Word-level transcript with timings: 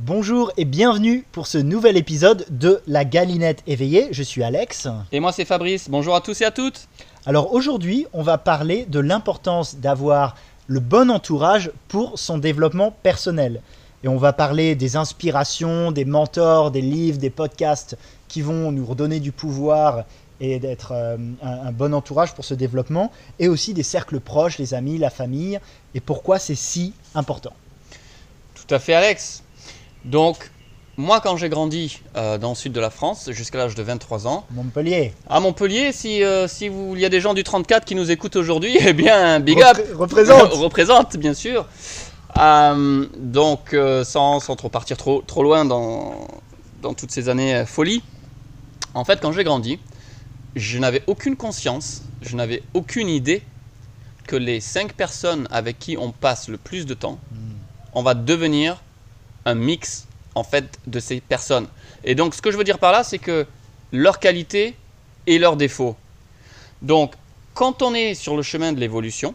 Bonjour 0.00 0.52
et 0.56 0.64
bienvenue 0.64 1.24
pour 1.32 1.48
ce 1.48 1.58
nouvel 1.58 1.96
épisode 1.96 2.46
de 2.50 2.80
La 2.86 3.04
Galinette 3.04 3.64
éveillée. 3.66 4.06
Je 4.12 4.22
suis 4.22 4.44
Alex. 4.44 4.86
Et 5.10 5.18
moi 5.18 5.32
c'est 5.32 5.44
Fabrice. 5.44 5.90
Bonjour 5.90 6.14
à 6.14 6.20
tous 6.20 6.40
et 6.40 6.44
à 6.44 6.52
toutes. 6.52 6.86
Alors 7.26 7.52
aujourd'hui, 7.52 8.06
on 8.12 8.22
va 8.22 8.38
parler 8.38 8.86
de 8.88 9.00
l'importance 9.00 9.74
d'avoir 9.78 10.36
le 10.68 10.78
bon 10.78 11.10
entourage 11.10 11.72
pour 11.88 12.16
son 12.16 12.38
développement 12.38 12.92
personnel. 13.02 13.60
Et 14.04 14.08
on 14.08 14.18
va 14.18 14.32
parler 14.32 14.76
des 14.76 14.94
inspirations, 14.94 15.90
des 15.90 16.04
mentors, 16.04 16.70
des 16.70 16.80
livres, 16.80 17.18
des 17.18 17.30
podcasts 17.30 17.98
qui 18.28 18.40
vont 18.40 18.70
nous 18.70 18.86
redonner 18.86 19.18
du 19.18 19.32
pouvoir 19.32 20.04
et 20.38 20.60
d'être 20.60 20.92
euh, 20.92 21.16
un, 21.42 21.66
un 21.66 21.72
bon 21.72 21.92
entourage 21.92 22.36
pour 22.36 22.44
ce 22.44 22.54
développement, 22.54 23.10
et 23.40 23.48
aussi 23.48 23.74
des 23.74 23.82
cercles 23.82 24.20
proches, 24.20 24.58
les 24.58 24.74
amis, 24.74 24.96
la 24.96 25.10
famille, 25.10 25.58
et 25.96 26.00
pourquoi 26.00 26.38
c'est 26.38 26.54
si 26.54 26.92
important. 27.16 27.52
Tout 28.54 28.72
à 28.72 28.78
fait 28.78 28.94
Alex. 28.94 29.42
Donc 30.08 30.50
moi 30.96 31.20
quand 31.20 31.36
j'ai 31.36 31.48
grandi 31.48 32.00
euh, 32.16 32.38
dans 32.38 32.48
le 32.50 32.54
sud 32.54 32.72
de 32.72 32.80
la 32.80 32.90
France 32.90 33.30
jusqu'à 33.30 33.58
l'âge 33.58 33.74
de 33.74 33.82
23 33.82 34.26
ans, 34.26 34.44
Montpellier. 34.50 35.14
à 35.28 35.38
Montpellier, 35.38 35.92
si, 35.92 36.24
euh, 36.24 36.48
si 36.48 36.68
vous- 36.68 36.94
il 36.96 37.00
y 37.00 37.04
a 37.04 37.08
des 37.08 37.20
gens 37.20 37.34
du 37.34 37.44
34 37.44 37.84
qui 37.84 37.94
nous 37.94 38.10
écoutent 38.10 38.36
aujourd'hui, 38.36 38.76
eh 38.80 38.92
bien 38.94 39.38
big 39.38 39.60
up 39.62 39.76
Repré- 39.76 39.92
représente. 39.94 40.52
représente 40.54 41.16
bien 41.16 41.34
sûr. 41.34 41.66
Euh, 42.38 43.06
donc 43.18 43.76
sans, 44.04 44.40
sans 44.40 44.56
trop 44.56 44.68
partir 44.68 44.96
trop, 44.96 45.22
trop 45.26 45.42
loin 45.42 45.64
dans, 45.64 46.26
dans 46.82 46.94
toutes 46.94 47.10
ces 47.10 47.28
années 47.28 47.64
folie, 47.66 48.02
en 48.94 49.04
fait 49.04 49.20
quand 49.20 49.32
j'ai 49.32 49.44
grandi, 49.44 49.78
je 50.56 50.78
n'avais 50.78 51.02
aucune 51.06 51.36
conscience, 51.36 52.02
je 52.22 52.34
n'avais 52.34 52.62
aucune 52.74 53.08
idée 53.08 53.42
que 54.26 54.36
les 54.36 54.60
cinq 54.60 54.94
personnes 54.94 55.46
avec 55.50 55.78
qui 55.78 55.96
on 55.96 56.10
passe 56.12 56.48
le 56.48 56.56
plus 56.58 56.86
de 56.86 56.94
temps, 56.94 57.18
on 57.94 58.02
va 58.02 58.14
devenir 58.14 58.82
un 59.44 59.54
mix 59.54 60.06
en 60.38 60.44
fait 60.44 60.78
de 60.86 61.00
ces 61.00 61.20
personnes. 61.20 61.68
Et 62.04 62.14
donc 62.14 62.34
ce 62.34 62.42
que 62.42 62.50
je 62.50 62.56
veux 62.56 62.64
dire 62.64 62.78
par 62.78 62.92
là, 62.92 63.04
c'est 63.04 63.18
que 63.18 63.46
leurs 63.92 64.18
qualités 64.18 64.76
et 65.26 65.38
leurs 65.38 65.56
défauts. 65.56 65.96
Donc 66.82 67.14
quand 67.54 67.82
on 67.82 67.94
est 67.94 68.14
sur 68.14 68.36
le 68.36 68.42
chemin 68.42 68.72
de 68.72 68.80
l'évolution 68.80 69.34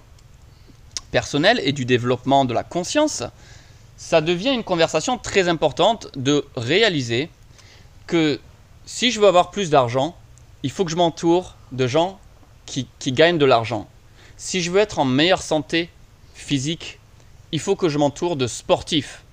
personnelle 1.11 1.61
et 1.63 1.73
du 1.73 1.85
développement 1.85 2.45
de 2.45 2.53
la 2.53 2.63
conscience, 2.63 3.23
ça 3.97 4.21
devient 4.21 4.53
une 4.53 4.63
conversation 4.63 5.17
très 5.17 5.47
importante 5.47 6.07
de 6.15 6.45
réaliser 6.55 7.29
que 8.07 8.39
si 8.85 9.11
je 9.11 9.19
veux 9.19 9.27
avoir 9.27 9.51
plus 9.51 9.69
d'argent, 9.69 10.15
il 10.63 10.71
faut 10.71 10.85
que 10.85 10.91
je 10.91 10.95
m'entoure 10.95 11.55
de 11.71 11.87
gens 11.87 12.19
qui, 12.65 12.87
qui 12.99 13.11
gagnent 13.11 13.37
de 13.37 13.45
l'argent. 13.45 13.87
Si 14.37 14.61
je 14.61 14.71
veux 14.71 14.79
être 14.79 14.99
en 14.99 15.05
meilleure 15.05 15.41
santé 15.41 15.89
physique, 16.33 16.99
il 17.51 17.59
faut 17.59 17.75
que 17.75 17.87
je 17.87 17.99
m'entoure 17.99 18.35
de 18.35 18.47
sportifs. 18.47 19.23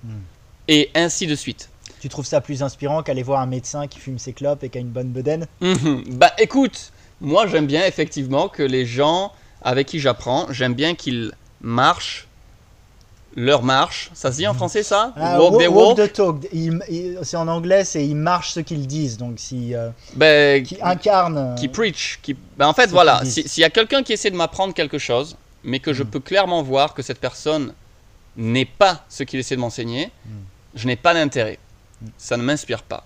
Et 0.67 0.91
ainsi 0.93 1.25
de 1.25 1.35
suite. 1.35 1.70
Tu 2.01 2.09
trouves 2.09 2.25
ça 2.25 2.41
plus 2.41 2.63
inspirant 2.63 3.03
qu'aller 3.03 3.21
voir 3.21 3.39
un 3.41 3.45
médecin 3.45 3.85
qui 3.87 3.99
fume 3.99 4.17
ses 4.17 4.33
clopes 4.33 4.63
et 4.63 4.69
qui 4.69 4.77
a 4.79 4.81
une 4.81 4.89
bonne 4.89 5.09
bedaine 5.09 5.45
Mhm. 5.61 6.03
Bah 6.13 6.31
écoute, 6.39 6.91
moi 7.21 7.45
j'aime 7.47 7.67
bien 7.67 7.85
effectivement 7.85 8.49
que 8.49 8.63
les 8.63 8.85
gens 8.87 9.31
avec 9.61 9.85
qui 9.87 9.99
j'apprends, 9.99 10.47
j'aime 10.51 10.73
bien 10.73 10.95
qu'ils 10.95 11.31
marchent 11.61 12.27
leur 13.35 13.61
marche. 13.63 14.09
Ça 14.15 14.31
se 14.31 14.37
dit 14.37 14.47
en 14.47 14.53
français 14.55 14.81
ça 14.83 15.13
Ah, 15.15 15.39
Walk 15.39 15.51
walk, 15.53 15.59
their 15.61 15.73
walk 15.73 15.97
walk 15.99 16.09
the 16.09 16.13
talk. 16.13 16.47
C'est 17.23 17.37
en 17.37 17.47
anglais, 17.47 17.85
c'est 17.85 18.05
ils 18.05 18.15
marchent 18.15 18.51
ce 18.53 18.59
qu'ils 18.61 18.87
disent. 18.87 19.17
Donc, 19.17 19.35
si, 19.37 19.73
euh, 19.75 19.89
Ben, 20.15 20.63
qui 20.63 20.77
incarne. 20.81 21.37
euh, 21.37 21.55
qui 21.55 21.67
preach. 21.67 22.19
Qui... 22.23 22.35
Ben, 22.57 22.67
en 22.67 22.73
fait, 22.73 22.87
voilà, 22.87 23.21
si- 23.23 23.47
s'il 23.47 23.61
y 23.61 23.63
a 23.63 23.69
quelqu'un 23.69 24.01
qui 24.03 24.11
essaie 24.13 24.31
de 24.31 24.35
m'apprendre 24.35 24.73
quelque 24.73 24.97
chose, 24.97 25.37
mais 25.63 25.79
que 25.79 25.93
je 25.93 26.03
Mm. 26.03 26.07
peux 26.07 26.19
clairement 26.19 26.61
voir 26.63 26.93
que 26.95 27.03
cette 27.03 27.19
personne 27.19 27.73
n'est 28.35 28.65
pas 28.65 29.05
ce 29.07 29.23
qu'il 29.23 29.39
essaie 29.39 29.55
de 29.55 29.61
m'enseigner, 29.61 30.07
Mm. 30.25 30.29
je 30.75 30.87
n'ai 30.87 30.95
pas 30.97 31.13
d'intérêt. 31.13 31.59
Ça 32.17 32.37
ne 32.37 32.43
m'inspire 32.43 32.83
pas. 32.83 33.05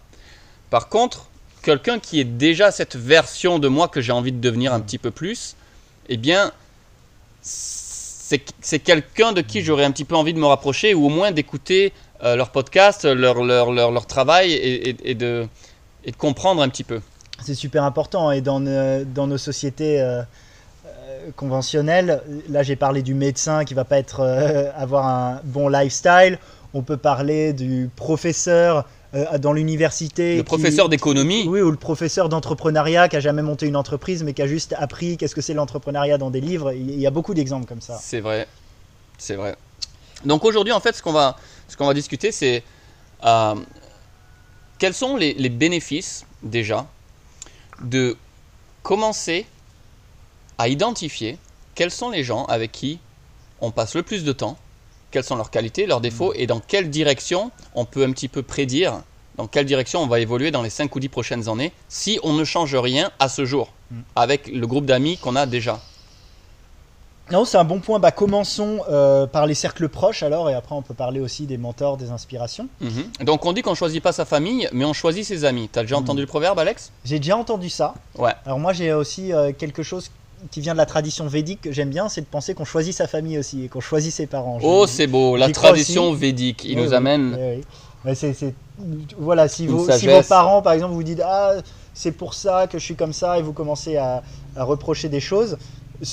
Par 0.70 0.90
contre, 0.90 1.28
quelqu'un 1.62 2.00
qui 2.00 2.20
est 2.20 2.24
déjà 2.26 2.72
cette 2.72 2.96
version 2.96 3.60
de 3.60 3.68
moi 3.68 3.88
que 3.88 4.02
j'ai 4.02 4.12
envie 4.12 4.32
de 4.32 4.40
devenir 4.40 4.74
un 4.74 4.80
petit 4.80 4.98
peu 4.98 5.12
plus, 5.12 5.56
eh 6.10 6.18
bien, 6.18 6.52
c'est 7.42 8.80
quelqu'un 8.80 9.32
de 9.34 9.42
qui 9.42 9.62
j'aurais 9.62 9.86
un 9.86 9.92
petit 9.92 10.06
peu 10.06 10.16
envie 10.16 10.34
de 10.34 10.40
me 10.40 10.46
rapprocher 10.46 10.94
ou 10.94 11.06
au 11.06 11.10
moins 11.10 11.32
d'écouter 11.32 11.94
euh, 12.24 12.36
leur 12.36 12.50
podcast, 12.50 13.06
leur, 13.06 13.44
leur, 13.44 13.72
leur, 13.72 13.92
leur 13.92 14.06
travail 14.08 14.54
et, 14.54 15.14
de, 15.14 15.48
et 16.06 16.12
de 16.12 16.16
comprendre 16.18 16.62
un 16.62 16.70
petit 16.70 16.84
peu. 16.84 17.02
C'est 17.44 17.54
super 17.56 17.84
important. 17.84 18.32
Et 18.32 18.42
dans, 18.42 18.60
nos- 18.60 19.04
dans 19.04 19.28
nos 19.28 19.38
sociétés 19.38 20.02
euh, 20.02 20.22
euh, 20.86 21.30
conventionnelles, 21.36 22.22
là 22.50 22.64
j'ai 22.64 22.76
parlé 22.76 23.02
du 23.04 23.14
médecin 23.14 23.66
qui 23.66 23.74
va 23.74 23.84
pas 23.86 23.98
être, 24.00 24.22
euh, 24.22 24.72
avoir 24.76 25.06
un 25.08 25.42
bon 25.44 25.68
lifestyle. 25.68 26.40
On 26.76 26.82
peut 26.84 26.98
parler 26.98 27.54
du 27.54 27.90
professeur 27.96 28.86
euh, 29.14 29.38
dans 29.38 29.54
l'université. 29.54 30.36
Le 30.36 30.42
qui- 30.42 30.46
professeur 30.46 30.90
d'économie. 30.90 31.48
Oui, 31.48 31.62
ou 31.62 31.72
le 31.72 31.78
professeur 31.78 32.28
d'entrepreneuriat 32.28 33.08
qui 33.08 33.16
a 33.16 33.22
jamais 33.22 33.42
monté 33.42 33.66
une 33.66 33.78
entreprise 33.78 34.24
mais 34.24 34.34
qui 34.34 34.42
a 34.42 34.48
juste 34.48 34.76
appris 34.78 35.16
qu'est-ce 35.16 35.34
que 35.34 35.40
c'est 35.42 35.54
l'entrepreneuriat 35.54 36.18
dans 36.18 36.30
des 36.32 36.42
livres. 36.42 36.74
Il 36.74 37.00
y 37.00 37.08
a 37.08 37.12
beaucoup 37.12 37.34
d'exemples 37.34 37.66
comme 37.66 37.80
ça. 37.80 37.98
C'est 38.02 38.20
vrai, 38.20 38.46
c'est 39.18 39.36
vrai. 39.36 39.56
Donc 40.26 40.44
aujourd'hui, 40.44 40.74
en 40.74 40.82
fait, 40.82 40.94
ce 40.94 41.02
qu'on 41.02 41.14
va, 41.14 41.38
ce 41.70 41.78
qu'on 41.78 41.88
va 41.88 41.94
discuter, 41.94 42.34
c'est 42.34 42.62
euh, 43.24 43.56
quels 44.78 44.94
sont 44.94 45.16
les, 45.16 45.34
les 45.36 45.50
bénéfices 45.50 46.26
déjà 46.44 46.86
de 47.82 48.18
commencer 48.84 49.46
à 50.58 50.68
identifier 50.68 51.38
quels 51.74 51.92
sont 51.92 52.10
les 52.10 52.24
gens 52.26 52.44
avec 52.46 52.74
qui 52.74 53.00
on 53.62 53.72
passe 53.72 53.96
le 53.96 54.04
plus 54.04 54.26
de 54.26 54.34
temps, 54.34 54.58
quelles 55.16 55.24
sont 55.24 55.38
leurs 55.38 55.50
qualités, 55.50 55.86
leurs 55.86 56.02
défauts, 56.02 56.34
et 56.36 56.46
dans 56.46 56.60
quelle 56.60 56.90
direction 56.90 57.50
on 57.74 57.86
peut 57.86 58.04
un 58.04 58.12
petit 58.12 58.28
peu 58.28 58.44
prédire, 58.44 58.96
dans 59.38 59.48
quelle 59.48 59.66
direction 59.66 60.02
on 60.04 60.08
va 60.08 60.20
évoluer 60.20 60.52
dans 60.52 60.62
les 60.62 60.70
5 60.70 60.94
ou 60.94 61.00
10 61.00 61.08
prochaines 61.08 61.48
années, 61.48 61.72
si 61.88 62.20
on 62.22 62.34
ne 62.34 62.44
change 62.44 62.76
rien 62.76 63.12
à 63.20 63.30
ce 63.30 63.46
jour, 63.46 63.70
Mm. 63.92 63.96
avec 64.18 64.48
le 64.48 64.68
groupe 64.68 64.86
d'amis 64.86 65.16
qu'on 65.18 65.38
a 65.38 65.46
déjà. 65.46 65.80
Non, 67.32 67.46
c'est 67.46 67.58
un 67.58 67.64
bon 67.64 67.80
point. 67.80 67.98
Bah, 68.00 68.12
commençons 68.12 68.82
euh, 68.90 69.26
par 69.26 69.46
les 69.48 69.54
cercles 69.56 69.88
proches 69.90 70.22
alors, 70.22 70.50
et 70.50 70.54
après 70.54 70.76
on 70.76 70.82
peut 70.82 70.94
parler 70.94 71.20
aussi 71.22 71.46
des 71.48 71.58
mentors, 71.58 71.96
des 71.98 72.12
inspirations. 72.12 72.68
Mhm. 72.82 73.26
Donc 73.26 73.46
on 73.46 73.54
dit 73.54 73.62
qu'on 73.62 73.74
choisit 73.74 74.04
pas 74.04 74.12
sa 74.12 74.26
famille, 74.26 74.68
mais 74.74 74.84
on 74.86 74.94
choisit 74.94 75.24
ses 75.26 75.46
amis. 75.46 75.70
T'as 75.72 75.82
déjà 75.84 75.96
Mhm. 75.96 76.04
entendu 76.04 76.22
le 76.22 76.28
proverbe, 76.28 76.60
Alex? 76.60 76.92
J'ai 77.06 77.20
déjà 77.20 77.38
entendu 77.38 77.70
ça. 77.70 77.96
Ouais. 78.18 78.34
Alors 78.46 78.60
moi 78.60 78.74
j'ai 78.74 78.92
aussi 78.94 79.32
euh, 79.34 79.54
quelque 79.54 79.82
chose 79.82 80.12
qui 80.52 80.62
vient 80.62 80.74
de 80.74 80.78
la 80.78 80.86
tradition 80.86 81.28
védique 81.28 81.62
que 81.62 81.72
j'aime 81.72 81.90
bien, 81.90 82.10
c'est 82.10 82.22
de 82.22 82.26
penser 82.28 82.54
qu'on 82.54 82.66
choisit 82.66 82.94
sa 82.94 83.08
famille 83.08 83.38
aussi 83.38 83.64
et 83.66 83.68
qu'on 83.70 83.80
choisit 83.82 84.14
ses 84.14 84.28
parents. 84.28 84.60
Oh, 84.62 84.86
c'est 84.88 85.08
beau, 85.08 85.36
la 85.38 85.50
tradition 85.50 86.10
aussi. 86.10 86.20
védique. 86.22 86.64
Il 86.66 86.78
Oui, 86.78 86.84
nous 86.84 86.90
oui, 86.90 86.96
amène. 86.96 87.38
oui, 87.40 87.64
voilà, 89.18 89.48
si, 89.48 89.68
vos, 89.68 89.80
si 89.80 90.08
vos 90.08 90.22
sagesse. 90.22 90.28
parents 90.28 90.62
par 90.62 90.74
exemple 90.74 90.94
vous 90.94 91.04
dites 91.04 91.22
ah 91.26 91.54
c'est 91.94 92.12
pour 92.12 92.34
ça 92.34 92.68
que 92.68 92.78
je 92.78 92.84
suis 92.84 92.96
comme 92.96 93.14
ça 93.14 93.40
et 93.40 93.42
vous 93.42 93.54
commencez 93.54 93.98
à, 93.98 94.22
à 94.56 94.64
reprocher 94.64 95.08
des 95.10 95.22
choses, 95.22 95.58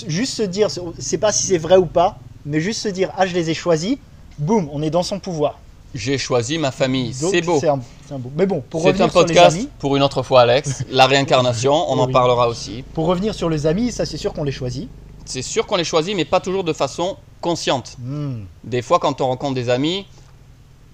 juste 0.06 0.34
se 0.34 0.42
dire, 0.42 0.68
c'est 0.98 1.18
pas 1.18 1.32
si 1.32 1.46
c'est 1.48 1.58
vrai 1.58 1.76
ou 1.76 1.86
pas, 1.86 2.18
mais 2.46 2.60
juste 2.60 2.80
se 2.80 2.88
dire 2.88 3.10
ah 3.16 3.26
je 3.26 3.34
les 3.34 3.50
ai 3.50 3.54
choisis, 3.54 3.98
boum, 4.38 4.68
on 4.72 4.80
est 4.82 4.90
dans 4.90 5.02
son 5.02 5.18
pouvoir. 5.18 5.58
J'ai 5.94 6.18
choisi 6.18 6.58
ma 6.58 6.70
famille. 6.70 7.12
C'est 7.12 7.42
beau. 7.42 7.58
C'est 7.60 7.68
un, 7.68 7.80
un 8.10 8.18
beau. 8.18 8.30
Mais 8.36 8.46
bon, 8.46 8.62
pour 8.68 8.82
revenir 8.82 9.06
un 9.06 9.10
sur 9.10 9.20
les 9.20 9.26
podcast 9.26 9.56
amis, 9.56 9.68
pour 9.78 9.96
une 9.96 10.02
autre 10.02 10.22
fois, 10.22 10.42
Alex. 10.42 10.84
La 10.90 11.06
réincarnation, 11.06 11.72
on 11.72 11.98
en 11.98 12.08
parlera 12.08 12.48
aussi. 12.48 12.82
pour 12.94 13.06
revenir 13.06 13.34
sur 13.34 13.50
les 13.50 13.66
amis, 13.66 13.92
ça 13.92 14.06
c'est 14.06 14.16
sûr 14.16 14.32
qu'on 14.32 14.44
les 14.44 14.52
choisit. 14.52 14.88
C'est 15.24 15.42
sûr 15.42 15.66
qu'on 15.66 15.76
les 15.76 15.84
choisit, 15.84 16.16
mais 16.16 16.24
pas 16.24 16.40
toujours 16.40 16.64
de 16.64 16.72
façon 16.72 17.16
consciente. 17.40 17.96
Hmm. 17.98 18.44
Des 18.64 18.82
fois, 18.82 18.98
quand 18.98 19.20
on 19.20 19.26
rencontre 19.28 19.54
des 19.54 19.68
amis, 19.68 20.06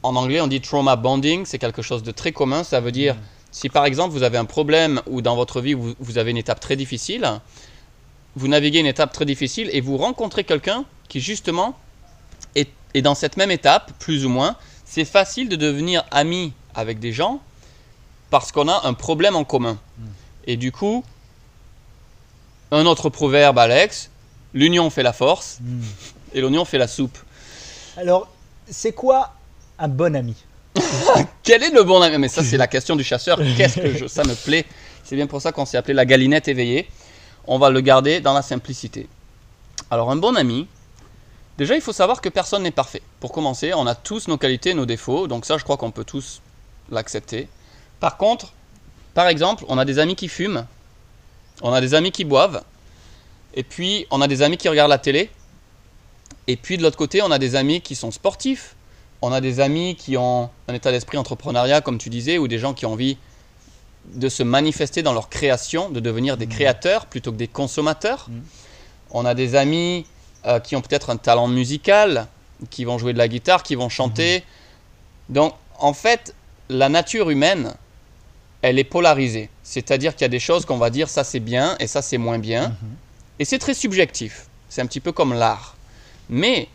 en 0.03 0.16
anglais, 0.16 0.41
on 0.41 0.47
dit 0.47 0.60
trauma 0.60 0.97
bonding. 0.97 1.44
C'est 1.47 1.59
quelque 1.59 1.82
chose 1.82 2.03
de 2.03 2.10
très 2.10 2.32
commun. 2.32 2.62
Ça 2.65 2.80
veut 2.80 2.92
dire, 2.92 3.15
Mm. 3.15 3.19
si 3.50 3.69
par 3.69 3.84
exemple 3.86 4.12
vous 4.12 4.22
avez 4.22 4.38
un 4.38 4.44
problème 4.44 5.00
ou 5.06 5.22
dans 5.22 5.34
votre 5.36 5.60
vie 5.60 5.75
vous, 5.75 5.94
vous 5.98 6.19
avez 6.19 6.30
une 6.30 6.36
étape 6.36 6.60
très 6.60 6.76
difficile, 6.76 7.26
vous 8.36 8.48
naviguez 8.48 8.78
une 8.80 8.86
étape 8.86 9.12
très 9.12 9.25
difficile 9.25 9.70
et 9.72 9.80
vous 9.80 9.97
rencontrez 9.97 10.44
quelqu'un 10.44 10.84
qui 11.09 11.20
justement 11.20 11.75
est, 12.54 12.69
est 12.94 13.03
dans 13.03 13.15
cette 13.15 13.36
même 13.36 13.50
étape, 13.50 13.92
plus 13.98 14.25
ou 14.26 14.28
moins, 14.28 14.56
c'est 14.88 15.04
facile 15.04 15.49
de 15.49 15.56
devenir 15.56 16.04
ami 16.10 16.53
avec 16.74 16.98
des 16.98 17.12
gens 17.12 17.41
parce 18.30 18.53
qu'on 18.53 18.68
a 18.68 18.86
un 18.86 18.95
problème 18.95 19.36
en 19.36 19.45
commun. 19.45 19.78
Mm. 19.98 20.03
Et 20.47 20.57
du 20.57 20.72
coup, 20.72 21.04
un 22.71 22.86
autre 22.86 23.10
proverbe, 23.10 23.59
Alex, 23.59 24.10
l'union 24.54 24.91
fait 24.91 25.03
la 25.03 25.12
force 25.12 25.59
Hmm. 25.60 25.83
et 26.34 26.41
l'oignon 26.41 26.65
fait 26.65 26.78
la 26.78 26.89
soupe. 26.89 27.18
Alors, 27.97 28.28
c'est 28.71 28.92
quoi 28.92 29.34
un 29.78 29.89
bon 29.89 30.15
ami? 30.15 30.36
Quel 31.42 31.62
est 31.62 31.71
le 31.71 31.83
bon 31.83 32.01
ami? 32.01 32.18
Mais 32.18 32.28
ça, 32.28 32.42
c'est 32.42 32.57
la 32.57 32.66
question 32.74 32.97
du 32.97 33.04
chasseur. 33.04 33.39
Qu'est-ce 33.57 33.80
que 33.80 33.97
je... 33.97 34.07
ça 34.07 34.22
me 34.24 34.34
plaît? 34.34 34.65
C'est 35.04 35.16
bien 35.16 35.27
pour 35.27 35.41
ça 35.41 35.53
qu'on 35.53 35.65
s'est 35.65 35.77
appelé 35.77 35.95
la 35.95 36.04
galinette 36.04 36.48
éveillée. 36.48 36.89
On 37.47 37.59
va 37.59 37.71
le 37.71 37.80
garder 37.80 38.21
dans 38.21 38.34
la 38.34 38.42
simplicité. 38.42 39.09
Alors, 39.91 40.10
un 40.10 40.16
bon 40.16 40.36
ami, 40.36 40.66
déjà, 41.59 41.75
il 41.75 41.83
faut 41.83 41.93
savoir 41.93 42.22
que 42.22 42.31
personne 42.31 42.63
n'est 42.63 42.71
parfait. 42.71 43.03
Pour 43.21 43.33
commencer, 43.33 43.75
on 43.75 43.87
a 43.87 43.95
tous 43.95 44.28
nos 44.28 44.39
qualités, 44.39 44.72
nos 44.72 44.87
défauts. 44.87 45.27
Donc, 45.27 45.45
ça, 45.45 45.59
je 45.59 45.65
crois 45.65 45.77
qu'on 45.77 45.91
peut 45.91 46.05
tous 46.05 46.41
l'accepter. 46.91 47.49
Par 48.01 48.16
contre, 48.16 48.55
par 49.13 49.28
exemple, 49.28 49.65
on 49.69 49.77
a 49.77 49.84
des 49.84 49.99
amis 49.99 50.16
qui 50.16 50.28
fument, 50.28 50.66
on 51.60 51.72
a 51.72 51.81
des 51.81 51.93
amis 51.95 52.13
qui 52.13 52.25
boivent, 52.25 52.63
et 53.55 53.65
puis 53.65 54.07
on 54.10 54.21
a 54.22 54.28
des 54.28 54.41
amis 54.43 54.57
qui 54.57 54.69
regardent 54.69 54.91
la 54.91 54.99
télé, 54.99 55.31
et 56.47 56.57
puis 56.57 56.78
de 56.78 56.83
l'autre 56.83 56.97
côté, 56.97 57.21
on 57.21 57.31
a 57.31 57.39
des 57.39 57.57
amis 57.57 57.81
qui 57.83 57.95
sont 57.95 58.10
sportifs, 58.10 58.75
On 59.21 59.33
a 59.33 59.41
des 59.41 59.59
amis 59.59 59.97
qui 59.97 60.16
ont 60.16 60.49
un 60.69 60.75
état 60.75 60.93
d'esprit 60.93 61.19
entrepreneuriat, 61.19 61.81
comme 61.81 61.99
tu 61.99 62.09
disais, 62.09 62.39
ou 62.39 62.47
des 62.47 62.60
gens 62.60 62.72
qui 62.72 62.87
ont 62.87 62.93
envie 62.93 63.19
de 64.15 64.28
se 64.28 64.45
manifester 64.45 65.03
dans 65.03 65.13
leur 65.13 65.28
création, 65.28 65.91
de 65.91 65.99
devenir 65.99 66.37
des 66.37 66.47
Mhm. 66.47 66.53
créateurs 66.53 67.07
plutôt 67.07 67.33
que 67.33 67.37
des 67.37 67.49
consommateurs. 67.49 68.27
Mhm. 68.28 68.43
On 69.10 69.25
a 69.25 69.34
des 69.34 69.57
amis 69.57 70.07
euh, 70.48 70.60
qui 70.60 70.74
ont 70.77 70.80
peut-être 70.80 71.10
un 71.10 71.16
talent 71.16 71.47
musical, 71.48 72.27
qui 72.71 72.84
vont 72.84 72.98
jouer 72.98 73.12
de 73.12 73.18
la 73.18 73.28
guitare, 73.28 73.62
qui 73.62 73.74
vont 73.74 73.89
chanter. 73.89 74.42
Donc, 75.28 75.54
en 75.78 75.92
fait, 75.92 76.34
la 76.68 76.89
nature 76.89 77.30
humaine, 77.30 77.74
elle 78.62 78.78
est 78.78 78.84
polarisée. 78.84 79.50
C'est-à-dire 79.62 80.15
qu'il 80.15 80.22
y 80.22 80.24
a 80.24 80.28
des 80.30 80.41
choses 80.41 80.65
qu'on 80.65 80.78
va 80.78 80.91
dire 80.91 81.09
ça 81.09 81.22
c'est 81.22 81.41
bien 81.41 81.77
et 81.78 81.86
ça 81.86 82.03
c'est 82.03 82.18
moins 82.18 82.39
bien. 82.39 82.68
Mhm. 82.71 82.77
Et 83.39 83.45
c'est 83.45 83.59
très 83.59 83.74
subjectif. 83.74 84.47
C'est 84.68 84.80
un 84.83 84.86
petit 84.86 85.00
peu 85.00 85.12
comme 85.12 85.33
l'art. 85.34 85.77
Mais 86.28 86.68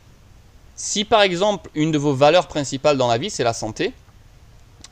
si 0.76 1.04
par 1.04 1.22
exemple 1.22 1.70
une 1.76 1.92
de 1.92 1.98
vos 1.98 2.14
valeurs 2.14 2.48
principales 2.48 2.98
dans 2.98 3.08
la 3.08 3.18
vie 3.18 3.30
c'est 3.30 3.44
la 3.44 3.54
santé, 3.54 3.92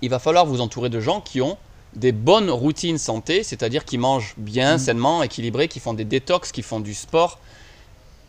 il 0.01 0.09
va 0.09 0.19
falloir 0.19 0.45
vous 0.45 0.59
entourer 0.59 0.89
de 0.89 0.99
gens 0.99 1.21
qui 1.21 1.41
ont 1.41 1.57
des 1.95 2.11
bonnes 2.11 2.49
routines 2.49 2.97
santé, 2.97 3.43
c'est-à-dire 3.43 3.85
qui 3.85 3.97
mangent 3.97 4.33
bien, 4.37 4.73
Mhm. 4.73 4.79
sainement, 4.79 5.23
équilibrés, 5.23 5.67
qui 5.67 5.79
font 5.79 5.93
des 5.93 6.05
détox, 6.05 6.51
qui 6.51 6.61
font 6.63 6.79
du 6.79 6.93
sport. 6.93 7.39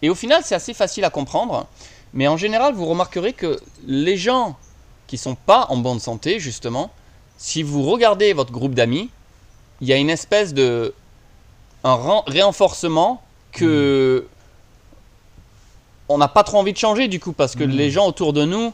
Et 0.03 0.11
au 0.11 0.15
final, 0.15 0.43
c'est 0.45 0.55
assez 0.55 0.75
facile 0.75 1.05
à 1.05 1.11
comprendre. 1.11 1.67
Mais 2.13 2.29
en 2.29 2.37
général, 2.37 2.75
vous 2.75 2.87
remarquerez 2.87 3.33
que 3.33 3.61
les 3.87 4.17
gens 4.17 4.57
qui 5.07 5.17
sont 5.17 5.35
pas 5.35 5.67
en 5.71 5.77
bonne 5.77 6.01
santé, 6.01 6.39
justement, 6.41 6.91
si 7.39 7.63
vous 7.63 7.83
regardez 7.83 8.33
votre 8.33 8.53
groupe 8.53 8.75
d'amis, 8.75 9.11
il 9.81 9.89
y 9.89 9.93
a 9.93 9.97
une 9.97 10.11
espèce 10.11 10.53
de 10.55 10.95
un 11.85 11.95
ren- 11.95 12.25
renforcement 12.29 13.23
que 13.53 14.27
on 16.09 16.19
n'a 16.19 16.29
pas 16.29 16.45
trop 16.45 16.59
envie 16.59 16.73
de 16.73 16.79
changer 16.79 17.09
du 17.09 17.19
coup 17.21 17.33
parce 17.33 17.55
que 17.57 17.65
Mhm. 17.65 17.71
les 17.71 17.91
gens 17.91 18.07
autour 18.07 18.33
de 18.33 18.45
nous, 18.45 18.73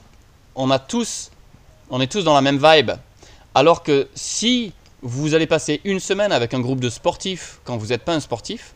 on 0.54 0.70
a 0.70 0.78
tous, 0.78 1.30
on 1.90 2.00
est 2.00 2.10
tous 2.10 2.24
dans 2.24 2.34
la 2.34 2.40
même 2.42 2.58
vibe. 2.62 2.92
Alors 3.54 3.82
que 3.82 4.08
si 4.14 4.72
vous 5.02 5.34
allez 5.34 5.46
passer 5.46 5.80
une 5.84 6.00
semaine 6.00 6.32
avec 6.32 6.52
un 6.54 6.60
groupe 6.60 6.80
de 6.80 6.90
sportifs 6.90 7.60
quand 7.64 7.76
vous 7.76 7.86
n'êtes 7.88 8.02
pas 8.04 8.14
un 8.14 8.20
sportif, 8.20 8.74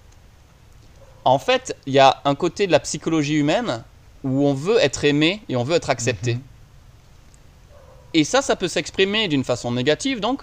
en 1.24 1.38
fait, 1.38 1.76
il 1.86 1.92
y 1.92 1.98
a 1.98 2.20
un 2.24 2.34
côté 2.34 2.66
de 2.66 2.72
la 2.72 2.80
psychologie 2.80 3.34
humaine 3.34 3.82
où 4.24 4.46
on 4.46 4.54
veut 4.54 4.78
être 4.78 5.04
aimé 5.04 5.42
et 5.48 5.56
on 5.56 5.64
veut 5.64 5.74
être 5.76 5.90
accepté. 5.90 6.34
Mhm. 6.34 6.40
Et 8.14 8.24
ça, 8.24 8.42
ça 8.42 8.56
peut 8.56 8.68
s'exprimer 8.68 9.28
d'une 9.28 9.44
façon 9.44 9.72
négative 9.72 10.20
donc, 10.20 10.42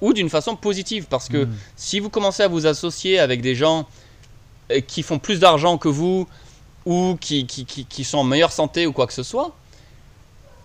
ou 0.00 0.12
d'une 0.12 0.30
façon 0.30 0.54
positive 0.56 1.06
parce 1.10 1.28
que 1.28 1.44
Mhm. 1.44 1.56
si 1.76 1.98
vous 2.00 2.10
commencez 2.10 2.42
à 2.42 2.48
vous 2.48 2.66
associer 2.66 3.18
avec 3.18 3.40
des 3.40 3.54
gens 3.54 3.86
euh, 4.70 4.80
qui 4.80 5.02
font 5.02 5.18
plus 5.18 5.40
d'argent 5.40 5.78
que 5.78 5.88
vous 5.88 6.28
ou 6.86 7.16
qui, 7.20 7.46
qui, 7.46 7.64
qui- 7.64 7.84
qui 7.86 8.04
sont 8.04 8.18
en 8.18 8.24
meilleure 8.24 8.52
santé 8.52 8.86
ou 8.86 8.92
quoi 8.92 9.06
que 9.06 9.12
ce 9.14 9.22
soit, 9.22 9.54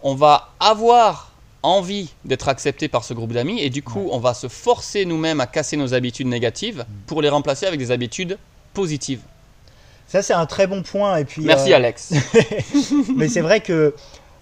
on 0.03 0.13
va 0.15 0.51
avoir 0.59 1.31
envie 1.63 2.09
d'être 2.25 2.49
accepté 2.49 2.89
par 2.89 3.05
ce 3.05 3.13
groupe 3.13 3.31
d'amis 3.31 3.61
et 3.61 3.69
du 3.69 3.81
coup 3.81 4.09
on 4.11 4.19
va 4.19 4.33
se 4.33 4.49
forcer 4.49 5.05
nous-mêmes 5.05 5.39
à 5.39 5.47
casser 5.47 5.77
nos 5.77 5.93
habitudes 5.93 6.27
négatives 6.27 6.85
pour 7.07 7.21
les 7.21 7.29
remplacer 7.29 7.65
avec 7.65 7.79
des 7.79 7.91
habitudes 7.91 8.37
positives. 8.73 9.21
Ça, 10.13 10.21
c'est 10.21 10.33
un 10.33 10.45
très 10.45 10.67
bon 10.67 10.83
point. 10.83 11.17
Et 11.17 11.25
puis, 11.25 11.43
Merci 11.43 11.73
euh, 11.73 11.77
Alex. 11.77 12.13
mais 13.17 13.27
c'est 13.27 13.41
vrai 13.41 13.61
que 13.61 13.95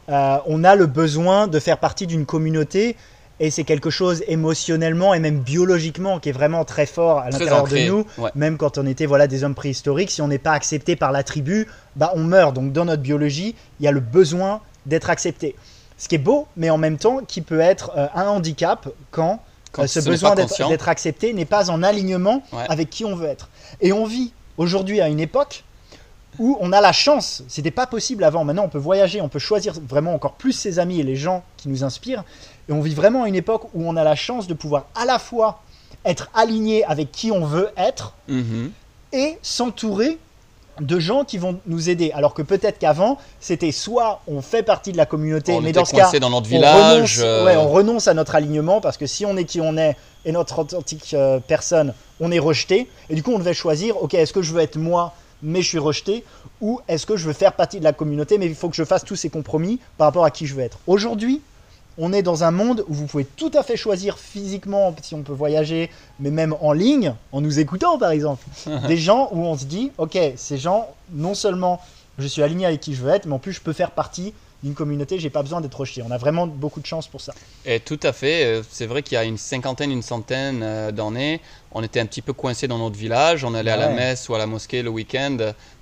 euh, 0.09 0.37
on 0.45 0.65
a 0.65 0.75
le 0.75 0.85
besoin 0.85 1.47
de 1.47 1.59
faire 1.59 1.77
partie 1.77 2.07
d'une 2.07 2.25
communauté 2.25 2.97
et 3.39 3.49
c'est 3.51 3.63
quelque 3.63 3.89
chose 3.89 4.21
émotionnellement 4.27 5.13
et 5.13 5.21
même 5.21 5.39
biologiquement 5.39 6.19
qui 6.19 6.27
est 6.27 6.33
vraiment 6.33 6.65
très 6.65 6.85
fort 6.85 7.19
à 7.19 7.29
l'intérieur 7.29 7.69
de 7.69 7.87
nous. 7.87 8.05
Ouais. 8.17 8.31
Même 8.35 8.57
quand 8.57 8.77
on 8.79 8.85
était 8.85 9.05
voilà 9.05 9.27
des 9.27 9.45
hommes 9.45 9.55
préhistoriques, 9.55 10.11
si 10.11 10.21
on 10.21 10.27
n'est 10.27 10.39
pas 10.39 10.51
accepté 10.51 10.97
par 10.97 11.13
la 11.13 11.23
tribu, 11.23 11.69
bah 11.95 12.11
on 12.15 12.19
meurt. 12.25 12.53
Donc 12.53 12.73
dans 12.73 12.83
notre 12.83 13.01
biologie, 13.01 13.55
il 13.79 13.85
y 13.85 13.87
a 13.87 13.93
le 13.93 14.01
besoin 14.01 14.59
d'être 14.85 15.09
accepté. 15.09 15.55
Ce 15.97 16.09
qui 16.09 16.15
est 16.15 16.17
beau, 16.17 16.47
mais 16.57 16.69
en 16.69 16.77
même 16.77 16.97
temps 16.97 17.21
qui 17.25 17.39
peut 17.39 17.61
être 17.61 17.93
euh, 17.95 18.07
un 18.13 18.27
handicap 18.27 18.89
quand 19.09 19.39
Quand 19.71 19.87
ce 19.87 20.01
besoin 20.01 20.35
d'être 20.35 20.89
accepté 20.89 21.31
n'est 21.31 21.45
pas 21.45 21.71
en 21.71 21.81
alignement 21.81 22.43
Ouais. 22.51 22.65
avec 22.67 22.89
qui 22.89 23.05
on 23.05 23.15
veut 23.15 23.29
être. 23.29 23.47
Et 23.79 23.93
on 23.93 24.05
vit 24.05 24.33
aujourd'hui 24.61 25.01
à 25.01 25.09
une 25.09 25.19
époque 25.19 25.63
où 26.39 26.57
on 26.61 26.71
a 26.71 26.79
la 26.79 26.93
chance, 26.93 27.43
c'était 27.49 27.71
pas 27.71 27.87
possible 27.87 28.23
avant, 28.23 28.45
maintenant 28.45 28.63
on 28.63 28.69
peut 28.69 28.77
voyager, 28.77 29.19
on 29.19 29.27
peut 29.27 29.39
choisir 29.39 29.73
vraiment 29.89 30.13
encore 30.13 30.33
plus 30.33 30.53
ses 30.53 30.79
amis 30.79 30.99
et 30.99 31.03
les 31.03 31.17
gens 31.17 31.43
qui 31.57 31.67
nous 31.67 31.83
inspirent, 31.83 32.23
et 32.69 32.71
on 32.71 32.79
vit 32.81 32.93
vraiment 32.93 33.23
à 33.23 33.27
une 33.27 33.35
époque 33.35 33.63
où 33.73 33.85
on 33.85 33.97
a 33.97 34.03
la 34.03 34.15
chance 34.15 34.47
de 34.47 34.53
pouvoir 34.53 34.85
à 34.95 35.03
la 35.05 35.19
fois 35.19 35.61
être 36.05 36.29
aligné 36.33 36.85
avec 36.85 37.11
qui 37.11 37.31
on 37.31 37.45
veut 37.45 37.69
être 37.75 38.13
Mhm. 38.29 38.71
et 39.11 39.37
s'entourer 39.41 40.17
de 40.79 40.99
gens 40.99 41.23
qui 41.25 41.37
vont 41.37 41.59
nous 41.67 41.89
aider. 41.89 42.11
Alors 42.13 42.33
que 42.33 42.41
peut-être 42.41 42.79
qu'avant, 42.79 43.17
c'était 43.39 43.71
soit 43.71 44.21
on 44.27 44.41
fait 44.41 44.63
partie 44.63 44.91
de 44.91 44.97
la 44.97 45.05
communauté, 45.05 45.53
On 45.53 45.61
mais 45.61 45.71
dans 45.71 45.85
ce 45.85 45.93
cas, 45.93 46.09
dans 46.19 46.29
notre 46.29 46.47
on 46.47 46.49
village. 46.49 46.93
renonce, 46.93 47.19
euh, 47.21 47.45
ouais, 47.45 47.57
on 47.57 47.69
renonce 47.69 48.07
à 48.07 48.13
notre 48.13 48.35
alignement 48.35 48.81
parce 48.81 48.97
que 48.97 49.05
si 49.05 49.25
on 49.25 49.35
est 49.37 49.45
qui 49.45 49.61
on 49.61 49.77
est 49.77 49.95
et 50.25 50.31
notre 50.31 50.59
authentique 50.59 51.13
euh, 51.13 51.39
personne, 51.45 51.93
on 52.19 52.31
est 52.31 52.39
rejeté. 52.39 52.87
Et 53.09 53.15
du 53.15 53.23
coup, 53.23 53.31
on 53.31 53.39
devait 53.39 53.53
choisir, 53.53 54.01
ok, 54.01 54.13
est-ce 54.13 54.33
que 54.33 54.41
je 54.41 54.53
veux 54.53 54.61
être 54.61 54.77
moi, 54.77 55.13
mais 55.41 55.61
je 55.61 55.67
suis 55.67 55.79
rejeté, 55.79 56.23
ou 56.61 56.79
est-ce 56.87 57.05
que 57.05 57.17
je 57.17 57.25
veux 57.25 57.33
faire 57.33 57.53
partie 57.53 57.79
de 57.79 57.83
la 57.83 57.93
communauté, 57.93 58.37
mais 58.37 58.45
il 58.45 58.55
faut 58.55 58.69
que 58.69 58.75
je 58.75 58.83
fasse 58.83 59.03
tous 59.03 59.15
ces 59.15 59.29
compromis 59.29 59.79
par 59.97 60.07
rapport 60.07 60.25
à 60.25 60.31
qui 60.31 60.45
je 60.45 60.53
veux 60.53 60.61
être. 60.61 60.77
Aujourd'hui, 60.87 61.41
on 61.97 62.13
est 62.13 62.21
dans 62.21 62.43
un 62.43 62.51
monde 62.51 62.83
où 62.87 62.93
vous 62.93 63.05
pouvez 63.05 63.25
tout 63.25 63.51
à 63.53 63.63
fait 63.63 63.77
choisir 63.77 64.17
physiquement, 64.17 64.95
si 65.01 65.13
on 65.15 65.23
peut 65.23 65.33
voyager, 65.33 65.89
mais 66.19 66.31
même 66.31 66.55
en 66.61 66.71
ligne, 66.73 67.13
en 67.31 67.41
nous 67.41 67.59
écoutant 67.59 67.97
par 67.97 68.11
exemple, 68.11 68.45
des 68.87 68.97
gens 68.97 69.29
où 69.31 69.39
on 69.39 69.57
se 69.57 69.65
dit, 69.65 69.91
ok, 69.97 70.17
ces 70.35 70.57
gens, 70.57 70.87
non 71.11 71.33
seulement 71.33 71.81
je 72.17 72.27
suis 72.27 72.43
aligné 72.43 72.65
avec 72.65 72.81
qui 72.81 72.93
je 72.93 73.01
veux 73.01 73.09
être, 73.11 73.25
mais 73.25 73.33
en 73.33 73.39
plus 73.39 73.53
je 73.53 73.61
peux 73.61 73.73
faire 73.73 73.91
partie 73.91 74.33
d'une 74.63 74.75
communauté, 74.75 75.17
j'ai 75.17 75.31
pas 75.31 75.41
besoin 75.41 75.59
d'être 75.59 75.73
rejeté. 75.79 76.03
On 76.07 76.11
a 76.11 76.19
vraiment 76.19 76.45
beaucoup 76.45 76.81
de 76.81 76.85
chance 76.85 77.07
pour 77.07 77.19
ça. 77.19 77.33
Et 77.65 77.79
tout 77.79 77.99
à 78.03 78.13
fait. 78.13 78.43
euh, 78.45 78.61
C'est 78.69 78.85
vrai 78.85 79.01
qu'il 79.01 79.15
y 79.15 79.17
a 79.17 79.23
une 79.23 79.39
cinquantaine, 79.39 79.91
une 79.91 80.03
centaine 80.03 80.61
euh, 80.61 80.91
d'années, 80.91 81.41
on 81.71 81.81
était 81.81 81.99
un 81.99 82.05
petit 82.05 82.21
peu 82.21 82.31
coincé 82.33 82.67
dans 82.67 82.77
notre 82.77 82.95
village. 82.95 83.43
On 83.43 83.55
allait 83.55 83.71
à 83.71 83.77
la 83.77 83.89
messe 83.89 84.29
ou 84.29 84.35
à 84.35 84.37
la 84.37 84.45
mosquée 84.45 84.83
le 84.83 84.91
week-end, 84.91 85.37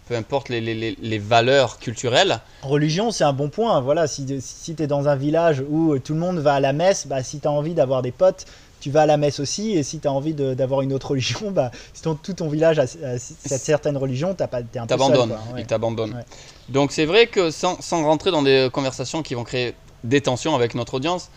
peu 0.10 0.16
importe 0.16 0.50
les, 0.50 0.60
les- 0.60 0.74
les- 0.74 0.98
les 1.00 1.20
valeurs 1.20 1.78
culturelles. 1.78 2.40
Religion, 2.64 3.12
c'est 3.12 3.24
un 3.24 3.32
bon 3.32 3.50
point. 3.50 3.80
Voilà, 3.80 4.08
si, 4.08 4.26
si 4.42 4.74
tu 4.74 4.82
es 4.84 4.88
dans 4.88 5.08
un 5.08 5.16
village 5.16 5.64
où 5.70 5.98
tout 6.00 6.14
le 6.16 6.20
monde 6.20 6.40
va 6.40 6.56
à 6.56 6.60
la 6.60 6.74
messe, 6.74 7.06
bah, 7.06 7.22
si 7.22 7.40
tu 7.40 7.48
as 7.48 7.52
envie 7.52 7.76
d'avoir 7.76 8.02
des 8.02 8.12
potes, 8.12 8.46
tu 8.82 8.90
vas 8.90 9.02
à 9.04 9.06
la 9.06 9.18
messe 9.18 9.40
aussi. 9.40 9.72
Et 9.78 9.84
si 9.84 10.00
tu 10.00 10.08
as 10.08 10.12
envie 10.12 10.34
d'avoir 10.34 10.82
une 10.82 10.94
autre 10.94 11.12
religion, 11.12 11.52
bah, 11.52 11.70
si 11.94 12.02
ton- 12.02 12.16
tout 12.16 12.34
ton 12.34 12.50
village 12.50 12.80
a, 12.80 12.84
a 12.84 13.20
cette 13.20 13.62
certaine 13.62 13.98
religion, 13.98 14.34
tu 14.34 14.42
es 14.42 14.46
un 14.80 14.88
peu 14.88 14.88
seul. 14.88 14.88
Quoi, 15.30 15.54
ouais. 15.54 15.62
Il 15.62 15.68
t'abandonne. 15.68 16.14
Ouais. 16.16 16.26
Donc 16.70 16.92
c'est 16.92 17.06
vrai 17.06 17.28
que 17.28 17.52
sans, 17.52 17.80
sans 17.80 18.04
rentrer 18.04 18.32
dans 18.32 18.42
des 18.42 18.70
conversations 18.74 19.22
qui 19.22 19.36
vont 19.36 19.44
créer 19.44 19.76
des 20.04 20.22
tensions 20.22 20.56
avec 20.56 20.74
notre 20.74 20.96
audience, 20.96 21.30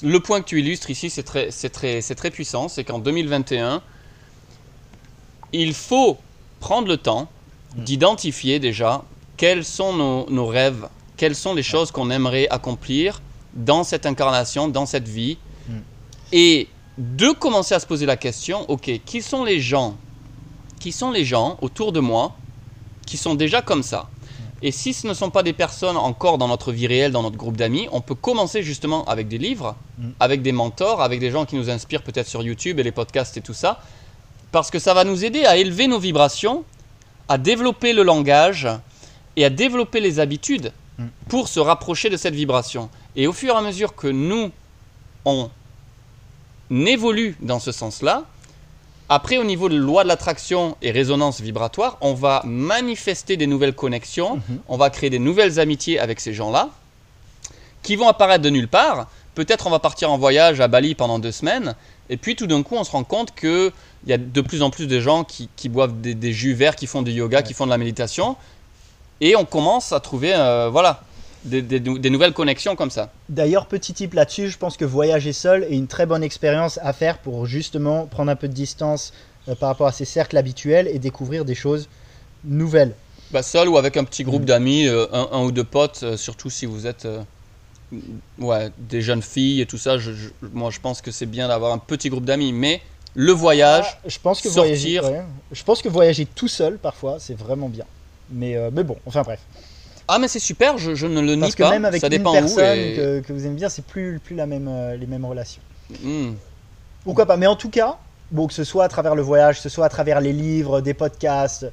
le 0.00 0.20
point 0.20 0.40
que 0.40 0.46
tu 0.46 0.60
illustres 0.60 0.90
ici, 0.90 1.10
c'est 1.10 1.24
très, 1.24 1.48
très, 1.50 2.00
très 2.02 2.30
puissant. 2.30 2.68
C'est 2.68 2.84
qu'en 2.84 3.00
2021, 3.00 3.82
il 5.52 5.74
faut 5.74 6.18
prendre 6.60 6.86
le 6.86 6.96
temps. 6.98 7.28
D'identifier 7.76 8.58
déjà 8.58 9.02
quels 9.36 9.64
sont 9.64 9.92
nos, 9.94 10.30
nos 10.30 10.46
rêves, 10.46 10.88
quelles 11.16 11.34
sont 11.34 11.54
les 11.54 11.62
choses 11.62 11.90
qu'on 11.90 12.10
aimerait 12.10 12.48
accomplir 12.48 13.20
dans 13.54 13.84
cette 13.84 14.06
incarnation, 14.06 14.68
dans 14.68 14.86
cette 14.86 15.08
vie, 15.08 15.38
Mm. 15.68 15.72
et 16.32 16.68
de 16.98 17.30
commencer 17.30 17.74
à 17.74 17.78
se 17.80 17.86
poser 17.86 18.04
la 18.04 18.16
question, 18.16 18.68
ok, 18.68 18.90
qui 19.06 19.22
sont 19.22 19.44
les 19.44 19.60
gens, 19.60 19.96
qui 20.80 20.90
sont 20.90 21.10
les 21.12 21.24
gens 21.24 21.56
autour 21.62 21.92
de 21.92 22.00
moi 22.00 22.34
qui 23.06 23.16
sont 23.16 23.34
déjà 23.36 23.62
comme 23.62 23.82
ça? 23.84 24.08
Et 24.64 24.70
si 24.72 24.92
ce 24.92 25.06
ne 25.08 25.14
sont 25.14 25.30
pas 25.30 25.42
des 25.42 25.52
personnes 25.52 25.96
encore 25.96 26.38
dans 26.38 26.48
notre 26.48 26.72
vie 26.72 26.86
réelle, 26.86 27.12
dans 27.12 27.22
notre 27.22 27.36
groupe 27.36 27.56
d'amis, 27.56 27.88
on 27.92 28.00
peut 28.00 28.14
commencer 28.14 28.62
justement 28.62 29.04
avec 29.06 29.28
des 29.28 29.38
livres, 29.38 29.76
Mm. 29.98 30.08
avec 30.20 30.42
des 30.42 30.52
mentors, 30.52 31.00
avec 31.02 31.20
des 31.20 31.30
gens 31.30 31.44
qui 31.46 31.54
nous 31.56 31.70
inspirent 31.70 32.02
peut-être 32.02 32.28
sur 32.28 32.42
YouTube 32.42 32.80
et 32.80 32.82
les 32.82 32.92
podcasts 32.92 33.36
et 33.36 33.40
tout 33.40 33.54
ça, 33.54 33.80
parce 34.50 34.70
que 34.70 34.78
ça 34.80 34.94
va 34.94 35.04
nous 35.04 35.24
aider 35.24 35.44
à 35.44 35.56
élever 35.56 35.86
nos 35.86 35.98
vibrations, 35.98 36.64
à 37.28 37.38
développer 37.38 37.92
le 37.92 38.02
langage 38.02 38.68
et 39.36 39.44
à 39.44 39.50
développer 39.50 40.00
les 40.00 40.20
habitudes 40.20 40.72
Mm. 40.98 41.04
pour 41.30 41.48
se 41.48 41.58
rapprocher 41.58 42.10
de 42.10 42.18
cette 42.18 42.34
vibration. 42.34 42.90
Et 43.16 43.26
au 43.26 43.32
fur 43.32 43.54
et 43.54 43.56
à 43.56 43.62
mesure 43.62 43.94
que 43.96 44.08
nous, 44.08 44.50
on 45.24 45.48
évolue 46.70 47.36
dans 47.40 47.58
ce 47.58 47.72
sens-là, 47.72 48.24
après, 49.08 49.36
au 49.38 49.44
niveau 49.44 49.68
de 49.68 49.76
loi 49.76 50.04
de 50.04 50.08
l'attraction 50.08 50.76
et 50.82 50.90
résonance 50.90 51.40
vibratoire, 51.40 51.98
on 52.02 52.14
va 52.14 52.42
manifester 52.44 53.36
des 53.36 53.46
nouvelles 53.46 53.74
connexions, 53.74 54.36
Mhm. 54.36 54.58
on 54.68 54.76
va 54.76 54.90
créer 54.90 55.10
des 55.10 55.18
nouvelles 55.18 55.58
amitiés 55.60 55.98
avec 55.98 56.20
ces 56.20 56.32
gens-là, 56.34 56.68
qui 57.82 57.96
vont 57.96 58.08
apparaître 58.08 58.42
de 58.44 58.50
nulle 58.50 58.68
part. 58.68 59.08
Peut-être 59.34 59.66
on 59.66 59.70
va 59.70 59.78
partir 59.78 60.10
en 60.10 60.18
voyage 60.18 60.60
à 60.60 60.68
Bali 60.68 60.94
pendant 60.94 61.18
deux 61.18 61.32
semaines, 61.32 61.74
et 62.10 62.16
puis 62.18 62.36
tout 62.36 62.46
d'un 62.46 62.62
coup, 62.62 62.76
on 62.76 62.84
se 62.84 62.90
rend 62.90 63.04
compte 63.04 63.34
qu'il 63.34 63.72
y 64.06 64.12
a 64.12 64.18
de 64.18 64.40
plus 64.42 64.60
en 64.62 64.70
plus 64.70 64.86
de 64.86 65.00
gens 65.00 65.24
qui, 65.24 65.48
qui 65.56 65.68
boivent 65.70 66.00
des, 66.00 66.14
des 66.14 66.32
jus 66.32 66.52
verts, 66.52 66.76
qui 66.76 66.86
font 66.86 67.00
du 67.02 67.12
yoga, 67.12 67.38
Ouais. 67.38 67.42
qui 67.42 67.54
font 67.54 67.64
de 67.64 67.70
la 67.70 67.78
méditation, 67.78 68.36
et 69.22 69.34
on 69.36 69.44
commence 69.46 69.92
à 69.92 70.00
trouver, 70.00 70.34
euh, 70.34 70.68
voilà, 70.70 71.02
des, 71.44 71.62
des- 71.62 71.80
des 71.80 72.10
nouvelles 72.10 72.34
connexions 72.34 72.76
comme 72.76 72.90
ça. 72.90 73.10
D'ailleurs, 73.30 73.66
petit 73.66 73.94
tip 73.94 74.12
là-dessus, 74.14 74.48
je 74.50 74.58
pense 74.58 74.76
que 74.76 74.84
voyager 74.84 75.32
seul 75.32 75.64
est 75.64 75.74
une 75.76 75.88
très 75.88 76.06
bonne 76.06 76.22
expérience 76.22 76.78
à 76.82 76.92
faire 76.92 77.18
pour 77.18 77.46
justement 77.46 78.06
prendre 78.06 78.30
un 78.30 78.36
peu 78.36 78.48
de 78.48 78.52
distance 78.52 79.12
euh, 79.48 79.54
par 79.54 79.70
rapport 79.70 79.86
à 79.88 79.92
ses 79.92 80.04
cercles 80.04 80.36
habituels 80.36 80.88
et 80.88 80.98
découvrir 80.98 81.44
des 81.44 81.54
choses 81.56 81.88
nouvelles. 82.44 82.94
Bah, 83.30 83.42
seul 83.42 83.68
ou 83.68 83.78
avec 83.78 83.96
un 83.96 84.04
petit 84.04 84.24
groupe 84.24 84.42
Mhm. 84.42 84.46
d'amis, 84.46 84.86
euh, 84.86 85.06
un, 85.12 85.28
un 85.32 85.42
ou 85.42 85.52
deux 85.52 85.64
potes, 85.64 86.00
euh, 86.02 86.16
surtout 86.16 86.50
si 86.50 86.66
vous 86.66 86.86
êtes 86.86 87.06
ouais, 88.38 88.70
des 88.78 89.00
jeunes 89.02 89.22
filles 89.22 89.60
et 89.60 89.66
tout 89.66 89.78
ça, 89.78 89.98
je- 89.98 90.12
je- 90.12 90.28
moi 90.52 90.70
je 90.70 90.80
pense 90.80 91.00
que 91.02 91.10
c'est 91.10 91.26
bien 91.26 91.48
d'avoir 91.48 91.72
un 91.72 91.78
petit 91.78 92.08
groupe 92.08 92.24
d'amis, 92.24 92.52
mais 92.52 92.80
le 93.14 93.32
voyage, 93.32 93.84
Ah, 94.04 94.08
je 94.08 94.18
pense 94.18 94.40
que 94.40 94.48
sortir. 94.48 95.02
voyager, 95.02 95.18
ouais. 95.18 95.24
je 95.50 95.62
pense 95.64 95.82
que 95.82 95.88
voyager 95.88 96.26
tout 96.26 96.48
seul 96.48 96.78
parfois, 96.78 97.18
c'est 97.20 97.34
vraiment 97.36 97.68
bien. 97.68 97.84
Mais, 98.30 98.56
euh, 98.56 98.70
mais 98.72 98.84
bon, 98.84 98.96
enfin 99.04 99.22
bref. 99.22 99.40
ah 100.08 100.18
mais 100.18 100.28
c'est 100.28 100.38
super, 100.38 100.78
je, 100.78 100.94
je 100.94 101.06
ne 101.06 101.20
le 101.20 101.34
nie 101.34 101.40
Parce 101.40 101.54
que 101.54 101.62
pas, 101.64 101.70
même 101.70 101.84
avec 101.84 102.00
ça 102.00 102.06
une 102.06 102.12
dépend 102.12 102.30
où. 102.30 102.34
personne 102.34 102.78
et- 102.78 102.94
que, 102.96 103.20
que 103.20 103.32
vous 103.32 103.44
aimez 103.46 103.56
bien, 103.56 103.68
c'est 103.68 103.84
plus, 103.84 104.18
plus 104.20 104.34
la 104.36 104.46
même, 104.46 104.68
euh, 104.68 104.96
les 104.96 105.06
mêmes 105.06 105.24
relations. 105.24 105.62
Hmm. 106.02 106.32
Pourquoi 107.04 107.26
pas 107.26 107.36
Mais 107.36 107.46
en 107.46 107.56
tout 107.56 107.68
cas, 107.70 107.98
bon, 108.32 108.46
que 108.46 108.54
ce 108.54 108.64
soit 108.64 108.84
à 108.84 108.88
travers 108.88 109.14
le 109.14 109.22
voyage, 109.22 109.56
que 109.56 109.62
ce 109.62 109.68
soit 109.68 109.86
à 109.86 109.88
travers 109.88 110.20
les 110.20 110.32
livres, 110.32 110.80
des 110.80 110.94
podcasts, 110.94 111.66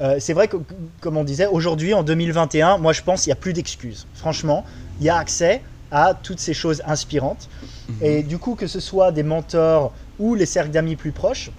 euh, 0.00 0.16
c'est 0.20 0.32
vrai 0.34 0.46
que, 0.46 0.58
comme 1.00 1.16
on 1.16 1.24
disait, 1.24 1.46
aujourd'hui, 1.46 1.94
en 1.94 2.02
2021, 2.02 2.78
moi 2.78 2.92
je 2.92 3.02
pense 3.02 3.22
qu'il 3.22 3.30
n'y 3.30 3.38
a 3.38 3.40
plus 3.40 3.52
d'excuses. 3.52 4.06
Franchement, 4.14 4.64
il 5.00 5.06
y 5.06 5.10
a 5.10 5.16
accès 5.16 5.62
à 5.90 6.14
toutes 6.14 6.40
ces 6.40 6.54
choses 6.54 6.82
inspirantes. 6.86 7.48
Mhm. 7.88 7.94
Et 8.02 8.22
du 8.22 8.38
coup, 8.38 8.54
que 8.54 8.66
ce 8.66 8.80
soit 8.80 9.10
des 9.12 9.22
mentors 9.22 9.92
ou 10.18 10.34
les 10.34 10.46
cercles 10.46 10.70
d'amis 10.70 10.96
plus 10.96 11.12
proches, 11.12 11.50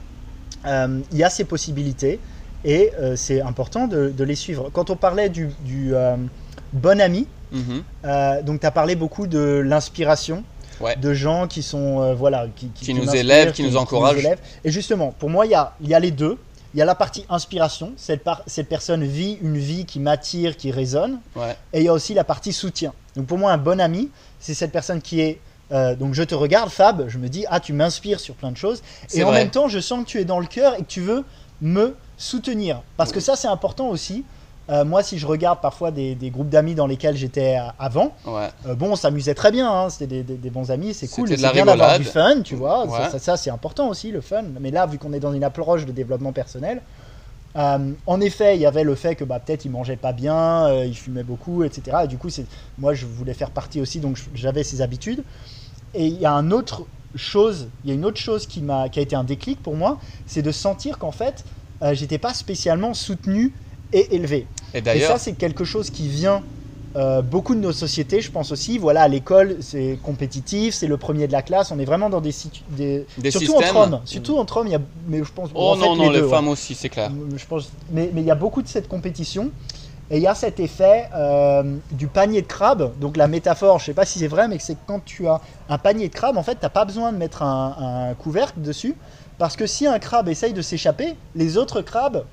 euh, 0.66 1.00
il 1.12 1.18
y 1.18 1.24
a 1.24 1.30
ces 1.30 1.44
possibilités 1.44 2.20
et 2.64 2.92
euh, 3.00 3.16
c'est 3.16 3.42
important 3.42 3.88
de, 3.88 4.10
de 4.10 4.24
les 4.24 4.36
suivre. 4.36 4.70
Quand 4.72 4.90
on 4.90 4.96
parlait 4.96 5.30
du, 5.30 5.50
du, 5.62 5.94
bon 6.72 7.02
ami, 7.02 7.28
Mhm. 7.52 7.84
donc 8.46 8.62
tu 8.62 8.66
as 8.66 8.72
parlé 8.72 8.96
beaucoup 8.96 9.28
de 9.28 9.62
l'inspiration, 9.64 10.44
Ouais. 10.82 10.96
de 10.96 11.14
gens 11.14 11.48
qui 11.48 11.62
sont 11.64 12.02
euh, 12.02 12.14
voilà 12.14 12.48
qui, 12.56 12.68
Qui 12.70 12.94
nous 12.94 13.10
élèvent, 13.16 13.52
qui 13.54 13.64
nous 13.64 13.78
encouragent. 13.78 14.28
Et 14.64 14.72
justement, 14.72 15.14
pour 15.18 15.30
moi, 15.30 15.46
il 15.46 15.52
y 15.52 15.56
a, 15.56 15.74
y 15.82 15.94
a 15.94 16.00
les 16.00 16.12
deux. 16.12 16.38
Il 16.76 16.80
y 16.80 16.82
a 16.82 16.86
la 16.86 16.96
partie 16.96 17.24
inspiration, 17.30 17.94
cette, 17.98 18.24
par- 18.24 18.42
cette 18.48 18.68
personne 18.68 19.04
vit 19.04 19.38
une 19.44 19.60
vie 19.60 19.86
qui 19.86 20.00
m'attire, 20.00 20.58
qui 20.58 20.72
résonne, 20.72 21.20
Ouais. 21.36 21.56
et 21.72 21.82
il 21.82 21.86
y 21.86 21.88
a 21.88 21.94
aussi 21.94 22.16
la 22.16 22.24
partie 22.24 22.52
soutien. 22.52 22.94
Donc 23.16 23.28
pour 23.28 23.38
moi, 23.38 23.52
un 23.52 23.60
bon 23.60 23.80
ami, 23.80 24.10
c'est 24.40 24.56
cette 24.56 24.72
personne 24.72 25.00
qui 25.02 25.22
est 25.22 25.40
euh, 25.72 25.96
donc 25.96 26.14
je 26.16 26.24
te 26.24 26.34
regarde, 26.36 26.70
Fab, 26.72 27.08
je 27.08 27.18
me 27.20 27.30
dis 27.30 27.46
ah 27.50 27.60
tu 27.60 27.74
m'inspires 27.74 28.20
sur 28.20 28.34
plein 28.36 28.52
de 28.52 28.58
choses, 28.58 28.82
et 29.14 29.24
en 29.24 29.28
vrai. 29.28 29.40
même 29.40 29.50
temps 29.52 29.68
je 29.68 29.80
sens 29.80 30.04
que 30.04 30.10
tu 30.10 30.20
es 30.20 30.26
dans 30.26 30.40
le 30.40 30.46
cœur 30.48 30.74
et 30.76 30.80
que 30.80 30.88
tu 30.88 31.02
veux 31.02 31.24
me 31.62 31.96
soutenir, 32.18 32.82
parce 32.98 33.12
que 33.12 33.20
ça 33.20 33.36
c'est 33.36 33.48
important 33.48 33.88
aussi. 33.90 34.24
Euh, 34.70 34.86
moi, 34.86 35.04
si 35.04 35.18
je 35.18 35.28
regarde 35.28 35.60
parfois 35.60 35.92
des, 35.92 36.16
des 36.16 36.30
groupes 36.32 36.48
d'amis 36.50 36.74
dans 36.74 36.88
lesquels 36.88 37.18
j'étais 37.18 37.58
avant, 37.78 38.16
Ouais. 38.26 38.50
euh, 38.66 38.76
bon, 38.76 38.92
on 38.92 38.96
s'amusait 38.96 39.34
très 39.34 39.52
bien, 39.52 39.70
hein, 39.70 39.90
c'était 39.90 40.08
des, 40.08 40.24
des- 40.24 40.38
des 40.38 40.50
bons 40.50 40.72
amis, 40.72 40.94
c'est 40.94 41.10
cool, 41.10 41.28
c'est 41.28 41.36
bien 41.52 41.66
d'avoir 41.66 41.98
du 42.00 42.06
fun, 42.06 42.42
tu 42.44 42.56
vois, 42.56 42.86
Ouais. 42.86 42.92
ça, 42.98 43.10
ça- 43.12 43.20
ça, 43.20 43.38
c'est 43.38 43.50
important 43.50 43.90
aussi, 43.90 44.12
le 44.12 44.22
fun. 44.22 44.44
Mais 44.62 44.72
là, 44.72 44.86
vu 44.86 44.98
qu'on 44.98 45.12
est 45.12 45.20
dans 45.20 45.34
une 45.34 45.44
approche 45.44 45.86
de 45.86 45.92
développement 45.92 46.32
personnel, 46.32 46.82
euh, 47.58 47.94
en 48.08 48.22
effet, 48.22 48.56
il 48.56 48.62
y 48.62 48.66
avait 48.66 48.86
le 48.86 48.96
fait 48.96 49.16
que 49.16 49.26
bah, 49.26 49.40
peut-être 49.42 49.66
il 49.66 49.70
mangeait 49.72 49.98
pas 49.98 50.14
bien, 50.14 50.68
euh, 50.68 50.86
il 50.86 50.96
fumait 50.96 51.24
beaucoup, 51.24 51.64
etc. 51.64 51.98
Et 52.06 52.08
du 52.08 52.18
coup, 52.18 52.30
moi, 52.78 52.94
je 52.94 53.06
voulais 53.06 53.34
faire 53.34 53.52
partie 53.52 53.82
aussi, 53.82 54.00
donc 54.00 54.18
j'avais 54.34 54.64
ces 54.64 54.82
habitudes. 54.82 55.24
Et 55.94 56.08
il 56.08 56.18
y 56.20 56.26
a 56.26 56.32
un 56.32 56.52
autre 56.52 56.88
chose, 57.16 57.70
il 57.84 57.90
y 57.90 57.92
a 57.92 57.96
une 57.96 58.06
autre 58.06 58.20
chose 58.20 58.48
qui 58.48 58.62
m'a, 58.62 58.88
qui 58.90 58.98
a 59.00 59.02
été 59.04 59.16
un 59.16 59.24
déclic 59.26 59.62
pour 59.62 59.76
moi, 59.76 60.00
c'est 60.26 60.42
de 60.42 60.52
sentir 60.54 60.98
qu'en 60.98 61.12
fait, 61.12 61.46
j'étais 61.92 62.18
pas 62.18 62.34
spécialement 62.34 62.94
soutenu 62.94 63.54
et 63.94 64.16
élevé. 64.16 64.48
Et 64.74 64.80
Et 64.80 65.00
ça, 65.02 65.18
c'est 65.18 65.34
quelque 65.34 65.64
chose 65.64 65.90
qui 65.90 66.08
vient 66.08 66.44
euh, 66.96 67.24
beaucoup 67.24 67.56
de 67.56 67.60
nos 67.60 67.72
sociétés, 67.72 68.22
je 68.22 68.30
pense 68.30 68.52
aussi. 68.52 68.78
Voilà, 68.78 69.02
à 69.04 69.08
l'école, 69.08 69.58
c'est 69.62 69.98
compétitif, 70.04 70.76
c'est 70.76 70.88
le 70.88 70.98
premier 70.98 71.26
de 71.28 71.32
la 71.32 71.42
classe. 71.42 71.72
On 71.72 71.80
est 71.80 71.86
vraiment 71.86 72.10
dans 72.10 72.22
des, 72.22 72.34
des... 72.70 73.06
Des 73.18 73.32
surtout 73.32 73.48
systèmes. 73.48 73.70
entre 73.70 73.76
hommes. 73.78 74.02
Surtout 74.06 74.38
entre 74.38 74.58
hommes, 74.58 74.68
il 74.68 74.74
y 74.74 74.76
a, 74.76 74.82
mais 75.08 75.20
je 75.24 75.32
pense. 75.32 75.50
oh 75.56 75.72
en 75.72 75.76
fait, 75.76 75.82
non, 75.82 75.96
non, 75.96 76.10
les, 76.12 76.20
deux, 76.20 76.26
ouais. 76.26 76.30
femmes 76.30 76.50
aussi, 76.50 76.76
c'est 76.76 76.90
clair. 76.90 77.12
Je 77.36 77.46
pense, 77.46 77.72
mais 77.92 78.12
mais 78.14 78.22
il 78.22 78.28
y 78.28 78.32
a 78.32 78.36
beaucoup 78.36 78.62
de 78.62 78.68
cette 78.68 78.88
compétition. 78.88 79.50
Et 80.12 80.18
il 80.18 80.22
y 80.22 80.28
a 80.28 80.36
cet 80.36 80.60
effet 80.60 81.10
euh, 81.16 81.78
du 81.92 82.08
panier 82.08 82.42
de 82.44 82.48
crabe. 82.48 82.92
Donc 83.00 83.18
la 83.18 83.28
métaphore, 83.28 83.80
je 83.80 83.86
sais 83.86 83.94
pas 83.94 84.06
si 84.06 84.20
c'est 84.20 84.28
vrai, 84.28 84.48
mais 84.48 84.60
c'est 84.60 84.76
que 84.76 84.80
quand 84.86 85.04
tu 85.04 85.28
as 85.28 85.42
un 85.70 85.78
panier 85.80 86.10
de 86.10 86.14
crabe, 86.14 86.38
en 86.38 86.44
fait, 86.44 86.56
tu 86.56 86.62
n'as 86.62 86.70
pas 86.70 86.86
besoin 86.86 87.12
de 87.12 87.18
mettre 87.18 87.42
un, 87.42 88.10
un 88.12 88.14
couvercle 88.14 88.62
dessus. 88.62 88.96
Parce 89.40 89.56
que 89.56 89.66
si 89.66 89.88
un 89.88 89.98
crabe 89.98 90.30
essaye 90.30 90.54
de 90.54 90.62
s'échapper, 90.62 91.16
les 91.34 91.58
autres 91.58 91.82
crabes 91.82 92.26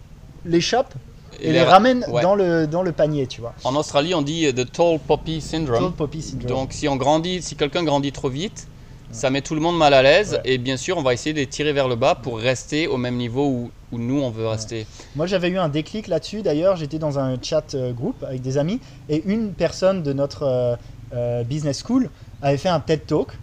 l'échappent 0.45 0.95
et, 1.43 1.53
les, 1.53 1.61
ouais. 1.63 2.23
dans, 2.23 2.35
le, 2.35 2.67
dans 2.67 2.83
le 2.83 2.93
panier, 2.93 3.27
tu 3.27 3.41
vois. 3.41 3.55
En 3.65 3.75
Australie, 3.77 4.15
on 4.15 4.23
dit 4.23 4.47
euh, 4.47 4.53
the 4.53 4.71
tall 4.71 4.99
poppy 4.99 5.41
syndrome. 5.41 5.83
Tall 5.83 5.93
poppy 5.93 6.23
syndrome. 6.23 6.49
Donc 6.49 6.73
si 6.73 6.89
on 6.89 6.97
grandit, 6.97 7.43
si 7.43 7.57
quelqu'un 7.57 7.85
grandit 7.85 8.13
trop 8.13 8.29
vite, 8.29 8.69
ça 9.13 9.31
met 9.31 9.41
tout 9.43 9.55
le 9.57 9.61
monde 9.61 9.77
mal 9.77 9.93
à 9.93 10.03
l'aise 10.03 10.35
Ouais. 10.35 10.53
et 10.53 10.59
bien 10.59 10.77
sûr 10.77 10.97
on 10.97 11.03
va 11.03 11.13
essayer 11.13 11.33
de 11.33 11.39
les 11.39 11.49
tirer 11.49 11.73
vers 11.73 11.89
le 11.89 11.97
bas 11.97 12.15
pour 12.15 12.39
rester 12.39 12.87
au 12.87 12.97
même 12.97 13.17
niveau 13.17 13.45
où, 13.45 13.71
où 13.91 13.99
nous 13.99 14.21
on 14.21 14.31
veut 14.31 14.47
rester. 14.47 14.87
Moi, 15.17 15.27
j'avais 15.27 15.49
eu 15.49 15.59
un 15.59 15.69
déclic 15.69 16.07
là-dessus. 16.07 16.43
D'ailleurs, 16.43 16.77
j'étais 16.77 16.99
dans 17.01 17.19
un 17.19 17.37
chat 17.43 17.75
euh, 17.75 17.93
groupe 17.93 18.23
avec 18.23 18.41
des 18.43 18.57
amis 18.57 18.79
et 19.09 19.23
une 19.27 19.53
personne 19.53 20.03
de 20.05 20.13
notre 20.13 20.45
euh, 20.45 20.77
euh, 21.13 21.43
business 21.43 21.83
school 21.85 22.09
avait 22.41 22.57
fait 22.57 22.69
un 22.69 22.79
TED 22.79 23.05
Talk. 23.07 23.37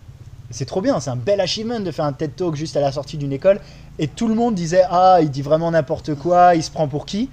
C'est 0.52 0.64
trop 0.66 0.80
bien, 0.80 1.02
c'est 1.02 1.10
un 1.10 1.18
bel 1.18 1.42
achievement 1.42 1.82
de 1.82 1.92
faire 1.92 2.06
un 2.06 2.14
TED 2.14 2.34
Talk 2.38 2.56
juste 2.56 2.78
à 2.78 2.80
la 2.80 2.94
sortie 2.94 3.18
d'une 3.18 3.34
école. 3.34 3.60
Et 4.00 4.08
tout 4.08 4.30
le 4.30 4.36
monde 4.36 4.56
disait 4.56 4.84
Ah, 4.90 5.18
il 5.22 5.30
dit 5.30 5.42
vraiment 5.42 5.70
n'importe 5.72 6.16
quoi, 6.16 6.56
il 6.56 6.64
se 6.64 6.72
prend 6.72 6.88
pour 6.88 7.06
qui? 7.06 7.30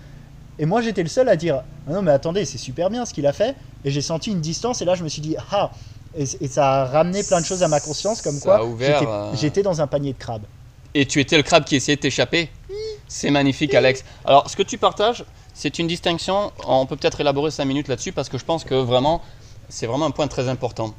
Et 0.58 0.66
moi, 0.66 0.80
j'étais 0.82 1.02
le 1.02 1.08
seul 1.08 1.28
à 1.28 1.36
dire 1.36 1.62
ah 1.86 1.92
Non, 1.92 2.02
mais 2.02 2.12
attendez, 2.12 2.44
c'est 2.44 2.58
super 2.58 2.90
bien 2.90 3.04
ce 3.06 3.12
qu'il 3.14 3.26
a 3.26 3.32
fait. 3.32 3.56
Et 3.84 3.90
j'ai 3.90 4.02
senti 4.02 4.30
une 4.30 4.40
distance 4.40 4.80
et 4.82 4.84
là, 4.84 4.94
je 4.94 5.04
me 5.04 5.08
suis 5.08 5.20
dit 5.22 5.36
Ah 5.52 5.72
Et, 6.16 6.24
et 6.40 6.48
ça 6.48 6.82
a 6.82 6.84
ramené 6.86 7.22
plein 7.22 7.40
de 7.40 7.46
choses 7.46 7.62
à 7.62 7.68
ma 7.68 7.80
conscience, 7.80 8.22
comme 8.22 8.34
Ça 8.34 8.40
quoi 8.40 8.60
j'étais- 8.78 9.06
euh, 9.06 9.34
j'étais 9.34 9.62
dans 9.62 9.80
un 9.80 9.86
panier 9.86 10.12
de 10.12 10.18
crabes. 10.18 10.46
Et 10.94 11.06
tu 11.06 11.20
étais 11.20 11.36
le 11.36 11.42
crabe 11.42 11.64
qui 11.64 11.74
essayait 11.76 11.96
de 11.96 12.00
t'échapper 12.02 12.50
C'est 13.08 13.30
magnifique 13.30 13.74
Alex. 13.74 14.04
Alors 14.24 14.48
ce 14.48 14.56
que 14.56 14.62
tu 14.62 14.78
partages, 14.78 15.24
c'est 15.52 15.78
une 15.80 15.88
distinction, 15.88 16.52
on 16.66 16.86
peut 16.86 16.96
peut-être 16.96 17.20
élaborer 17.20 17.50
5 17.50 17.64
minutes 17.64 17.88
là-dessus 17.88 18.12
parce 18.12 18.28
que 18.28 18.38
je 18.38 18.44
pense 18.44 18.62
que 18.64 18.74
vraiment, 18.74 19.22
c'est 19.68 19.86
vraiment 19.86 20.06
un 20.06 20.10
point 20.12 20.28
très 20.28 20.48
important. 20.48 20.94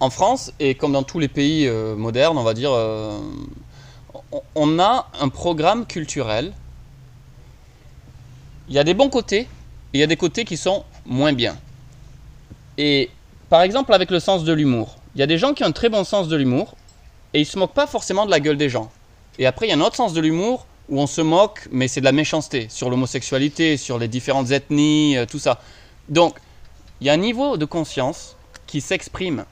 En 0.00 0.10
France, 0.10 0.52
et 0.58 0.74
comme 0.74 0.92
dans 0.92 1.04
tous 1.04 1.20
les 1.20 1.28
pays 1.28 1.68
euh, 1.68 1.94
modernes, 1.94 2.36
on 2.36 2.42
va 2.42 2.54
dire, 2.54 2.72
euh, 2.72 3.20
on 4.56 4.78
a 4.80 5.08
un 5.20 5.28
programme 5.28 5.86
culturel. 5.86 6.52
Il 8.72 8.76
y 8.76 8.78
a 8.78 8.84
des 8.84 8.94
bons 8.94 9.10
côtés 9.10 9.40
et 9.40 9.48
il 9.92 10.00
y 10.00 10.02
a 10.02 10.06
des 10.06 10.16
côtés 10.16 10.46
qui 10.46 10.56
sont 10.56 10.82
moins 11.04 11.34
bien. 11.34 11.58
Et 12.78 13.10
par 13.50 13.60
exemple, 13.60 13.92
avec 13.92 14.10
le 14.10 14.18
sens 14.18 14.44
de 14.44 14.52
l'humour, 14.54 14.96
il 15.14 15.18
y 15.18 15.22
a 15.22 15.26
des 15.26 15.36
gens 15.36 15.52
qui 15.52 15.62
ont 15.62 15.66
un 15.66 15.72
très 15.72 15.90
bon 15.90 16.04
sens 16.04 16.26
de 16.26 16.36
l'humour 16.36 16.74
et 17.34 17.40
ils 17.40 17.44
se 17.44 17.58
moquent 17.58 17.74
pas 17.74 17.86
forcément 17.86 18.24
de 18.24 18.30
la 18.30 18.40
gueule 18.40 18.56
des 18.56 18.70
gens. 18.70 18.90
Et 19.38 19.44
après, 19.44 19.66
il 19.66 19.68
y 19.68 19.72
a 19.74 19.76
un 19.76 19.82
autre 19.82 19.96
sens 19.96 20.14
de 20.14 20.22
l'humour 20.22 20.64
où 20.88 20.98
on 20.98 21.06
se 21.06 21.20
moque, 21.20 21.68
mais 21.70 21.86
c'est 21.86 22.00
de 22.00 22.06
la 22.06 22.12
méchanceté 22.12 22.68
sur 22.70 22.88
l'homosexualité, 22.88 23.76
sur 23.76 23.98
les 23.98 24.08
différentes 24.08 24.50
ethnies, 24.52 25.18
euh, 25.18 25.26
tout 25.26 25.38
ça. 25.38 25.60
Donc, 26.08 26.38
il 27.02 27.06
y 27.06 27.10
a 27.10 27.12
un 27.12 27.18
niveau 27.18 27.58
de 27.58 27.66
conscience 27.66 28.36
qui 28.66 28.80
s'exprime 28.80 29.44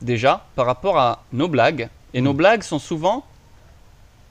déjà 0.00 0.46
par 0.56 0.64
rapport 0.64 0.96
à 0.96 1.22
nos 1.34 1.48
blagues. 1.48 1.90
Et 2.14 2.22
nos 2.22 2.32
blagues 2.32 2.62
sont 2.62 2.78
souvent 2.78 3.26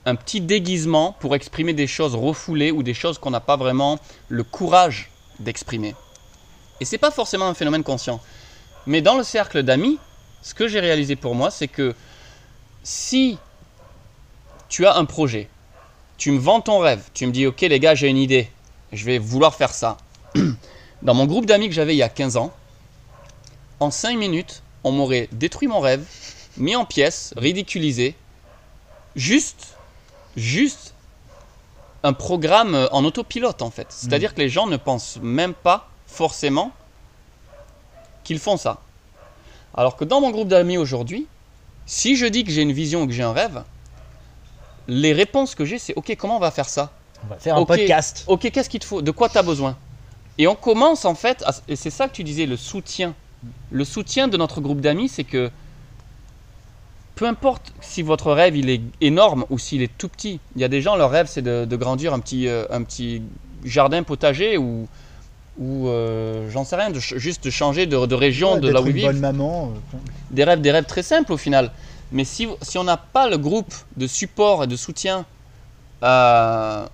un 0.06 0.14
petit 0.14 0.40
déguisement 0.40 1.16
pour 1.20 1.34
exprimer 1.34 1.72
des 1.72 1.86
choses 1.86 2.14
refoulées 2.14 2.70
ou 2.70 2.82
des 2.82 2.94
choses 2.94 3.18
qu'on 3.18 3.30
n'a 3.30 3.40
pas 3.40 3.56
vraiment 3.56 3.98
le 4.28 4.44
courage 4.44 5.10
d'exprimer. 5.40 5.94
Et 6.80 6.84
c'est 6.84 6.98
pas 6.98 7.10
forcément 7.10 7.46
un 7.46 7.54
phénomène 7.54 7.82
conscient. 7.82 8.20
Mais 8.86 9.00
dans 9.00 9.16
le 9.16 9.24
cercle 9.24 9.62
d'amis, 9.62 9.98
ce 10.42 10.54
que 10.54 10.68
j'ai 10.68 10.80
réalisé 10.80 11.16
pour 11.16 11.34
moi, 11.34 11.50
c'est 11.50 11.68
que 11.68 11.94
si 12.82 13.38
tu 14.68 14.86
as 14.86 14.96
un 14.96 15.04
projet, 15.06 15.48
tu 16.18 16.30
me 16.30 16.38
vends 16.38 16.60
ton 16.60 16.78
rêve, 16.78 17.02
tu 17.14 17.26
me 17.26 17.32
dis 17.32 17.46
ok 17.46 17.62
les 17.62 17.80
gars 17.80 17.94
j'ai 17.94 18.08
une 18.08 18.18
idée, 18.18 18.50
je 18.92 19.04
vais 19.04 19.18
vouloir 19.18 19.54
faire 19.54 19.72
ça. 19.72 19.96
Dans 21.02 21.14
mon 21.14 21.26
groupe 21.26 21.46
d'amis 21.46 21.68
que 21.68 21.74
j'avais 21.74 21.94
il 21.94 21.98
y 21.98 22.02
a 22.02 22.08
15 22.08 22.36
ans, 22.36 22.52
en 23.80 23.90
5 23.90 24.16
minutes, 24.18 24.62
on 24.84 24.92
m'aurait 24.92 25.28
détruit 25.32 25.68
mon 25.68 25.80
rêve, 25.80 26.04
mis 26.56 26.76
en 26.76 26.84
pièces, 26.84 27.34
ridiculisé, 27.36 28.14
juste, 29.16 29.73
juste 30.36 30.94
un 32.02 32.12
programme 32.12 32.88
en 32.92 33.04
autopilote 33.04 33.62
en 33.62 33.70
fait. 33.70 33.86
C'est-à-dire 33.90 34.34
que 34.34 34.40
les 34.40 34.48
gens 34.48 34.66
ne 34.66 34.76
pensent 34.76 35.18
même 35.22 35.54
pas 35.54 35.88
forcément 36.06 36.72
qu'ils 38.24 38.38
font 38.38 38.56
ça. 38.56 38.80
Alors 39.74 39.96
que 39.96 40.04
dans 40.04 40.20
mon 40.20 40.30
groupe 40.30 40.48
d'amis 40.48 40.76
aujourd'hui, 40.78 41.26
si 41.86 42.16
je 42.16 42.26
dis 42.26 42.44
que 42.44 42.50
j'ai 42.50 42.62
une 42.62 42.72
vision 42.72 43.02
ou 43.02 43.06
que 43.06 43.12
j'ai 43.12 43.22
un 43.22 43.32
rêve, 43.32 43.62
les 44.86 45.12
réponses 45.12 45.54
que 45.54 45.64
j'ai, 45.64 45.78
c'est 45.78 45.94
OK, 45.96 46.14
comment 46.16 46.36
on 46.36 46.40
va 46.40 46.50
faire 46.50 46.68
ça? 46.68 46.92
On 47.24 47.26
va 47.28 47.36
faire 47.38 47.56
un 47.56 47.64
podcast. 47.64 48.24
OK, 48.26 48.50
qu'est-ce 48.50 48.68
qu'il 48.68 48.80
te 48.80 48.84
faut? 48.84 49.00
De 49.02 49.10
quoi 49.10 49.28
tu 49.28 49.38
as 49.38 49.42
besoin? 49.42 49.76
Et 50.36 50.46
on 50.46 50.54
commence 50.54 51.04
en 51.04 51.14
fait, 51.14 51.42
à- 51.46 51.54
et 51.68 51.76
c'est 51.76 51.90
ça 51.90 52.08
que 52.08 52.12
tu 52.14 52.24
disais, 52.24 52.44
le 52.46 52.56
soutien. 52.56 53.14
Le 53.70 53.84
soutien 53.84 54.28
de 54.28 54.36
notre 54.36 54.60
groupe 54.60 54.80
d'amis, 54.80 55.08
c'est 55.08 55.24
que 55.24 55.50
peu 57.14 57.26
importe 57.26 57.72
si 57.80 58.02
votre 58.02 58.32
rêve 58.32 58.56
il 58.56 58.68
est 58.70 58.80
énorme 59.00 59.44
ou 59.50 59.58
s'il 59.58 59.82
est 59.82 59.96
tout 59.98 60.08
petit, 60.08 60.40
il 60.56 60.60
y 60.60 60.64
a 60.64 60.68
des 60.68 60.82
gens, 60.82 60.96
leur 60.96 61.10
rêve 61.10 61.26
c'est 61.28 61.42
de, 61.42 61.64
de 61.64 61.76
grandir 61.76 62.12
un 62.12 62.20
petit, 62.20 62.48
euh, 62.48 62.64
un 62.70 62.82
petit 62.82 63.22
jardin 63.64 64.02
potager 64.02 64.58
ou, 64.58 64.88
ou 65.58 65.88
euh, 65.88 66.50
j'en 66.50 66.64
sais 66.64 66.74
rien, 66.76 66.90
de 66.90 66.98
juste 66.98 67.44
de 67.44 67.50
changer 67.50 67.86
de, 67.86 68.04
de 68.06 68.14
région, 68.14 68.54
Ouais, 68.54 68.60
de 68.60 68.68
là 68.68 68.82
où 68.82 68.86
ils 68.88 68.92
vivent 68.92 69.20
maman. 69.20 69.72
euh, 69.94 69.96
des 70.30 70.42
rêves, 70.44 70.60
des 70.60 70.72
rêves 70.72 70.86
très 70.86 71.02
simples 71.04 71.32
au 71.32 71.36
final. 71.36 71.70
Mais 72.10 72.24
si, 72.24 72.48
si 72.62 72.78
on 72.78 72.84
n'a 72.84 72.96
pas 72.96 73.28
le 73.28 73.38
groupe 73.38 73.72
de 73.96 74.06
support 74.08 74.64
et 74.64 74.66
de 74.66 74.76
soutien, 74.76 75.24
euh, 76.02 76.84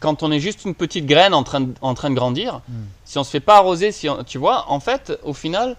quand 0.00 0.22
on 0.22 0.30
est 0.30 0.40
juste 0.40 0.64
une 0.66 0.74
petite 0.74 1.06
graine 1.06 1.32
en 1.32 1.42
train 1.42 1.60
de, 1.62 1.74
en 1.80 1.94
train 1.94 2.10
de 2.10 2.14
grandir, 2.14 2.60
Mm. 2.68 2.72
si 3.06 3.18
on 3.18 3.24
se 3.24 3.30
fait 3.30 3.40
pas 3.40 3.56
arroser, 3.56 3.90
si 3.92 4.08
on- 4.08 4.22
tu 4.24 4.36
vois, 4.38 4.66
en 4.70 4.80
fait, 4.80 5.18
au 5.22 5.32
final, 5.32 5.76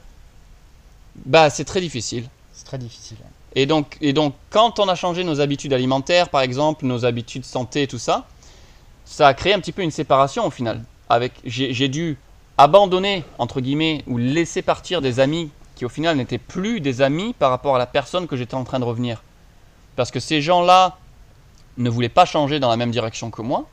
bah 1.25 1.49
c'est 1.49 1.65
très 1.65 1.81
difficile. 1.81 2.27
C'est 2.51 2.65
très 2.65 2.77
difficile. 2.77 3.17
Et 3.55 3.65
donc, 3.65 3.97
et 4.01 4.11
donc, 4.11 4.35
quand 4.49 4.79
on 4.79 4.89
a 4.89 4.95
changé 4.95 5.23
nos 5.23 5.39
habitudes 5.39 5.73
alimentaires, 5.73 6.29
par 6.29 6.41
exemple, 6.41 6.85
nos 6.85 7.05
habitudes 7.05 7.45
santé 7.45 7.83
et 7.83 7.87
tout 7.87 7.99
ça, 7.99 8.27
ça 9.05 9.27
a 9.27 9.33
créé 9.33 9.53
un 9.53 9.59
petit 9.59 9.71
peu 9.71 9.81
une 9.81 9.91
séparation 9.91 10.45
au 10.45 10.51
final. 10.51 10.83
Avec, 11.09 11.33
j'ai 11.45 11.73
j'ai 11.73 11.87
dû 11.87 12.17
abandonner, 12.57 13.23
entre 13.37 13.61
guillemets, 13.61 14.03
ou 14.07 14.17
laisser 14.17 14.61
partir 14.61 15.01
des 15.01 15.19
amis 15.19 15.49
qui 15.75 15.85
au 15.85 15.89
final 15.89 16.17
n'étaient 16.17 16.37
plus 16.37 16.79
des 16.79 17.01
amis 17.01 17.33
par 17.33 17.49
rapport 17.49 17.75
à 17.75 17.79
la 17.79 17.85
personne 17.85 18.27
que 18.27 18.35
j'étais 18.35 18.55
en 18.55 18.63
train 18.63 18.79
de 18.79 18.85
revenir. 18.85 19.23
Parce 19.95 20.11
que 20.11 20.19
ces 20.19 20.41
gens-là 20.41 20.97
ne 21.77 21.89
voulaient 21.89 22.09
pas 22.09 22.25
changer 22.25 22.59
dans 22.59 22.69
la 22.69 22.77
même 22.77 22.91
direction 22.91 23.29
que 23.29 23.41
moi. 23.41 23.65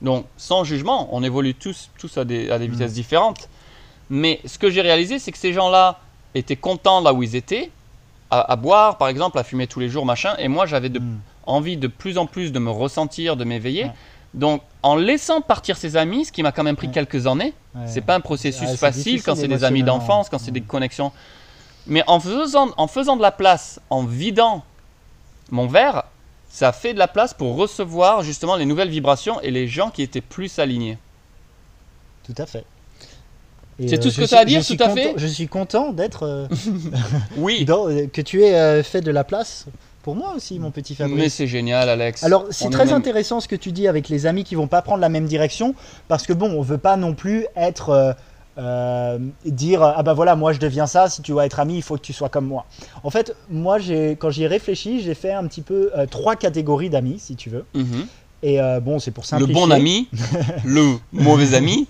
Donc, 0.00 0.26
sans 0.36 0.64
jugement, 0.64 1.08
on 1.12 1.22
évolue 1.22 1.54
tous, 1.54 1.90
tous 1.98 2.16
à 2.18 2.24
des, 2.24 2.50
à 2.50 2.58
des 2.58 2.68
vitesses 2.68 2.92
différentes. 2.92 3.48
Mais 4.10 4.40
ce 4.46 4.58
que 4.58 4.70
j'ai 4.70 4.80
réalisé, 4.80 5.18
c'est 5.18 5.32
que 5.32 5.38
ces 5.38 5.52
gens-là 5.52 6.00
étaient 6.34 6.56
contents 6.56 7.00
là 7.00 7.12
où 7.12 7.22
ils 7.22 7.36
étaient, 7.36 7.70
à, 8.30 8.52
à 8.52 8.56
boire 8.56 8.98
par 8.98 9.08
exemple, 9.08 9.38
à 9.38 9.44
fumer 9.44 9.66
tous 9.66 9.80
les 9.80 9.88
jours, 9.88 10.04
machin. 10.06 10.34
Et 10.38 10.48
moi, 10.48 10.66
j'avais 10.66 10.88
de, 10.88 10.98
Mm. 10.98 11.18
envie 11.46 11.76
de 11.76 11.86
plus 11.88 12.18
en 12.18 12.26
plus 12.26 12.52
de 12.52 12.58
me 12.58 12.70
ressentir, 12.70 13.36
de 13.36 13.44
m'éveiller. 13.44 13.84
Ouais. 13.84 13.92
Donc, 14.34 14.62
en 14.82 14.94
laissant 14.96 15.40
partir 15.40 15.76
ses 15.78 15.96
amis, 15.96 16.26
ce 16.26 16.32
qui 16.32 16.42
m'a 16.42 16.52
quand 16.52 16.62
même 16.62 16.76
pris 16.76 16.88
Ouais. 16.88 16.92
quelques 16.92 17.26
années, 17.26 17.54
Ouais. 17.74 17.82
c'est 17.86 18.02
pas 18.02 18.14
un 18.14 18.20
processus 18.20 18.68
c'est 18.68 18.76
facile 18.76 19.22
quand 19.22 19.34
c'est 19.34 19.48
des 19.48 19.64
amis 19.64 19.82
d'enfance, 19.82 20.28
quand 20.28 20.38
c'est 20.38 20.50
des 20.50 20.60
connexions. 20.60 21.12
Mais 21.86 22.04
en 22.06 22.20
faisant, 22.20 22.68
en 22.76 22.86
faisant 22.86 23.16
de 23.16 23.22
la 23.22 23.32
place, 23.32 23.80
en 23.88 24.04
vidant 24.04 24.62
mon 25.50 25.66
verre, 25.66 26.04
ça 26.50 26.72
fait 26.72 26.92
de 26.92 26.98
la 26.98 27.08
place 27.08 27.32
pour 27.32 27.56
recevoir 27.56 28.22
justement 28.22 28.56
les 28.56 28.66
nouvelles 28.66 28.90
vibrations 28.90 29.40
et 29.40 29.50
les 29.50 29.66
gens 29.68 29.90
qui 29.90 30.02
étaient 30.02 30.20
plus 30.20 30.58
alignés. 30.58 30.98
Tout 32.24 32.34
à 32.36 32.44
fait. 32.44 32.64
C'est 33.86 33.98
tout 33.98 34.10
ce 34.10 34.16
que 34.20 34.26
suis- 34.26 34.34
t'as 34.34 34.40
à 34.42 34.44
dire, 34.44 34.64
tout 34.66 34.72
à 34.74 34.88
content- 34.88 34.94
fait 34.94 35.14
Je 35.16 35.26
suis 35.26 35.46
content 35.48 35.92
d'être 35.92 36.24
euh, 36.24 36.46
Oui, 37.36 37.64
dans- 37.64 37.88
euh, 37.88 38.06
que 38.12 38.20
tu 38.20 38.42
aies 38.42 38.54
euh, 38.56 38.82
fait 38.82 39.00
de 39.00 39.10
la 39.10 39.24
place 39.24 39.66
pour 40.02 40.16
moi 40.16 40.32
aussi, 40.36 40.58
mon 40.58 40.70
petit 40.70 40.94
Fabrice. 40.94 41.16
mais 41.16 41.28
c'est 41.28 41.46
génial, 41.46 41.88
Alex. 41.88 42.24
Alors, 42.24 42.46
c'est 42.50 42.66
est 42.66 42.70
très 42.70 42.86
même- 42.86 42.94
intéressant 42.94 43.40
ce 43.40 43.46
que 43.48 43.56
tu 43.56 43.72
dis 43.72 43.86
avec 43.88 44.08
les 44.08 44.26
amis 44.26 44.42
qui 44.44 44.54
vont 44.54 44.66
pas 44.66 44.82
prendre 44.82 45.00
la 45.00 45.08
même 45.08 45.26
direction, 45.26 45.74
parce 46.08 46.26
que 46.26 46.32
bon, 46.32 46.50
on 46.50 46.62
veut 46.62 46.78
pas 46.78 46.96
non 46.96 47.14
plus 47.14 47.46
être 47.56 47.90
euh, 47.90 48.12
euh, 48.58 49.18
dire 49.44 49.82
ah 49.82 50.02
bah 50.02 50.14
voilà, 50.14 50.34
moi 50.34 50.52
je 50.52 50.58
deviens 50.58 50.86
ça. 50.88 51.08
Si 51.08 51.22
tu 51.22 51.32
veux 51.32 51.42
être 51.44 51.60
ami, 51.60 51.76
il 51.76 51.82
faut 51.82 51.94
que 51.96 52.00
tu 52.02 52.12
sois 52.12 52.28
comme 52.30 52.46
moi. 52.46 52.64
En 53.04 53.10
fait, 53.10 53.36
moi, 53.50 53.78
j'ai 53.78 54.12
quand 54.18 54.30
j'y 54.30 54.42
ai 54.44 54.46
réfléchi, 54.48 55.00
j'ai 55.02 55.14
fait 55.14 55.32
un 55.32 55.46
petit 55.46 55.62
peu 55.62 55.90
euh, 55.96 56.06
trois 56.06 56.34
catégories 56.34 56.90
d'amis, 56.90 57.18
si 57.20 57.36
tu 57.36 57.50
veux. 57.50 57.64
Mhm. 57.74 58.06
Et 58.42 58.60
euh, 58.60 58.80
bon, 58.80 58.98
c'est 58.98 59.10
pour 59.12 59.22
Le 59.22 59.28
simplifier. 59.28 59.54
bon 59.54 59.70
ami, 59.70 60.08
le 60.64 60.94
mauvais 61.12 61.54
ami. 61.54 61.86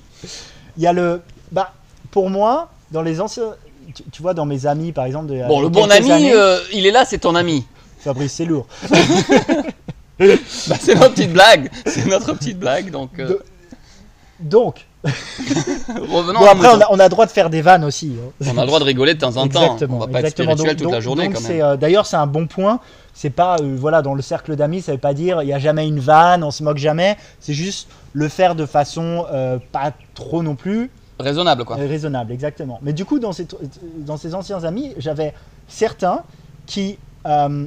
Il 0.76 0.82
y 0.82 0.86
a 0.86 0.92
le 0.92 1.22
bah 1.52 1.72
pour 2.18 2.30
moi 2.30 2.68
dans 2.90 3.02
les 3.02 3.20
anciens. 3.20 3.54
Tu, 3.94 4.02
tu 4.10 4.22
vois, 4.22 4.34
dans 4.34 4.44
mes 4.44 4.66
amis, 4.66 4.90
par 4.90 5.04
exemple. 5.04 5.26
De, 5.28 5.46
Bon, 5.46 5.60
le 5.60 5.68
bon 5.68 5.88
ami, 5.88 6.10
années- 6.10 6.32
euh, 6.34 6.58
il 6.74 6.84
est 6.84 6.90
là, 6.90 7.04
c'est 7.04 7.18
ton 7.18 7.36
ami. 7.36 7.64
Fabrice, 8.00 8.32
c'est 8.32 8.44
lourd. 8.44 8.66
Bah, 10.18 10.74
c'est 10.80 10.96
notre 10.96 11.14
petite 11.14 11.32
blague. 11.32 11.70
C'est 11.86 12.06
notre 12.06 12.32
petite 12.32 12.58
blague. 12.58 12.90
Donc, 12.90 13.10
euh, 13.20 13.38
Donc, 14.40 14.84
revenons 15.04 16.40
bon, 16.40 16.46
après, 16.46 16.66
on 16.74 16.80
a, 16.80 16.86
on 16.90 16.98
a 16.98 17.08
droit 17.08 17.24
de 17.26 17.30
faire 17.30 17.50
des 17.50 17.62
vannes 17.62 17.84
aussi. 17.84 18.16
hein. 18.18 18.32
On 18.52 18.58
a 18.58 18.62
le 18.62 18.66
droit 18.66 18.80
de 18.80 18.84
rigoler 18.84 19.14
de 19.14 19.20
temps 19.20 19.36
en 19.36 19.46
temps. 19.46 19.74
Exactement. 19.74 19.96
On 19.96 20.00
va 20.00 20.08
pas 20.08 20.18
exactement. 20.18 20.50
être 20.50 20.58
spirituel 20.58 20.76
Donc- 20.76 20.86
toute 20.86 20.92
la 20.92 21.00
journée 21.00 21.30
c'est, 21.36 21.62
euh, 21.62 21.76
D'ailleurs, 21.76 22.04
c'est 22.04 22.16
un 22.16 22.26
bon 22.26 22.48
point. 22.48 22.80
C'est 23.14 23.30
pas, 23.30 23.58
euh, 23.60 23.76
voilà, 23.78 24.02
dans 24.02 24.14
le 24.14 24.22
cercle 24.22 24.56
d'amis, 24.56 24.82
ça 24.82 24.90
veut 24.90 24.98
pas 24.98 25.14
dire 25.14 25.40
il 25.42 25.48
y 25.48 25.52
a 25.52 25.60
jamais 25.60 25.86
une 25.86 26.00
vanne, 26.00 26.42
on 26.42 26.50
se 26.50 26.64
moque 26.64 26.78
jamais. 26.78 27.16
C'est 27.38 27.54
juste 27.54 27.86
le 28.12 28.28
faire 28.28 28.56
de 28.56 28.66
façon 28.66 29.24
euh, 29.32 29.58
pas 29.70 29.92
trop 30.16 30.42
non 30.42 30.56
plus 30.56 30.90
Raisonnable 31.18 31.64
quoi. 31.64 31.76
euh, 31.78 31.86
raisonnable, 31.86 32.32
exactement. 32.32 32.78
Mais 32.82 32.92
du 32.92 33.04
coup, 33.04 33.18
dans 33.18 33.32
ces, 33.32 33.46
dans 33.98 34.16
ces 34.16 34.34
anciens 34.34 34.64
amis, 34.64 34.92
j'avais 34.98 35.34
certains 35.66 36.22
qui 36.66 36.98
euh, 37.26 37.66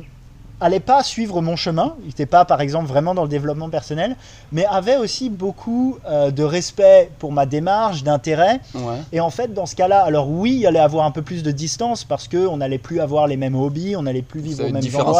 allaient 0.62 0.80
pas 0.80 1.04
suivre 1.04 1.42
mon 1.42 1.56
chemin. 1.56 1.96
Ils 2.04 2.08
n'étaient 2.08 2.26
pas, 2.26 2.46
par 2.46 2.62
exemple, 2.62 2.88
vraiment 2.88 3.14
dans 3.14 3.24
le 3.24 3.30
développement 3.30 3.70
personnel, 3.70 4.16
mais 4.52 4.66
avaient 4.66 4.98
aussi 4.98 5.30
beaucoup 5.30 5.98
euh, 6.08 6.32
de 6.32 6.44
respect 6.44 7.10
pour 7.20 7.32
ma 7.32 7.46
démarche, 7.46 8.04
d'intérêt. 8.04 8.62
Ouais. 8.76 9.00
Et 9.12 9.20
en 9.20 9.32
fait, 9.32 9.54
dans 9.54 9.66
ce 9.66 9.76
cas-là, 9.76 10.04
alors 10.04 10.30
oui, 10.30 10.52
il 10.52 10.60
y 10.60 10.68
allait 10.68 10.80
avoir 10.80 11.06
un 11.06 11.12
peu 11.12 11.24
plus 11.24 11.44
de 11.44 11.52
distance 11.52 12.04
parce 12.04 12.28
que 12.28 12.48
on 12.48 12.58
n'allait 12.58 12.78
plus 12.78 13.00
avoir 13.00 13.28
les 13.28 13.38
mêmes 13.38 13.56
hobbies, 13.56 13.96
on 13.96 14.04
n'allait 14.04 14.22
plus 14.22 14.40
vivre 14.40 14.62
aux 14.64 14.68
être 14.68 14.74
mêmes 14.74 14.82
différents 14.82 15.14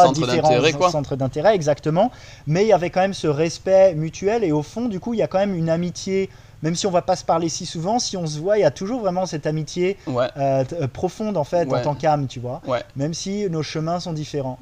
centres 0.90 1.16
d'intérêt, 1.16 1.54
exactement. 1.54 2.10
Mais 2.46 2.62
il 2.62 2.68
y 2.68 2.72
avait 2.72 2.90
quand 2.90 3.00
même 3.00 3.14
ce 3.14 3.26
respect 3.26 3.94
mutuel 3.94 4.44
et 4.44 4.52
au 4.52 4.62
fond, 4.62 4.86
du 4.86 5.00
coup, 5.00 5.12
il 5.12 5.18
y 5.18 5.22
a 5.22 5.26
quand 5.26 5.38
même 5.38 5.54
une 5.54 5.68
amitié. 5.68 6.30
Même 6.62 6.74
si 6.76 6.86
on 6.86 6.90
va 6.90 7.02
pas 7.02 7.16
se 7.16 7.24
parler 7.24 7.48
si 7.48 7.66
souvent, 7.66 7.98
si 7.98 8.16
on 8.16 8.26
se 8.26 8.38
voit, 8.38 8.56
il 8.58 8.60
y 8.60 8.64
a 8.64 8.70
toujours 8.70 9.00
vraiment 9.00 9.26
cette 9.26 9.46
amitié 9.46 9.96
Ouais. 10.06 10.28
euh, 10.36 10.64
euh, 10.80 10.88
profonde 10.88 11.36
en 11.36 11.44
fait 11.44 11.70
en 11.72 11.80
tant 11.82 11.94
qu'âme, 11.94 12.26
tu 12.28 12.40
vois. 12.40 12.60
Ouais. 12.66 12.82
Même 12.96 13.14
si 13.14 13.48
nos 13.50 13.62
chemins 13.62 14.00
sont 14.00 14.12
différents. 14.12 14.58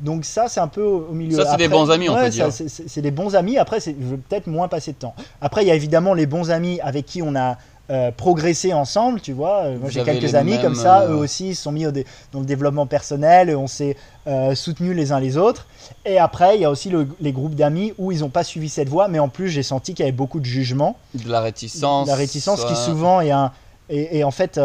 Donc 0.00 0.26
ça, 0.26 0.46
c'est 0.48 0.60
un 0.60 0.68
peu 0.68 0.82
au, 0.82 1.12
milieu. 1.12 1.36
Ça, 1.42 1.52
c'est 1.52 1.56
des 1.56 1.68
bons 1.68 1.90
amis, 1.90 2.08
on 2.10 2.14
ouais, 2.14 2.24
peut 2.24 2.28
dire. 2.30 2.48
c'est- 2.52 3.00
des 3.00 3.10
bons 3.10 3.34
amis. 3.34 3.56
Après, 3.56 3.80
c'est- 3.80 3.96
je 3.98 4.06
vais 4.08 4.16
peut-être 4.18 4.46
moins 4.46 4.68
passer 4.68 4.92
de 4.92 4.98
temps. 4.98 5.14
Après, 5.40 5.62
il 5.64 5.68
y 5.68 5.70
a 5.70 5.74
évidemment 5.74 6.12
les 6.12 6.26
bons 6.26 6.50
amis 6.50 6.78
avec 6.82 7.06
qui 7.06 7.22
on 7.22 7.34
a 7.34 7.56
euh, 7.90 8.10
progressé 8.10 8.72
ensemble, 8.72 9.20
tu 9.20 9.32
vois. 9.32 9.64
Euh, 9.64 9.78
Moi, 9.78 9.90
j'ai 9.90 10.02
quelques 10.02 10.34
amis 10.34 10.52
mêmes, 10.52 10.62
comme 10.62 10.74
ça. 10.74 11.02
euh, 11.02 11.12
Eux 11.12 11.16
aussi, 11.16 11.50
ils 11.50 11.54
se 11.56 11.62
sont 11.62 11.72
mis 11.72 11.86
au 11.86 11.92
dé- 11.92 12.04
dans 12.32 12.40
le 12.40 12.46
développement 12.46 12.86
personnel. 12.86 13.48
et 13.50 13.54
On 13.54 13.66
s'est 13.68 13.96
euh, 14.26 14.54
soutenus 14.56 14.96
les 14.96 15.12
uns 15.12 15.20
les 15.20 15.36
autres. 15.36 15.66
Et 16.04 16.18
après, 16.18 16.56
il 16.56 16.62
y 16.62 16.64
a 16.64 16.70
aussi 16.70 16.90
le- 16.90 17.06
les 17.20 17.30
groupes 17.32 17.54
d'amis 17.54 17.92
où 17.98 18.10
ils 18.10 18.20
n'ont 18.20 18.28
pas 18.28 18.42
suivi 18.44 18.68
cette 18.68 18.88
voie. 18.88 19.06
Mais 19.08 19.20
en 19.20 19.28
plus, 19.28 19.48
j'ai 19.48 19.62
senti 19.62 19.94
qu'il 19.94 20.04
y 20.04 20.08
avait 20.08 20.16
beaucoup 20.16 20.40
de 20.40 20.44
jugement 20.44 20.96
De 21.14 21.30
la 21.30 21.40
réticence. 21.40 22.08
la 22.08 22.16
réticence 22.16 22.64
qui 22.64 22.74
souvent 22.74 23.20
est 23.20 23.30
un 23.30 23.52
et, 23.88 24.18
et 24.18 24.24
en 24.24 24.32
fait 24.32 24.58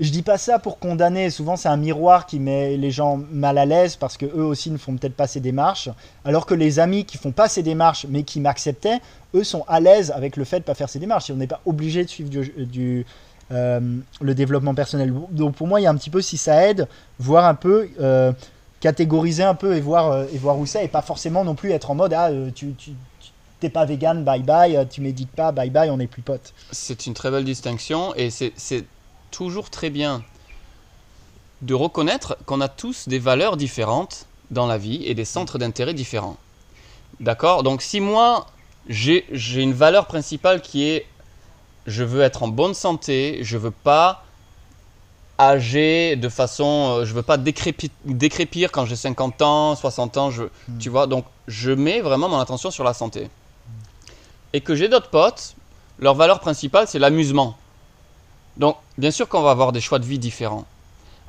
je 0.00 0.10
dis 0.10 0.22
pas 0.22 0.38
ça 0.38 0.58
pour 0.58 0.78
condamner. 0.78 1.30
Souvent 1.30 1.56
c'est 1.56 1.68
un 1.68 1.76
miroir 1.76 2.26
qui 2.26 2.40
met 2.40 2.76
les 2.76 2.90
gens 2.90 3.20
mal 3.30 3.58
à 3.58 3.66
l'aise 3.66 3.96
parce 3.96 4.16
que 4.16 4.26
eux 4.26 4.44
aussi 4.44 4.70
ne 4.70 4.78
font 4.78 4.96
peut-être 4.96 5.14
pas 5.14 5.26
ces 5.26 5.40
démarches. 5.40 5.88
Alors 6.24 6.46
que 6.46 6.54
les 6.54 6.78
amis 6.78 7.04
qui 7.04 7.18
font 7.18 7.32
pas 7.32 7.48
ces 7.48 7.62
démarches 7.62 8.06
mais 8.08 8.22
qui 8.22 8.40
m'acceptaient 8.40 8.98
eux 9.34 9.44
sont 9.44 9.64
à 9.68 9.80
l'aise 9.80 10.10
avec 10.10 10.36
le 10.36 10.44
fait 10.44 10.60
de 10.60 10.64
pas 10.64 10.74
faire 10.74 10.88
ces 10.88 10.98
démarches. 10.98 11.30
Et 11.30 11.32
on 11.32 11.36
n'est 11.36 11.46
pas 11.46 11.60
obligé 11.66 12.04
de 12.04 12.08
suivre 12.08 12.30
euh, 13.50 13.80
le 14.20 14.34
développement 14.34 14.74
personnel. 14.74 15.12
Donc 15.30 15.54
pour 15.54 15.66
moi 15.66 15.80
il 15.80 15.84
y 15.84 15.86
a 15.86 15.90
un 15.90 15.96
petit 15.96 16.10
peu 16.10 16.22
si 16.22 16.36
ça 16.36 16.66
aide 16.68 16.88
voir 17.18 17.44
un 17.44 17.54
peu 17.54 17.88
euh, 18.00 18.32
catégoriser 18.80 19.44
un 19.44 19.54
peu 19.54 19.76
et 19.76 19.80
voir 19.80 20.10
euh, 20.10 20.24
et 20.32 20.38
voir 20.38 20.58
où 20.58 20.66
c'est. 20.66 20.84
Et 20.84 20.88
pas 20.88 21.02
forcément 21.02 21.44
non 21.44 21.54
plus 21.54 21.70
être 21.70 21.90
en 21.90 21.94
mode 21.94 22.14
ah 22.14 22.30
tu, 22.54 22.74
t'es 23.60 23.68
pas 23.68 23.84
vegan 23.84 24.24
bye 24.24 24.42
bye 24.42 24.86
tu 24.90 25.00
médites 25.00 25.30
pas 25.30 25.52
bye 25.52 25.70
bye 25.70 25.90
on 25.90 25.98
n'est 25.98 26.06
plus 26.06 26.22
potes. 26.22 26.54
C'est 26.70 27.06
une 27.06 27.14
très 27.14 27.30
belle 27.30 27.44
distinction 27.44 28.14
et 28.16 28.30
c'est 28.30 28.84
toujours 29.32 29.68
très 29.70 29.90
bien 29.90 30.22
de 31.62 31.74
reconnaître 31.74 32.36
qu'on 32.46 32.60
a 32.60 32.68
tous 32.68 33.08
des 33.08 33.18
valeurs 33.18 33.56
différentes 33.56 34.26
dans 34.50 34.66
la 34.66 34.78
vie 34.78 35.02
et 35.06 35.14
des 35.14 35.24
centres 35.24 35.58
d'intérêt 35.58 35.94
différents. 35.94 36.36
D'accord? 37.20 37.62
Donc 37.64 37.82
si 37.82 38.00
moi, 38.00 38.46
j'ai 38.88 39.24
une 39.56 39.72
valeur 39.72 40.06
principale 40.06 40.60
qui 40.62 40.84
est 40.84 41.06
je 41.86 42.04
veux 42.04 42.20
être 42.22 42.44
en 42.44 42.48
bonne 42.48 42.74
santé, 42.74 43.38
je 43.42 43.58
veux 43.58 43.72
pas 43.72 44.22
âger 45.38 46.14
de 46.14 46.28
façon, 46.28 46.98
euh, 47.00 47.04
je 47.04 47.12
veux 47.14 47.22
pas 47.22 47.36
décrépi- 47.38 47.90
décrépir 48.04 48.70
quand 48.70 48.84
j'ai 48.84 48.94
50 48.94 49.42
ans, 49.42 49.74
60 49.74 50.16
ans, 50.16 50.30
je, 50.30 50.44
Mm. 50.44 50.78
tu 50.78 50.88
vois, 50.90 51.06
donc 51.08 51.24
je 51.48 51.72
mets 51.72 52.00
vraiment 52.00 52.28
mon 52.28 52.38
attention 52.38 52.70
sur 52.70 52.84
la 52.84 52.94
santé. 52.94 53.28
Et 54.52 54.60
que 54.60 54.74
j'ai 54.76 54.88
d'autres 54.88 55.08
potes, 55.10 55.54
leur 55.98 56.14
valeur 56.14 56.38
principale 56.38 56.86
c'est 56.86 57.00
l'amusement. 57.00 57.56
Donc 58.56 58.76
bien 58.98 59.10
sûr 59.10 59.28
qu'on 59.28 59.42
va 59.42 59.50
avoir 59.50 59.72
des 59.72 59.80
choix 59.80 59.98
de 59.98 60.04
vie 60.04 60.18
différents. 60.18 60.64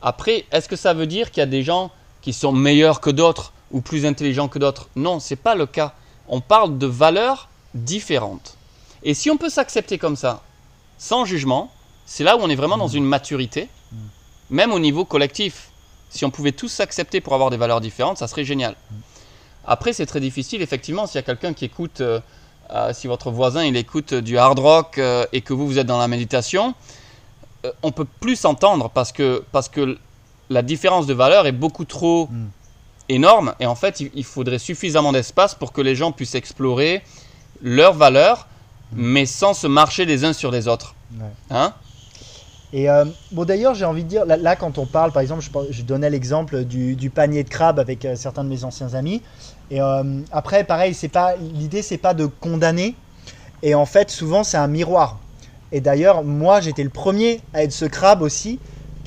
Après, 0.01 0.45
est-ce 0.51 0.67
que 0.67 0.75
ça 0.75 0.93
veut 0.93 1.07
dire 1.07 1.31
qu'il 1.31 1.41
y 1.41 1.43
a 1.43 1.47
des 1.47 1.63
gens 1.63 1.91
qui 2.21 2.33
sont 2.33 2.51
meilleurs 2.51 2.99
que 2.99 3.09
d'autres 3.09 3.53
ou 3.71 3.81
plus 3.81 4.05
intelligents 4.05 4.49
que 4.49 4.59
d'autres? 4.59 4.89
Non, 4.95 5.19
c'est 5.19 5.37
pas 5.37 5.55
le 5.55 5.65
cas. 5.65 5.93
On 6.27 6.41
parle 6.41 6.77
de 6.77 6.87
valeurs 6.87 7.49
différentes. 7.73 8.57
Et 9.03 9.13
si 9.13 9.29
on 9.29 9.37
peut 9.37 9.49
s'accepter 9.49 9.97
comme 9.97 10.15
ça, 10.15 10.41
sans 10.97 11.25
jugement, 11.25 11.71
c'est 12.05 12.23
là 12.23 12.37
où 12.37 12.39
on 12.41 12.49
est 12.49 12.55
vraiment 12.55 12.77
dans 12.77 12.87
une 12.87 13.05
maturité, 13.05 13.69
même 14.49 14.71
au 14.71 14.79
niveau 14.79 15.05
collectif. 15.05 15.69
Si 16.09 16.25
on 16.25 16.29
pouvait 16.29 16.51
tous 16.51 16.67
s'accepter 16.67 17.21
pour 17.21 17.33
avoir 17.33 17.49
des 17.49 17.57
valeurs 17.57 17.81
différentes, 17.81 18.17
ça 18.17 18.27
serait 18.27 18.45
génial. 18.45 18.75
Après, 19.65 19.93
c'est 19.93 20.05
très 20.05 20.19
difficile, 20.19 20.61
effectivement, 20.61 21.07
s'il 21.07 21.15
y 21.15 21.19
a 21.19 21.23
quelqu'un 21.23 21.53
qui 21.53 21.65
écoute, 21.65 22.01
euh, 22.01 22.19
euh, 22.71 22.93
si 22.93 23.07
votre 23.07 23.31
voisin 23.31 23.63
il 23.63 23.75
écoute 23.77 24.13
du 24.13 24.37
hard 24.37 24.59
rock 24.59 24.97
euh, 24.97 25.25
et 25.31 25.41
que 25.41 25.53
vous, 25.53 25.65
vous 25.65 25.79
êtes 25.79 25.87
dans 25.87 25.97
la 25.97 26.07
méditation, 26.07 26.75
on 27.81 27.91
peut 27.91 28.07
plus 28.19 28.35
s'entendre 28.35 28.89
parce 28.89 29.11
que, 29.11 29.43
parce 29.51 29.69
que 29.69 29.97
la 30.49 30.61
différence 30.61 31.07
de 31.07 31.13
valeur 31.13 31.47
est 31.47 31.51
beaucoup 31.53 31.85
trop 31.85 32.27
Mm. 32.31 32.47
énorme 33.09 33.53
et 33.59 33.65
en 33.65 33.75
fait, 33.75 33.99
il, 33.99 34.11
il 34.15 34.23
faudrait 34.23 34.59
suffisamment 34.59 35.11
d'espace 35.11 35.55
pour 35.55 35.71
que 35.73 35.81
les 35.81 35.95
gens 35.95 36.11
puissent 36.11 36.35
explorer 36.35 37.03
leurs 37.61 37.93
valeurs, 37.93 38.47
mais 38.91 39.25
sans 39.25 39.53
se 39.53 39.67
marcher 39.67 40.05
les 40.05 40.25
uns 40.25 40.33
sur 40.33 40.51
les 40.51 40.67
autres. 40.67 40.95
Ouais. 41.17 41.25
Hein? 41.49 41.73
Et 42.73 42.89
euh, 42.89 43.05
bon, 43.31 43.45
d'ailleurs, 43.45 43.75
j'ai 43.75 43.85
envie 43.85 44.03
de 44.03 44.09
dire, 44.09 44.25
là, 44.25 44.35
là, 44.35 44.55
quand 44.55 44.79
on 44.79 44.87
parle, 44.87 45.11
par 45.11 45.21
exemple, 45.21 45.43
je, 45.69 45.81
donnais 45.83 46.09
l'exemple 46.09 46.63
du, 46.63 46.95
du 46.95 47.11
panier 47.11 47.43
de 47.43 47.49
crabe 47.49 47.77
avec 47.77 48.03
euh, 48.03 48.15
certains 48.15 48.43
de 48.43 48.49
mes 48.49 48.63
anciens 48.63 48.95
amis. 48.95 49.21
Et 49.69 49.79
euh, 49.79 50.21
après, 50.31 50.63
pareil, 50.63 50.95
c'est 50.95 51.07
pas 51.07 51.35
l'idée, 51.35 51.83
c'est 51.83 51.99
pas 51.99 52.15
de 52.15 52.25
condamner. 52.25 52.95
Et 53.61 53.75
en 53.75 53.85
fait, 53.85 54.09
souvent, 54.09 54.43
c'est 54.43 54.57
un 54.57 54.67
miroir. 54.67 55.19
Et 55.73 55.81
d'ailleurs, 55.81 56.23
moi, 56.23 56.61
j'étais 56.61 56.83
le 56.83 56.89
premier 56.91 57.41
à 57.51 57.63
être 57.63 57.71
ce 57.73 57.85
crabe 57.85 58.21
aussi. 58.21 58.59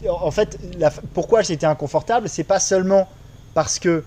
En 0.08 0.30
fait, 0.32 0.58
la- 0.78 0.90
pourquoi 1.14 1.40
j'étais 1.42 1.64
inconfortable, 1.64 2.28
c'est 2.28 2.44
pas 2.44 2.58
seulement 2.60 3.08
parce 3.54 3.78
que 3.78 4.04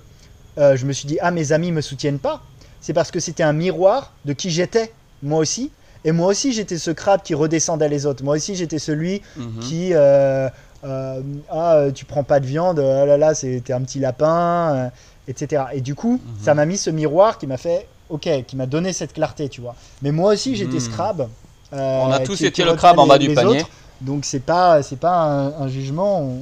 euh, 0.60 0.76
je 0.76 0.86
me 0.86 0.92
suis 0.92 1.08
dit 1.08 1.18
ah 1.22 1.32
mes 1.32 1.52
amis 1.54 1.72
me 1.72 1.80
soutiennent 1.82 2.20
pas, 2.20 2.42
c'est 2.82 2.94
parce 2.94 3.12
que 3.12 3.20
c'était 3.22 3.44
un 3.44 3.54
miroir 3.54 4.14
de 4.26 4.34
qui 4.34 4.50
j'étais 4.52 4.94
moi 5.24 5.40
aussi. 5.40 5.72
Et 6.04 6.12
moi 6.12 6.28
aussi, 6.28 6.52
j'étais 6.54 6.78
ce 6.78 6.92
crabe 6.92 7.22
qui 7.24 7.34
redescendait 7.34 7.90
les 7.90 8.06
autres. 8.06 8.24
Moi 8.24 8.36
aussi, 8.36 8.56
j'étais 8.56 8.78
celui 8.80 9.22
Mhm. 9.38 9.60
qui 9.62 9.94
euh, 9.94 10.50
euh, 10.84 11.22
ah 11.50 11.86
tu 11.96 12.04
prends 12.06 12.24
pas 12.24 12.40
de 12.42 12.46
viande, 12.46 12.80
ah 12.80 13.06
là 13.06 13.18
là, 13.18 13.34
c'était 13.36 13.74
un 13.74 13.82
petit 13.82 14.00
lapin, 14.00 14.92
etc. 15.30 15.64
Et 15.74 15.82
du 15.82 15.96
coup, 15.96 16.22
Mhm. 16.24 16.44
ça 16.44 16.54
m'a 16.54 16.66
mis 16.66 16.78
ce 16.78 16.90
miroir 16.90 17.38
qui 17.38 17.48
m'a 17.48 17.58
fait 17.58 17.88
ok, 18.10 18.28
qui 18.48 18.56
m'a 18.58 18.66
donné 18.66 18.92
cette 18.92 19.14
clarté, 19.14 19.48
tu 19.50 19.62
vois. 19.62 19.76
Mais 20.02 20.12
moi 20.12 20.34
aussi, 20.34 20.56
j'étais 20.58 20.76
Mhm. 20.78 20.82
ce 20.84 20.90
crabe. 20.90 21.30
Euh, 21.74 22.00
On 22.04 22.12
a 22.12 22.20
tous 22.20 22.42
été 22.42 22.64
le 22.64 22.74
crabe 22.76 23.00
en 23.00 23.04
les- 23.04 23.10
bas 23.10 23.18
du 23.18 23.28
les 23.28 23.34
panier. 23.36 23.62
autres. 23.62 23.70
Donc 24.02 24.26
c'est 24.26 24.40
pas 24.40 24.82
c'est 24.82 24.96
pas 25.00 25.12
un, 25.24 25.48
un 25.62 25.68
jugement, 25.68 26.22
on, 26.22 26.42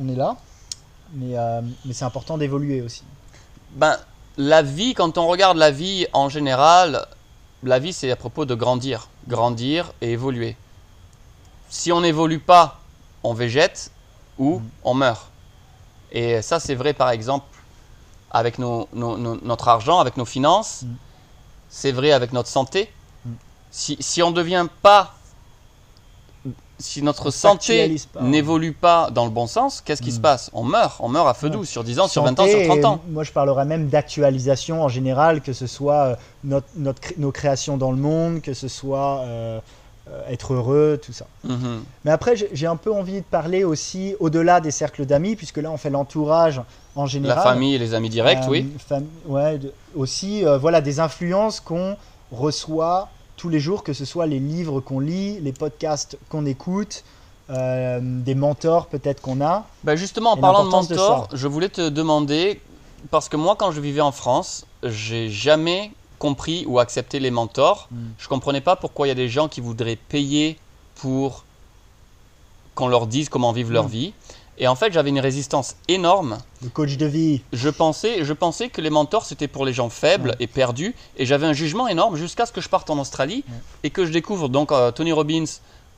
on 0.00 0.08
est 0.08 0.14
là, 0.16 0.36
mais 1.12 1.36
euh, 1.36 1.60
mais 1.84 1.92
c'est 1.92 2.04
important 2.04 2.38
d'évoluer 2.38 2.80
aussi. 2.80 3.02
Ben, 3.72 3.96
la 4.36 4.62
vie, 4.62 4.94
quand 4.94 5.18
on 5.18 5.26
regarde 5.26 5.56
la 5.58 5.70
vie 5.70 6.06
en 6.12 6.28
général, 6.28 7.06
la 7.62 7.78
vie 7.78 7.92
c'est 7.92 8.10
à 8.10 8.16
propos 8.16 8.44
de 8.46 8.54
grandir, 8.54 9.08
grandir 9.28 9.92
et 10.00 10.12
évoluer. 10.12 10.56
Si 11.68 11.92
on 11.92 12.00
n'évolue 12.00 12.40
pas, 12.40 12.80
on 13.22 13.34
végète 13.34 13.90
ou 14.38 14.56
Mhm. 14.58 14.68
on 14.84 14.94
meurt. 14.94 15.26
Et 16.12 16.40
ça 16.42 16.58
c'est 16.60 16.74
vrai 16.74 16.94
par 16.94 17.10
exemple 17.10 17.46
avec 18.30 18.58
nos- 18.58 18.88
nos- 18.92 19.16
nos- 19.18 19.40
notre 19.42 19.68
argent, 19.68 20.00
avec 20.00 20.16
nos 20.16 20.24
finances, 20.24 20.82
Mhm. 20.82 20.96
c'est 21.68 21.92
vrai 21.92 22.12
avec 22.12 22.32
notre 22.32 22.48
santé. 22.48 22.92
Si, 23.76 23.96
si 23.98 24.22
on 24.22 24.30
ne 24.30 24.36
devient 24.36 24.66
pas, 24.82 25.14
si 26.78 27.02
notre 27.02 27.26
On 27.26 27.30
santé 27.32 27.96
n'évolue 28.20 28.72
pas 28.72 29.10
dans 29.10 29.24
le 29.24 29.32
bon 29.32 29.48
sens, 29.48 29.80
qu'est-ce 29.80 30.00
qui 30.00 30.12
se 30.12 30.20
passe 30.20 30.48
On 30.54 30.62
meurt, 30.62 30.94
on 31.00 31.08
meurt 31.08 31.26
à 31.26 31.34
feu 31.34 31.48
Ouais. 31.48 31.52
doux 31.54 31.64
sur 31.64 31.82
10 31.82 31.98
ans, 31.98 32.06
sur 32.06 32.22
20 32.22 32.38
ans, 32.38 32.46
sur 32.46 32.62
30 32.62 32.84
ans. 32.84 33.00
Moi, 33.08 33.24
je 33.24 33.32
parlerais 33.32 33.64
même 33.64 33.88
d'actualisation 33.88 34.80
en 34.84 34.88
général, 34.88 35.40
que 35.40 35.52
ce 35.52 35.66
soit 35.66 36.04
euh, 36.04 36.16
notre, 36.44 36.68
notre 36.76 37.00
cré- 37.00 37.16
nos 37.18 37.32
créations 37.32 37.76
dans 37.76 37.90
le 37.90 37.96
monde, 37.96 38.42
que 38.42 38.54
ce 38.54 38.68
soit 38.68 39.22
euh, 39.22 39.58
euh, 40.08 40.22
être 40.28 40.54
heureux, 40.54 41.00
tout 41.04 41.12
ça. 41.12 41.26
Mhm. 41.42 41.82
Mais 42.04 42.12
après, 42.12 42.34
j'ai 42.52 42.66
un 42.68 42.76
peu 42.76 42.92
envie 42.94 43.22
de 43.22 43.26
parler 43.28 43.64
aussi 43.64 44.14
au-delà 44.20 44.60
des 44.60 44.70
cercles 44.70 45.04
d'amis, 45.04 45.34
puisque 45.34 45.56
là, 45.58 45.72
on 45.72 45.78
fait 45.78 45.90
l'entourage 45.90 46.60
en 46.94 47.06
général. 47.06 47.38
La 47.38 47.42
famille 47.42 47.74
et 47.74 47.78
les 47.78 47.92
amis 47.94 48.08
directs, 48.08 48.44
Euh, 48.44 48.50
oui. 48.50 48.68
ouais, 49.26 49.58
de- 49.58 49.72
aussi, 49.96 50.44
euh, 50.46 50.58
voilà, 50.58 50.80
des 50.80 51.00
influences 51.00 51.58
qu'on 51.58 51.96
reçoit 52.30 53.08
tous 53.36 53.48
les 53.48 53.60
jours, 53.60 53.82
que 53.82 53.92
ce 53.92 54.04
soit 54.04 54.26
les 54.26 54.38
livres 54.38 54.80
qu'on 54.80 55.00
lit, 55.00 55.40
les 55.40 55.52
podcasts 55.52 56.18
qu'on 56.28 56.46
écoute, 56.46 57.04
euh, 57.50 57.98
des 58.02 58.34
mentors 58.34 58.86
peut-être 58.86 59.20
qu'on 59.20 59.40
a. 59.40 59.66
Ben 59.82 59.96
justement, 59.96 60.32
en 60.32 60.36
parlant 60.36 60.60
de 60.60 60.64
l'importance 60.66 60.88
de 60.88 60.94
mentor, 60.96 61.28
ça. 61.30 61.36
je 61.36 61.46
voulais 61.48 61.68
te 61.68 61.88
demander, 61.88 62.60
parce 63.10 63.28
que 63.28 63.36
moi, 63.36 63.54
quand 63.56 63.70
je 63.70 63.80
vivais 63.80 64.00
en 64.00 64.12
France, 64.12 64.64
j'ai 64.82 65.28
jamais 65.30 65.92
compris 66.18 66.64
ou 66.66 66.78
accepté 66.78 67.20
les 67.20 67.30
mentors. 67.30 67.88
Mm. 67.90 67.96
Je 68.18 68.28
comprenais 68.28 68.60
pas 68.62 68.76
pourquoi 68.76 69.06
il 69.06 69.10
y 69.10 69.12
a 69.12 69.16
des 69.16 69.28
gens 69.28 69.48
qui 69.48 69.60
voudraient 69.60 69.96
payer 69.96 70.58
pour 70.94 71.44
qu'on 72.74 72.88
leur 72.88 73.06
dise 73.06 73.28
comment 73.28 73.52
vivre 73.52 73.72
leur 73.72 73.84
Mm. 73.86 73.88
vie. 73.90 74.12
Et 74.58 74.68
en 74.68 74.74
fait, 74.76 74.92
j'avais 74.92 75.08
une 75.10 75.18
résistance 75.20 75.74
énorme. 75.88 76.38
Le 76.62 76.68
coach 76.68 76.96
de 76.96 77.06
vie. 77.06 77.42
Je 77.52 77.68
pensais, 77.68 78.24
je 78.24 78.32
pensais 78.32 78.68
que 78.68 78.80
les 78.80 78.90
mentors 78.90 79.24
c'était 79.24 79.48
pour 79.48 79.64
les 79.64 79.72
gens 79.72 79.88
faibles 79.90 80.28
Ouais. 80.30 80.36
et 80.40 80.46
perdus, 80.46 80.94
et 81.16 81.26
j'avais 81.26 81.46
un 81.46 81.52
jugement 81.52 81.88
énorme 81.88 82.16
jusqu'à 82.16 82.46
ce 82.46 82.52
que 82.52 82.60
je 82.60 82.68
parte 82.68 82.88
en 82.90 82.98
Australie 82.98 83.44
Ouais. 83.48 83.54
et 83.84 83.90
que 83.90 84.06
je 84.06 84.12
découvre 84.12 84.48
donc 84.48 84.70
euh, 84.70 84.92
Tony 84.92 85.10
Robbins 85.12 85.44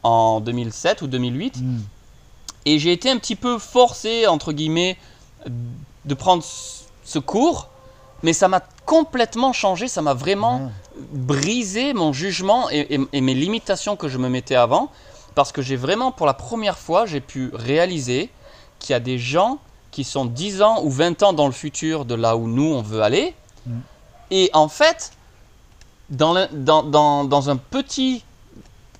en 0.02 0.40
2007 0.40 1.02
ou 1.02 1.06
2008. 1.06 1.58
Mm. 1.60 1.80
Et 2.64 2.78
j'ai 2.78 2.92
été 2.92 3.10
un 3.10 3.18
petit 3.18 3.36
peu 3.36 3.58
forcé, 3.58 4.26
entre 4.26 4.52
guillemets, 4.52 4.96
de 6.04 6.14
prendre 6.14 6.42
ce- 7.04 7.18
cours, 7.18 7.68
mais 8.22 8.32
ça 8.32 8.48
m'a 8.48 8.60
complètement 8.86 9.52
changé, 9.52 9.86
ça 9.86 10.00
m'a 10.02 10.14
vraiment 10.14 10.56
Ouais. 10.96 11.02
brisé 11.12 11.92
mon 11.92 12.12
jugement 12.12 12.68
et, 12.70 12.94
et- 12.94 13.00
et 13.12 13.20
mes 13.20 13.34
limitations 13.34 13.96
que 13.96 14.08
je 14.08 14.18
me 14.18 14.28
mettais 14.28 14.54
avant, 14.56 14.90
parce 15.34 15.52
que 15.52 15.60
j'ai 15.62 15.76
vraiment, 15.76 16.10
pour 16.10 16.26
la 16.26 16.34
première 16.34 16.78
fois, 16.78 17.04
j'ai 17.06 17.20
pu 17.20 17.50
réaliser 17.52 18.30
qu'il 18.78 18.92
y 18.92 18.96
a 18.96 19.00
des 19.00 19.18
gens 19.18 19.58
qui 19.90 20.04
sont 20.04 20.24
10 20.26 20.62
ans 20.62 20.82
ou 20.84 20.90
20 20.90 21.22
ans 21.22 21.32
dans 21.32 21.46
le 21.46 21.52
futur 21.52 22.04
de 22.04 22.14
là 22.14 22.36
où 22.36 22.46
nous, 22.46 22.72
on 22.74 22.82
veut 22.82 23.02
aller. 23.02 23.34
Mm. 23.66 23.78
Et 24.30 24.50
en 24.52 24.68
fait, 24.68 25.12
dans, 26.10 26.34
dans, 26.52 26.82
dans, 26.82 27.24
dans 27.24 27.50
un 27.50 27.56
petit 27.56 28.22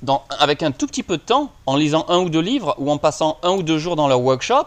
dans- 0.03 0.25
avec 0.39 0.63
un 0.63 0.73
tout 0.73 0.87
petit 0.87 1.03
peu 1.03 1.17
de 1.17 1.23
temps, 1.23 1.51
en 1.67 1.77
lisant 1.77 2.05
un 2.09 2.19
ou 2.19 2.29
deux 2.31 2.41
livres 2.41 2.75
ou 2.79 2.91
en 2.91 2.99
passant 2.99 3.39
un 3.43 3.51
ou 3.53 3.63
deux 3.63 3.79
jours 3.79 3.97
dans 3.97 4.09
leur 4.09 4.21
workshop, 4.21 4.67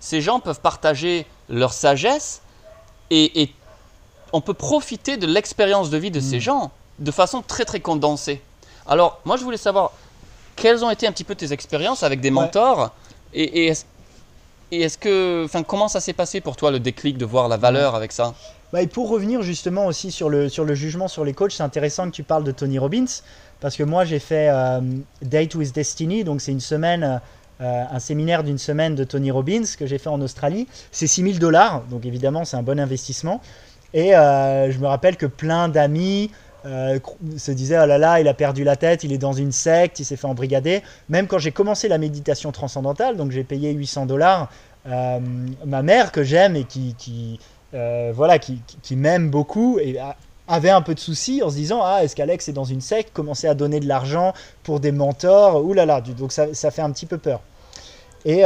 ces 0.00 0.20
gens 0.20 0.40
peuvent 0.40 0.60
partager 0.60 1.26
leur 1.48 1.72
sagesse 1.72 2.42
et, 3.10 3.42
et 3.42 3.54
on 4.32 4.40
peut 4.40 4.54
profiter 4.54 5.16
de 5.16 5.26
l'expérience 5.26 5.88
de 5.90 5.96
vie 5.98 6.10
de 6.10 6.20
ces 6.20 6.36
Mm. 6.36 6.40
gens 6.40 6.70
de 6.98 7.10
façon 7.10 7.42
très 7.42 7.64
très 7.64 7.80
condensée. 7.80 8.42
Alors, 8.86 9.20
moi 9.24 9.36
je 9.36 9.44
voulais 9.44 9.56
savoir 9.56 9.92
quelles 10.56 10.84
ont 10.84 10.90
été 10.90 11.06
un 11.06 11.12
petit 11.12 11.24
peu 11.24 11.34
tes 11.34 11.52
expériences 11.52 12.02
avec 12.02 12.20
des 12.20 12.28
Ouais. 12.28 12.34
mentors 12.34 12.90
et, 13.32 13.42
et 13.44 13.66
est-ce 13.68 13.84
et 14.70 14.82
est-ce 14.82 14.98
que, 14.98 15.44
enfin, 15.44 15.62
comment 15.62 15.88
ça 15.88 16.00
s'est 16.00 16.12
passé 16.12 16.40
pour 16.40 16.56
toi 16.56 16.70
le 16.70 16.80
déclic 16.80 17.16
de 17.16 17.24
voir 17.24 17.48
la 17.48 17.56
valeur 17.56 17.94
avec 17.94 18.12
ça? 18.12 18.34
Bah, 18.72 18.82
et 18.82 18.86
pour 18.86 19.08
revenir 19.08 19.42
justement 19.42 19.86
aussi 19.86 20.10
sur 20.10 20.28
le, 20.28 20.48
sur 20.48 20.64
le 20.64 20.74
jugement 20.74 21.08
sur 21.08 21.24
les 21.24 21.32
coachs, 21.32 21.52
c'est 21.52 21.62
intéressant 21.62 22.06
que 22.06 22.14
tu 22.14 22.22
parles 22.22 22.44
de 22.44 22.52
Tony 22.52 22.78
Robbins, 22.78 23.06
parce 23.60 23.76
que 23.76 23.82
moi 23.82 24.04
j'ai 24.04 24.18
fait 24.18 24.50
euh, 24.50 24.80
Date 25.22 25.54
with 25.54 25.74
Destiny, 25.74 26.22
donc 26.22 26.42
c'est 26.42 26.52
une 26.52 26.60
semaine, 26.60 27.20
euh, 27.62 27.84
un 27.90 27.98
séminaire 27.98 28.44
d'une 28.44 28.58
semaine 28.58 28.94
de 28.94 29.04
Tony 29.04 29.30
Robbins 29.30 29.64
que 29.78 29.86
j'ai 29.86 29.96
fait 29.96 30.10
en 30.10 30.20
Australie. 30.20 30.68
C'est 30.92 31.06
6000 31.06 31.38
dollars, 31.38 31.82
donc 31.90 32.04
évidemment 32.04 32.44
c'est 32.44 32.58
un 32.58 32.62
bon 32.62 32.78
investissement. 32.78 33.40
Et 33.94 34.14
euh, 34.14 34.70
je 34.70 34.78
me 34.78 34.86
rappelle 34.86 35.16
que 35.16 35.24
plein 35.24 35.70
d'amis 35.70 36.30
euh, 36.66 36.98
se 37.36 37.50
disaient, 37.52 37.78
oh 37.82 37.86
là 37.86 37.98
là, 37.98 38.20
il 38.20 38.28
a 38.28 38.34
perdu 38.34 38.64
la 38.64 38.76
tête, 38.76 39.04
il 39.04 39.12
est 39.12 39.18
dans 39.18 39.32
une 39.32 39.52
secte, 39.52 40.00
il 40.00 40.04
s'est 40.04 40.16
fait 40.16 40.26
embrigader. 40.26 40.82
Même 41.08 41.26
quand 41.26 41.38
j'ai 41.38 41.52
commencé 41.52 41.88
la 41.88 41.98
méditation 41.98 42.52
transcendantale, 42.52 43.16
donc 43.16 43.30
j'ai 43.30 43.44
payé 43.44 43.72
800 43.72 44.06
dollars, 44.06 44.50
euh, 44.86 45.18
ma 45.66 45.82
mère 45.82 46.12
que 46.12 46.22
j'aime 46.22 46.56
et 46.56 46.64
qui... 46.64 47.38
euh, 47.74 48.12
voilà, 48.14 48.38
qui, 48.38 48.60
qui- 48.82 48.96
m'aime 48.96 49.30
beaucoup 49.30 49.78
et 49.78 49.98
a- 49.98 50.16
avait 50.46 50.70
un 50.70 50.80
peu 50.80 50.94
de 50.94 51.00
soucis 51.00 51.42
en 51.42 51.50
se 51.50 51.56
disant 51.56 51.80
ah 51.84 52.02
est-ce 52.02 52.16
qu'Alex 52.16 52.48
est 52.48 52.52
dans 52.54 52.64
une 52.64 52.80
secte, 52.80 53.12
commençait 53.12 53.48
à 53.48 53.54
donner 53.54 53.80
de 53.80 53.86
l'argent 53.86 54.32
pour 54.62 54.80
des 54.80 54.92
mentors, 54.92 55.62
oulala, 55.64 56.00
donc 56.00 56.32
ça, 56.32 56.54
ça 56.54 56.70
fait 56.70 56.80
un 56.82 56.90
petit 56.90 57.04
peu 57.06 57.18
peur. 57.18 57.40
Et, 58.24 58.42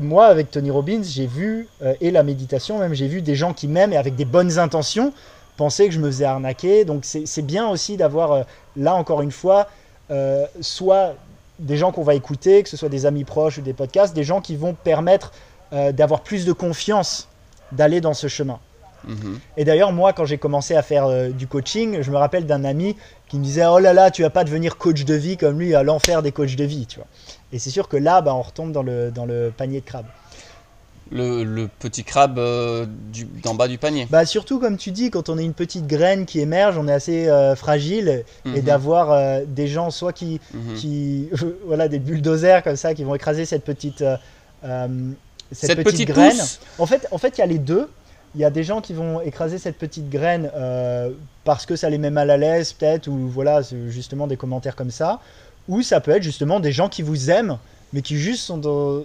moi 0.00 0.26
avec 0.26 0.50
Tony 0.50 0.70
Robbins 0.70 1.02
j'ai 1.02 1.26
vu 1.26 1.68
et 2.00 2.10
la 2.10 2.22
méditation 2.22 2.78
même 2.78 2.94
j'ai 2.94 3.08
vu 3.08 3.20
des 3.22 3.34
gens 3.34 3.52
qui 3.52 3.68
m'aiment 3.68 3.92
et 3.92 3.96
avec 3.96 4.14
des 4.16 4.24
bonnes 4.24 4.58
intentions 4.58 5.12
pensaient 5.56 5.86
que 5.86 5.94
je 5.94 6.00
me 6.00 6.06
faisais 6.06 6.24
arnaquer 6.24 6.84
donc 6.84 7.04
c'est 7.04 7.42
bien 7.42 7.68
aussi 7.68 7.96
d'avoir 7.96 8.32
euh, 8.32 8.42
là 8.76 8.94
encore 8.94 9.22
une 9.22 9.32
fois 9.32 9.68
euh, 10.10 10.46
soit 10.60 11.14
des 11.58 11.76
gens 11.76 11.92
qu'on 11.92 12.02
va 12.02 12.14
écouter 12.14 12.62
que 12.62 12.68
ce 12.68 12.76
soit 12.76 12.88
des 12.88 13.06
amis 13.06 13.24
proches 13.24 13.58
ou 13.58 13.62
des 13.62 13.72
podcasts 13.72 14.14
des 14.14 14.24
gens 14.24 14.40
qui 14.40 14.56
vont 14.56 14.74
permettre 14.74 15.32
euh, 15.72 15.90
d'avoir 15.90 16.20
plus 16.20 16.44
de 16.44 16.52
confiance 16.52 17.28
d'aller 17.72 18.00
dans 18.00 18.14
ce 18.14 18.28
chemin. 18.28 18.60
Mhm. 19.04 19.40
Et 19.56 19.64
d'ailleurs, 19.64 19.90
moi, 19.90 20.12
quand 20.12 20.24
j'ai 20.24 20.38
commencé 20.38 20.76
à 20.76 20.82
faire 20.82 21.06
euh, 21.06 21.30
du 21.30 21.48
coaching, 21.48 22.02
je 22.02 22.10
me 22.12 22.16
rappelle 22.16 22.46
d'un 22.46 22.62
ami 22.62 22.96
qui 23.28 23.36
me 23.36 23.42
disait 23.42 23.66
Oh 23.66 23.80
là 23.80 23.92
là, 23.92 24.12
tu 24.12 24.22
vas 24.22 24.30
pas 24.30 24.44
devenir 24.44 24.78
coach 24.78 25.04
de 25.04 25.14
vie 25.14 25.36
comme 25.36 25.58
lui 25.58 25.74
à 25.74 25.82
l'enfer 25.82 26.22
des 26.22 26.30
coachs 26.30 26.54
de 26.54 26.62
vie, 26.62 26.86
tu 26.86 26.98
vois. 26.98 27.08
Et 27.52 27.58
c'est 27.58 27.70
sûr 27.70 27.88
que 27.88 27.96
là, 27.96 28.20
bah, 28.20 28.32
on 28.32 28.42
retombe 28.42 28.70
dans 28.70 28.84
le, 28.84 29.10
dans 29.10 29.26
le 29.26 29.52
panier 29.56 29.80
de 29.80 29.84
crabe. 29.84 30.06
Le, 31.12 31.44
le 31.44 31.68
petit 31.68 32.02
crabe 32.04 32.38
euh, 32.38 32.84
d'en 33.44 33.54
bas 33.54 33.68
du 33.68 33.78
panier. 33.78 34.06
Bah, 34.10 34.26
surtout, 34.26 34.58
comme 34.58 34.76
tu 34.76 34.90
dis, 34.90 35.10
quand 35.10 35.28
on 35.28 35.38
est 35.38 35.44
une 35.44 35.54
petite 35.54 35.86
graine 35.86 36.26
qui 36.26 36.40
émerge, 36.40 36.76
on 36.78 36.88
est 36.88 36.92
assez 36.92 37.28
euh, 37.28 37.54
fragile. 37.54 38.24
Et 38.44 38.48
Mhm. 38.58 38.60
d'avoir 38.62 39.12
euh, 39.12 39.40
des 39.46 39.68
gens, 39.68 39.90
soit 39.90 40.12
qui, 40.12 40.40
Mhm. 40.52 40.74
qui 40.74 41.28
voilà, 41.66 41.88
des 41.88 41.98
bulldozers 42.00 42.62
comme 42.62 42.76
ça, 42.76 42.94
qui 42.94 43.04
vont 43.04 43.14
écraser 43.14 43.44
cette 43.44 43.64
petite, 43.64 43.98
cette 44.62 44.90
Cette, 45.52 45.82
petite, 45.84 46.08
graine. 46.08 46.36
En 46.78 46.86
fait, 46.86 47.06
en 47.12 47.18
fait, 47.18 47.38
il 47.38 47.40
y 47.40 47.44
a 47.44 47.46
les 47.46 47.58
deux. 47.58 47.88
Il 48.34 48.40
y 48.40 48.44
a 48.44 48.50
des 48.50 48.64
gens 48.64 48.80
qui 48.80 48.92
vont 48.92 49.20
écraser 49.20 49.58
cette 49.58 49.78
petite 49.78 50.10
graine 50.10 50.50
parce 51.44 51.64
que 51.66 51.76
ça 51.76 51.88
les 51.88 51.98
met 51.98 52.10
mal 52.10 52.30
à 52.30 52.36
l'aise, 52.36 52.72
peut-être, 52.72 53.06
ou 53.08 53.28
voilà, 53.28 53.62
justement 53.88 54.26
des 54.26 54.36
commentaires 54.36 54.74
comme 54.76 54.90
ça. 54.90 55.20
Ou 55.68 55.82
ça 55.82 56.00
peut 56.00 56.10
être 56.10 56.22
justement 56.22 56.58
des 56.60 56.72
gens 56.72 56.88
qui 56.88 57.02
vous 57.02 57.30
aiment, 57.30 57.58
mais 57.92 58.02
qui 58.02 58.16
juste 58.18 58.42
sont 58.42 58.58
dans, 58.58 59.02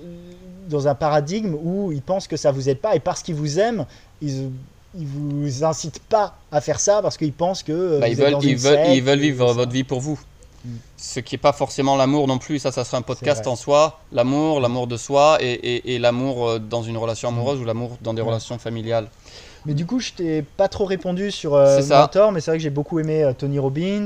dans 0.71 0.87
un 0.87 0.95
paradigme 0.95 1.53
où 1.63 1.91
ils 1.91 2.01
pensent 2.01 2.27
que 2.27 2.37
ça 2.37 2.51
vous 2.51 2.67
aide 2.69 2.79
pas, 2.79 2.95
et 2.95 2.99
parce 2.99 3.21
qu'ils 3.21 3.35
vous 3.35 3.59
aiment, 3.59 3.85
ils, 4.21 4.49
ils 4.97 5.05
vous 5.07 5.63
incitent 5.63 6.01
pas 6.01 6.35
à 6.51 6.59
faire 6.61 6.79
ça 6.79 7.01
parce 7.01 7.17
qu'ils 7.17 7.33
pensent 7.33 7.61
que 7.63 7.71
euh, 7.71 7.99
bah, 7.99 8.07
vous 8.07 8.13
ils, 8.13 8.19
êtes 8.19 8.25
veulent, 8.25 8.31
dans 8.33 8.39
ils, 8.41 8.49
une 8.51 8.57
veulent, 8.57 8.75
secte, 8.77 8.89
ils 8.95 9.03
veulent 9.03 9.19
vivre 9.19 9.53
votre 9.53 9.71
vie 9.71 9.83
pour 9.83 9.99
vous. 10.01 10.19
Ce 10.95 11.19
qui 11.19 11.33
n'est 11.33 11.39
pas 11.39 11.53
forcément 11.53 11.95
l'amour 11.95 12.27
non 12.27 12.37
plus, 12.37 12.59
ça, 12.59 12.71
ça 12.71 12.83
serait 12.83 12.97
un 12.97 13.01
podcast 13.01 13.47
en 13.47 13.55
soi. 13.55 13.99
L'amour, 14.11 14.59
l'amour 14.59 14.85
de 14.85 14.95
soi 14.95 15.37
et, 15.41 15.53
et- 15.53 15.95
et 15.95 15.99
l'amour 15.99 16.47
euh, 16.47 16.59
dans 16.59 16.83
une 16.83 16.97
relation 16.97 17.29
amoureuse 17.29 17.59
ou 17.59 17.65
l'amour 17.65 17.97
dans 18.01 18.13
des 18.13 18.21
relations 18.21 18.59
familiales. 18.59 19.07
Mais 19.65 19.73
du 19.73 19.85
coup, 19.87 19.99
je 19.99 20.11
t'ai 20.11 20.41
pas 20.43 20.67
trop 20.67 20.85
répondu 20.85 21.31
sur 21.31 21.55
euh, 21.55 21.81
mentor, 21.87 22.31
mais 22.31 22.41
c'est 22.41 22.51
vrai 22.51 22.57
que 22.57 22.63
j'ai 22.63 22.69
beaucoup 22.69 22.99
aimé 22.99 23.23
euh, 23.23 23.33
Tony 23.33 23.57
Robbins. 23.59 24.05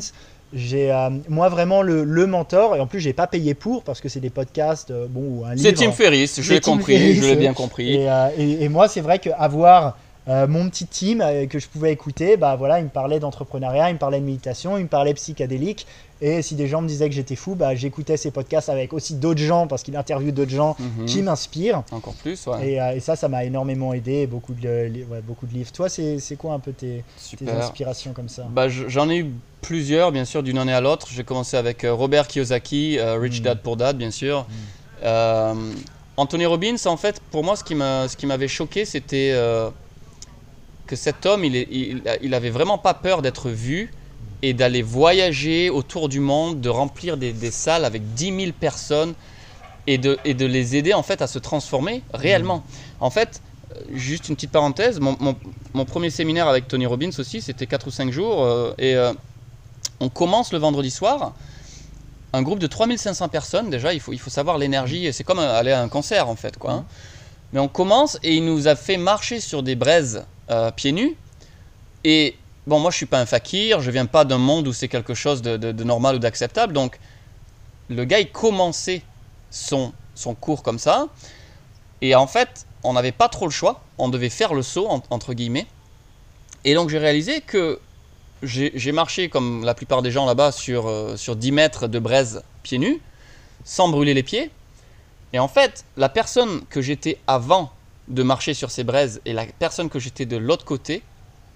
J'ai 0.55 0.89
euh, 0.91 1.09
moi 1.27 1.49
vraiment 1.49 1.81
le, 1.81 2.05
le 2.05 2.25
mentor 2.27 2.77
et 2.77 2.79
en 2.79 2.87
plus 2.87 3.01
j'ai 3.01 3.11
pas 3.11 3.27
payé 3.27 3.53
pour 3.53 3.83
parce 3.83 3.99
que 3.99 4.07
c'est 4.07 4.21
des 4.21 4.29
podcasts 4.29 4.89
euh, 4.89 5.05
bon 5.09 5.21
ou 5.41 5.45
un 5.45 5.53
livre. 5.53 5.67
C'est 5.69 5.73
Tim 5.73 5.91
Ferriss, 5.91 6.41
je 6.41 6.49
l'ai 6.53 6.59
compris, 6.61 6.97
Ferriss, 6.97 7.15
je 7.17 7.21
l'ai 7.27 7.35
bien 7.35 7.53
compris. 7.53 7.93
Et, 7.95 8.09
euh, 8.09 8.27
et- 8.37 8.63
et 8.63 8.69
moi, 8.69 8.87
c'est 8.87 9.01
vrai 9.01 9.19
qu'avoir 9.19 9.97
mon 10.27 10.67
petit 10.71 10.87
team 10.87 11.23
que 11.51 11.59
je 11.59 11.67
pouvais 11.67 11.91
écouter, 11.91 12.35
bah 12.35 12.55
voilà, 12.55 12.79
il 12.79 12.85
me 12.85 12.89
parlait 12.89 13.19
d'entrepreneuriat, 13.19 13.91
il 13.91 13.93
me 13.93 13.99
parlait 13.99 14.19
de 14.19 14.25
méditation, 14.25 14.75
il 14.75 14.83
me 14.85 14.87
parlait 14.89 15.13
psychédélique. 15.13 15.85
Et 16.21 16.41
si 16.41 16.55
des 16.55 16.67
gens 16.67 16.81
me 16.81 16.87
disaient 16.87 17.09
que 17.09 17.15
j'étais 17.15 17.35
fou, 17.35 17.55
bah, 17.55 17.75
j'écoutais 17.75 18.15
ces 18.15 18.31
podcasts 18.31 18.69
avec 18.69 18.93
aussi 18.93 19.15
d'autres 19.15 19.41
gens 19.41 19.67
parce 19.67 19.83
qu'il 19.83 19.95
interviewe 19.97 20.31
d'autres 20.31 20.51
gens 20.51 20.77
Mhm. 20.79 21.05
qui 21.05 21.21
m'inspirent. 21.21 21.83
Encore 21.91 22.13
plus, 22.13 22.47
ouais. 22.47 22.69
Et, 22.69 22.81
euh, 22.81 22.95
et 22.95 22.99
ça, 23.01 23.15
ça 23.17 23.27
m'a 23.27 23.43
énormément 23.43 23.93
aidé. 23.93 24.25
Beaucoup 24.25 24.53
de, 24.53 24.85
li- 24.85 25.03
ouais, 25.03 25.21
beaucoup 25.21 25.45
de 25.45 25.51
livres. 25.53 25.71
Toi, 25.73 25.89
c'est 25.89 26.37
quoi 26.37 26.53
un 26.53 26.59
peu 26.59 26.71
tes, 26.71 27.03
inspirations 27.47 28.13
comme 28.13 28.29
ça? 28.29 28.47
Bah, 28.49 28.69
je- 28.69 28.87
J'en 28.87 29.09
ai 29.09 29.17
eu 29.17 29.25
plusieurs, 29.61 30.11
bien 30.13 30.23
sûr, 30.25 30.41
d'une 30.41 30.57
année 30.57 30.73
à 30.73 30.79
l'autre. 30.79 31.07
J'ai 31.11 31.23
commencé 31.25 31.57
avec 31.57 31.83
euh, 31.83 31.93
Robert 31.93 32.27
Kiyosaki, 32.27 32.97
euh, 32.97 33.17
Rich 33.17 33.41
Mm. 33.41 33.43
Dad 33.43 33.61
Poor 33.61 33.75
Dad, 33.75 33.97
bien 33.97 34.11
sûr. 34.11 34.47
Euh, 35.03 35.53
Anthony 36.17 36.45
Robbins, 36.45 36.75
en 36.85 36.95
fait, 36.95 37.19
pour 37.29 37.43
moi, 37.43 37.57
ce 37.57 37.63
qui 38.15 38.25
m'avait 38.25 38.47
choqué, 38.47 38.85
c'était 38.85 39.33
que 40.87 40.95
cet 40.95 41.25
homme, 41.25 41.43
il, 41.43 41.55
il, 41.55 42.03
il 42.21 42.33
avait 42.33 42.49
vraiment 42.51 42.77
pas 42.77 42.93
peur 42.93 43.21
d'être 43.21 43.49
vu 43.49 43.91
et 44.45 44.53
d'aller 44.53 44.83
voyager 44.83 45.71
autour 45.71 46.07
du 46.07 46.19
monde, 46.19 46.61
de 46.61 46.69
remplir 46.69 47.17
des, 47.17 47.33
salles 47.49 47.83
avec 47.83 48.13
10 48.13 48.25
000 48.41 48.51
personnes 48.51 49.15
et 49.87 49.97
de, 49.97 50.19
et 50.23 50.35
de 50.35 50.45
les 50.45 50.75
aider 50.75 50.93
en 50.93 51.01
fait 51.01 51.23
à 51.23 51.27
se 51.27 51.39
transformer 51.39 52.03
réellement. 52.13 52.63
En 52.99 53.09
fait, 53.09 53.41
euh, 53.71 53.79
juste 53.95 54.29
une 54.29 54.35
petite 54.35 54.51
parenthèse, 54.51 54.99
mon, 54.99 55.17
mon- 55.73 55.85
premier 55.85 56.11
séminaire 56.11 56.47
avec 56.47 56.67
Tony 56.67 56.85
Robbins 56.85 57.09
aussi, 57.17 57.41
c'était 57.41 57.65
4 57.65 57.87
ou 57.87 57.91
5 57.91 58.11
jours 58.11 58.43
euh, 58.43 58.71
et 58.77 58.95
euh, 58.95 59.13
on 59.99 60.09
commence 60.09 60.53
le 60.53 60.59
vendredi 60.59 60.91
soir. 60.91 61.33
Un 62.31 62.43
groupe 62.43 62.59
de 62.59 62.67
3500 62.67 63.29
personnes, 63.29 63.71
déjà, 63.71 63.95
il 63.95 63.99
faut, 63.99 64.13
il 64.13 64.19
faut 64.19 64.29
savoir 64.29 64.59
l'énergie, 64.59 65.11
c'est 65.11 65.23
comme 65.23 65.39
aller 65.39 65.71
à 65.71 65.81
un 65.81 65.89
concert 65.89 66.29
en 66.29 66.35
fait. 66.35 66.55
Quoi, 66.59 66.71
hein. 66.71 66.85
Mais 67.51 67.59
on 67.59 67.67
commence 67.67 68.19
et 68.21 68.35
il 68.35 68.45
nous 68.45 68.67
a 68.67 68.75
fait 68.75 68.97
marcher 68.97 69.39
sur 69.39 69.63
des 69.63 69.73
braises 69.75 70.23
pieds 70.75 70.91
nus. 70.91 71.15
Et 72.03 72.35
bon, 72.67 72.79
moi 72.79 72.91
je 72.91 72.97
suis 72.97 73.05
pas 73.05 73.19
un 73.19 73.25
fakir, 73.25 73.81
je 73.81 73.91
viens 73.91 74.05
pas 74.05 74.25
d'un 74.25 74.37
monde 74.37 74.67
où 74.67 74.73
c'est 74.73 74.87
quelque 74.87 75.13
chose 75.13 75.41
de, 75.41 75.83
normal 75.83 76.15
ou 76.15 76.19
d'acceptable. 76.19 76.73
Donc 76.73 76.99
le 77.89 78.03
gars 78.05 78.19
il 78.19 78.31
commençait 78.31 79.01
son, 79.51 79.93
son 80.15 80.33
cours 80.35 80.63
comme 80.63 80.79
ça. 80.79 81.07
Et 82.01 82.15
en 82.15 82.27
fait, 82.27 82.65
on 82.83 82.93
n'avait 82.93 83.11
pas 83.11 83.29
trop 83.29 83.45
le 83.45 83.51
choix, 83.51 83.81
on 83.97 84.09
devait 84.09 84.29
faire 84.29 84.53
le 84.53 84.61
saut 84.61 84.87
en- 84.87 85.01
entre 85.09 85.33
guillemets. 85.33 85.67
Et 86.63 86.73
donc 86.73 86.89
j'ai 86.89 86.99
réalisé 86.99 87.41
que 87.41 87.79
j'ai 88.43 88.71
j'ai 88.75 88.91
marché 88.91 89.29
comme 89.29 89.63
la 89.63 89.73
plupart 89.73 90.01
des 90.01 90.11
gens 90.11 90.25
là-bas 90.25 90.51
sur, 90.51 90.87
euh, 90.87 91.15
sur 91.17 91.35
10 91.35 91.51
mètres 91.51 91.87
de 91.87 91.99
braise 91.99 92.43
pieds 92.63 92.79
nus, 92.79 93.01
sans 93.63 93.89
brûler 93.89 94.13
les 94.13 94.23
pieds. 94.23 94.51
Et 95.33 95.39
en 95.39 95.47
fait, 95.47 95.85
la 95.97 96.09
personne 96.09 96.65
que 96.69 96.81
j'étais 96.81 97.17
avant 97.27 97.71
de 98.07 98.23
marcher 98.23 98.53
sur 98.53 98.71
ces 98.71 98.83
braises 98.83 99.21
et 99.25 99.33
la 99.33 99.45
personne 99.45 99.89
que 99.89 99.99
j'étais 99.99 100.25
de 100.25 100.37
l'autre 100.37 100.65
côté, 100.65 101.01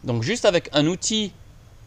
donc 0.04 0.24
juste 0.24 0.46
avec 0.46 0.70
un 0.74 0.86
outil 0.88 1.32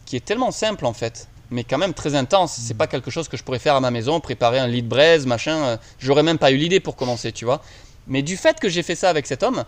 qui 0.06 0.16
est 0.16 0.24
tellement 0.24 0.50
simple 0.50 0.86
en 0.86 0.92
fait, 0.92 1.28
mais 1.50 1.64
quand 1.64 1.78
même 1.78 1.94
très 1.94 2.14
intense. 2.14 2.52
C'est 2.60 2.74
pas 2.74 2.86
quelque 2.86 3.10
chose 3.10 3.28
que 3.28 3.36
je 3.36 3.42
pourrais 3.42 3.58
faire 3.58 3.74
à 3.76 3.80
ma 3.80 3.90
maison, 3.90 4.20
préparer 4.20 4.58
un 4.58 4.66
lit 4.66 4.82
de 4.82 4.88
braise, 4.88 5.26
machin. 5.26 5.56
euh, 5.64 5.76
J'aurais 5.98 6.22
même 6.22 6.38
pas 6.38 6.50
eu 6.50 6.56
l'idée 6.56 6.80
pour 6.80 6.96
commencer, 6.96 7.32
tu 7.32 7.44
vois. 7.44 7.62
Mais 8.06 8.22
du 8.22 8.36
fait 8.36 8.58
que 8.60 8.68
j'ai 8.68 8.82
fait 8.82 8.96
ça 8.96 9.08
avec 9.10 9.26
cet 9.26 9.42
homme, 9.42 9.64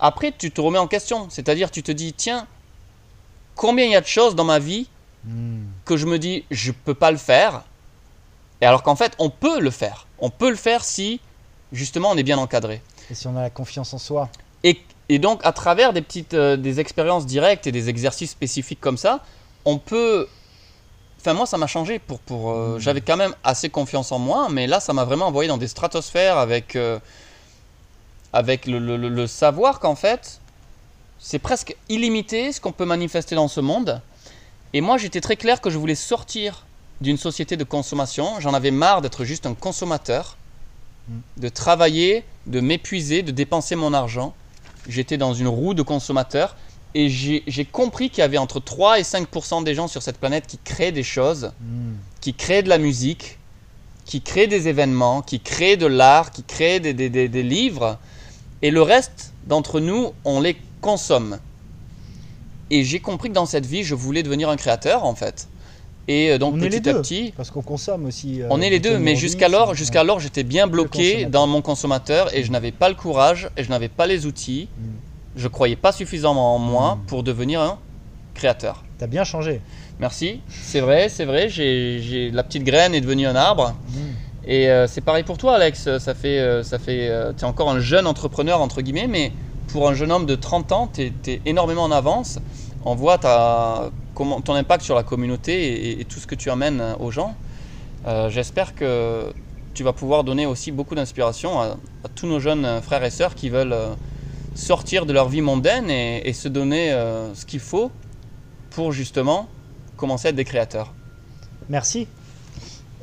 après 0.00 0.32
tu 0.36 0.50
te 0.50 0.60
remets 0.60 0.78
en 0.78 0.86
question. 0.86 1.26
C'est-à-dire 1.30 1.70
tu 1.70 1.82
te 1.82 1.90
dis, 1.92 2.12
tiens, 2.12 2.46
combien 3.54 3.84
il 3.84 3.90
y 3.92 3.96
a 3.96 4.00
de 4.00 4.06
choses 4.06 4.34
dans 4.34 4.44
ma 4.44 4.58
vie 4.58 4.88
Hmm. 5.24 5.64
que 5.84 5.96
je 5.96 6.06
me 6.06 6.16
dis 6.16 6.44
je 6.48 6.70
peux 6.70 6.94
pas 6.94 7.10
le 7.10 7.16
faire 7.16 7.64
et 8.60 8.66
alors 8.66 8.84
qu'en 8.84 8.94
fait 8.94 9.14
on 9.18 9.30
peut 9.30 9.58
le 9.58 9.70
faire 9.72 10.06
on 10.20 10.30
peut 10.30 10.48
le 10.48 10.54
faire 10.56 10.84
si 10.84 11.20
justement 11.72 12.10
on 12.12 12.16
est 12.16 12.22
bien 12.22 12.38
encadré 12.38 12.80
Et 13.10 13.14
si 13.16 13.26
on 13.26 13.36
a 13.36 13.42
la 13.42 13.50
confiance 13.50 13.92
en 13.92 13.98
soi 13.98 14.30
et, 14.62 14.80
et 15.08 15.18
donc 15.18 15.40
à 15.44 15.52
travers 15.52 15.92
des 15.92 16.02
petites 16.02 16.34
euh, 16.34 16.56
des 16.56 16.80
expériences 16.80 17.26
directes 17.26 17.66
et 17.66 17.72
des 17.72 17.88
exercices 17.88 18.30
spécifiques 18.30 18.80
comme 18.80 18.96
ça 18.98 19.24
on 19.64 19.78
peut 19.78 20.28
enfin 21.20 21.34
moi 21.34 21.46
ça 21.46 21.58
m'a 21.58 21.66
changé 21.66 21.98
pour 21.98 22.18
pour 22.20 22.50
euh, 22.50 22.78
j'avais 22.78 23.00
quand 23.00 23.16
même 23.16 23.34
assez 23.44 23.70
confiance 23.70 24.12
en 24.12 24.18
moi 24.18 24.48
mais 24.50 24.66
là 24.66 24.80
ça 24.80 24.92
m'a 24.92 25.04
vraiment 25.04 25.26
envoyé 25.26 25.48
dans 25.48 25.58
des 25.58 25.68
stratosphères 25.68 26.38
avec 26.38 26.76
euh, 26.76 26.98
avec 28.32 28.66
le, 28.66 28.78
le- 28.78 28.96
le- 28.96 29.08
le 29.08 29.26
savoir 29.26 29.80
qu'en 29.80 29.94
fait 29.94 30.40
c'est 31.18 31.38
presque 31.38 31.74
illimité 31.88 32.52
ce 32.52 32.60
qu'on 32.60 32.70
peut 32.72 32.84
manifester 32.84 33.34
dans 33.34 33.48
ce 33.48 33.60
monde. 33.60 34.00
Et 34.72 34.80
moi 34.80 34.98
j'étais 34.98 35.20
très 35.20 35.34
clair 35.36 35.60
que 35.60 35.70
je 35.70 35.78
voulais 35.78 35.96
sortir 35.96 36.64
d'une 37.00 37.16
société 37.16 37.56
de 37.56 37.64
consommation. 37.64 38.38
J'en 38.38 38.54
avais 38.54 38.70
marre 38.70 39.00
d'être 39.02 39.24
juste 39.24 39.46
un 39.46 39.54
consommateur 39.54 40.36
de 41.38 41.48
travailler 41.48 42.22
de 42.46 42.60
m'épuiser 42.60 43.22
de 43.22 43.32
dépenser 43.32 43.74
mon 43.76 43.94
argent 43.94 44.34
j'étais 44.88 45.16
dans 45.18 45.34
une 45.34 45.48
roue 45.48 45.74
de 45.74 45.82
consommateur 45.82 46.56
et 46.94 47.08
j'ai 47.10 47.64
compris 47.70 48.08
qu'il 48.10 48.20
y 48.20 48.22
avait 48.22 48.38
entre 48.38 48.60
3 48.60 48.98
et 48.98 49.02
5% 49.02 49.62
des 49.62 49.74
gens 49.74 49.88
sur 49.88 50.02
cette 50.02 50.18
planète 50.18 50.46
qui 50.46 50.58
créent 50.58 50.92
des 50.92 51.02
choses, 51.02 51.52
Hmm. 51.60 51.94
qui 52.20 52.34
créent 52.34 52.62
de 52.62 52.68
la 52.70 52.78
musique, 52.78 53.38
qui 54.06 54.22
créent 54.22 54.46
des 54.46 54.68
événements, 54.68 55.20
qui 55.20 55.38
créent 55.40 55.76
de 55.76 55.86
l'art, 55.86 56.30
qui 56.30 56.42
créent 56.42 56.80
des, 56.80 56.94
des- 56.94 57.10
des- 57.10 57.28
des 57.28 57.42
livres. 57.42 57.98
Et 58.62 58.70
le 58.70 58.80
reste 58.82 59.32
d'entre 59.46 59.80
nous, 59.80 60.12
on 60.24 60.40
les 60.40 60.56
consomme. 60.80 61.38
Et 62.70 62.84
j'ai 62.84 63.00
compris 63.00 63.28
que 63.28 63.34
dans 63.34 63.46
cette 63.46 63.66
vie, 63.66 63.84
je 63.84 63.94
voulais 63.94 64.22
devenir 64.22 64.48
un 64.48 64.56
créateur 64.56 65.04
en 65.04 65.14
fait. 65.14 65.48
Et 66.08 66.30
euh, 66.30 66.38
donc 66.38 66.54
On 66.54 66.60
est 66.60 66.68
les 66.70 66.80
petit 66.80 66.88
à 66.88 66.92
deux. 66.94 67.02
petit, 67.02 67.34
Parce 67.36 67.50
qu'on 67.50 67.62
consomme 67.62 68.06
aussi. 68.06 68.40
euh, 68.42 68.46
on 68.50 68.60
est 68.62 68.70
les 68.70 68.80
deux, 68.80 68.98
mais 68.98 69.14
jusqu'alors, 69.14 69.74
jusqu'alors, 69.74 70.18
j'étais 70.20 70.42
bien 70.42 70.66
bloqué 70.66 71.26
dans 71.26 71.46
mon 71.46 71.60
consommateur 71.62 72.34
et 72.34 72.42
je 72.42 72.50
n'avais 72.50 72.72
pas 72.72 72.88
le 72.88 72.94
courage 72.94 73.50
et 73.56 73.62
je 73.62 73.68
n'avais 73.68 73.88
pas 73.88 74.06
les 74.06 74.24
outils. 74.26 74.68
Mm. 74.78 74.82
Je 75.36 75.48
croyais 75.48 75.76
pas 75.76 75.92
suffisamment 75.92 76.56
en 76.56 76.58
moi 76.58 76.96
Mm. 76.96 77.06
pour 77.06 77.22
devenir 77.22 77.60
un 77.60 77.78
créateur. 78.34 78.82
T'as 78.98 79.06
bien 79.06 79.24
changé. 79.24 79.60
Merci, 80.00 80.40
c'est 80.48 80.80
vrai, 80.80 81.08
c'est 81.08 81.24
vrai. 81.24 81.48
J'ai, 81.48 82.30
la 82.32 82.42
petite 82.42 82.64
graine 82.64 82.94
est 82.94 83.00
devenue 83.00 83.26
un 83.26 83.36
arbre. 83.36 83.74
Hmm. 83.88 83.98
Et 84.46 84.70
euh, 84.70 84.86
c'est 84.86 85.00
pareil 85.00 85.24
pour 85.24 85.36
toi, 85.38 85.56
Alex. 85.56 85.98
Ça 85.98 86.14
fait, 86.14 86.38
euh, 86.38 86.62
ça 86.62 86.78
fait, 86.78 87.08
euh, 87.08 87.32
t'es 87.32 87.44
encore 87.44 87.68
un 87.68 87.80
jeune 87.80 88.06
entrepreneur 88.06 88.60
entre 88.60 88.80
guillemets, 88.80 89.08
mais 89.08 89.32
pour 89.68 89.88
un 89.88 89.94
jeune 89.94 90.10
homme 90.12 90.24
de 90.24 90.34
30 90.36 90.72
ans, 90.72 90.86
t'es, 90.86 91.12
es 91.26 91.40
énormément 91.46 91.82
en 91.82 91.90
avance. 91.90 92.38
On 92.84 92.94
voit 92.94 93.18
ton 93.18 94.54
impact 94.54 94.84
sur 94.84 94.94
la 94.94 95.02
communauté 95.02 96.00
et, 96.00 96.04
tout 96.04 96.20
ce 96.20 96.26
que 96.26 96.34
tu 96.34 96.50
amènes 96.50 96.82
aux 97.00 97.10
gens. 97.10 97.34
Euh, 98.06 98.30
j'espère 98.30 98.74
que 98.74 99.32
tu 99.74 99.84
vas 99.84 99.92
pouvoir 99.92 100.24
donner 100.24 100.46
aussi 100.46 100.72
beaucoup 100.72 100.94
d'inspiration 100.94 101.60
à, 101.60 101.76
tous 102.14 102.26
nos 102.26 102.40
jeunes 102.40 102.80
frères 102.82 103.04
et 103.04 103.10
sœurs 103.10 103.34
qui 103.34 103.48
veulent 103.48 103.72
euh, 103.72 103.94
sortir 104.54 105.06
de 105.06 105.12
leur 105.12 105.28
vie 105.28 105.40
mondaine 105.40 105.88
et, 105.88 106.32
se 106.32 106.48
donner 106.48 106.92
euh, 106.92 107.32
ce 107.34 107.46
qu'il 107.46 107.60
faut 107.60 107.90
pour 108.70 108.92
justement 108.92 109.48
commencer 109.96 110.26
à 110.26 110.30
être 110.30 110.36
des 110.36 110.44
créateurs. 110.44 110.92
Merci. 111.68 112.08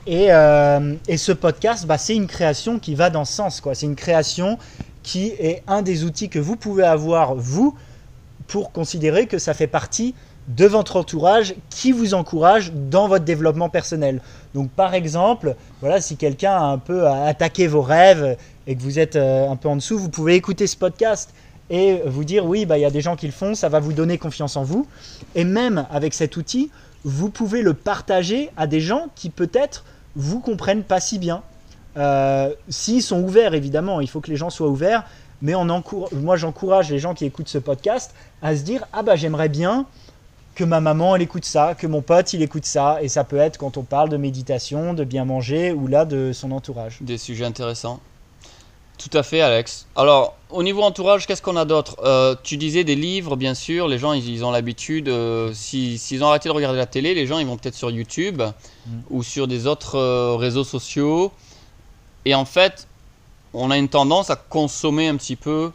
Et, 0.06 0.32
euh, 0.32 0.96
ce 1.16 1.32
podcast, 1.32 1.86
bah, 1.88 1.98
c'est 1.98 2.16
une 2.16 2.28
création 2.28 2.78
qui 2.78 2.94
va 2.94 3.10
dans 3.10 3.26
ce 3.26 3.34
sens. 3.34 3.62
C'est 3.74 3.86
une 3.86 3.96
création 3.96 4.60
qui 5.02 5.28
est 5.40 5.64
un 5.68 5.82
des 5.82 6.04
outils 6.04 6.30
que 6.30 6.40
vous 6.40 6.58
pouvez 6.58 6.84
avoir, 6.84 7.36
vous, 7.36 7.76
pour 8.47 8.71
considérer 8.71 9.27
que 9.27 9.38
ça 9.38 9.53
fait 9.53 9.67
partie 9.67 10.15
de 10.47 10.65
votre 10.65 10.97
entourage 10.97 11.55
qui 11.69 11.91
vous 11.91 12.13
encourage 12.13 12.71
dans 12.73 13.08
votre 13.08 13.25
développement 13.25 13.69
personnel. 13.69 14.21
Donc 14.53 14.69
par 14.69 14.93
exemple, 14.93 15.55
voilà, 15.81 16.01
si 16.01 16.17
quelqu'un 16.17 16.51
a 16.51 16.63
un 16.63 16.77
peu 16.77 17.08
attaqué 17.08 17.67
vos 17.67 17.81
rêves 17.81 18.38
et 18.67 18.75
que 18.75 18.81
vous 18.81 18.99
êtes 18.99 19.15
euh, 19.15 19.49
un 19.49 19.55
peu 19.55 19.69
en 19.69 19.75
dessous, 19.75 19.97
vous 19.97 20.10
pouvez 20.10 20.36
écouter 20.36 20.67
ce 20.67 20.77
podcast 20.77 21.34
et 21.69 22.01
vous 22.05 22.23
dire 22.23 22.45
oui, 22.45 22.65
bah, 22.65 22.77
il 22.77 22.81
y 22.81 22.86
a 22.86 22.91
des 22.91 23.01
gens 23.01 23.15
qui 23.15 23.25
le 23.25 23.31
font, 23.31 23.55
ça 23.55 23.69
va 23.69 23.79
vous 23.79 23.93
donner 23.93 24.17
confiance 24.17 24.55
en 24.55 24.63
vous. 24.63 24.88
Et 25.34 25.43
même 25.43 25.88
avec 25.91 26.13
cet 26.13 26.38
outil, 26.38 26.69
vous 27.03 27.29
pouvez 27.29 27.62
le 27.62 27.73
partager 27.73 28.51
à 28.55 28.67
des 28.67 28.79
gens 28.79 29.08
qui 29.15 29.29
peut-être 29.29 29.84
vous 30.15 30.39
comprennent 30.39 30.84
pas 30.84 30.99
si 30.99 31.17
bien. 31.17 31.41
Euh, 31.97 32.53
S'ils 32.69 33.01
sont 33.01 33.21
ouverts, 33.21 33.53
évidemment, 33.53 34.01
il 34.01 34.10
faut 34.10 34.21
que 34.21 34.29
les 34.29 34.38
gens 34.38 34.49
soient 34.49 34.67
ouverts. 34.67 35.05
Mais 35.45 35.53
on 35.53 35.69
encour- 35.69 36.10
moi, 36.12 36.38
j'encourage 36.38 36.89
les 36.89 36.97
gens 36.97 37.13
qui 37.13 37.23
écoutent 37.23 37.47
ce 37.49 37.60
podcast 37.60 38.15
à 38.41 38.55
se 38.58 38.63
dire 38.63 38.84
ah 38.93 39.03
bah 39.03 39.15
j'aimerais 39.15 39.47
bien 39.47 39.86
que 40.55 40.63
ma 40.63 40.79
maman 40.79 41.15
elle 41.15 41.21
écoute 41.21 41.45
ça, 41.45 41.75
que 41.75 41.86
mon 41.86 42.01
pote 42.01 42.34
il 42.34 42.41
écoute 42.41 42.65
ça, 42.65 42.97
et 43.03 43.10
ça 43.10 43.23
peut 43.23 43.38
être 43.38 43.58
quand 43.60 43.77
on 43.77 43.84
parle 43.84 44.10
de 44.10 44.17
méditation, 44.17 44.95
de 44.95 45.03
bien 45.03 45.23
manger 45.23 45.71
ou 45.71 45.86
là 45.88 46.03
de 46.05 46.31
son 46.34 46.51
entourage. 46.51 46.97
Des 47.01 47.19
sujets 47.19 47.45
intéressants. 47.45 47.99
Tout 48.97 49.15
à 49.15 49.21
fait, 49.23 49.41
Alex. 49.41 49.86
Alors, 49.95 50.36
au 50.49 50.63
niveau 50.63 50.81
entourage, 50.81 51.27
qu'est-ce 51.27 51.41
qu'on 51.43 51.58
a 51.58 51.65
d'autre? 51.65 51.97
Euh, 52.03 52.34
Tu 52.43 52.55
disais 52.58 52.84
des 52.86 52.95
livres, 52.95 53.36
bien 53.36 53.53
sûr. 53.53 53.88
Les 53.89 53.97
gens, 53.99 54.13
ils, 54.13 54.27
ils 54.29 54.43
ont 54.45 54.51
l'habitude. 54.51 55.10
euh, 55.10 55.51
si- 55.53 55.97
S'ils 55.99 56.23
ont 56.23 56.27
arrêté 56.29 56.47
de 56.49 56.53
regarder 56.53 56.77
la 56.79 56.86
télé, 56.88 57.13
les 57.13 57.27
gens, 57.27 57.38
ils 57.38 57.45
vont 57.45 57.58
peut-être 57.58 57.75
sur 57.75 57.91
YouTube 57.91 58.41
Mm. 58.88 58.91
ou 59.12 59.21
sur 59.21 59.47
des 59.47 59.67
autres 59.67 59.95
euh, 59.97 60.36
réseaux 60.38 60.63
sociaux. 60.63 61.31
Et 62.23 62.34
en 62.34 62.45
fait, 62.45 62.88
on 63.56 63.72
a 63.72 63.78
une 63.78 63.89
tendance 63.89 64.30
à 64.30 64.36
consommer 64.36 65.08
un 65.08 65.15
petit 65.15 65.36
peu 65.36 65.72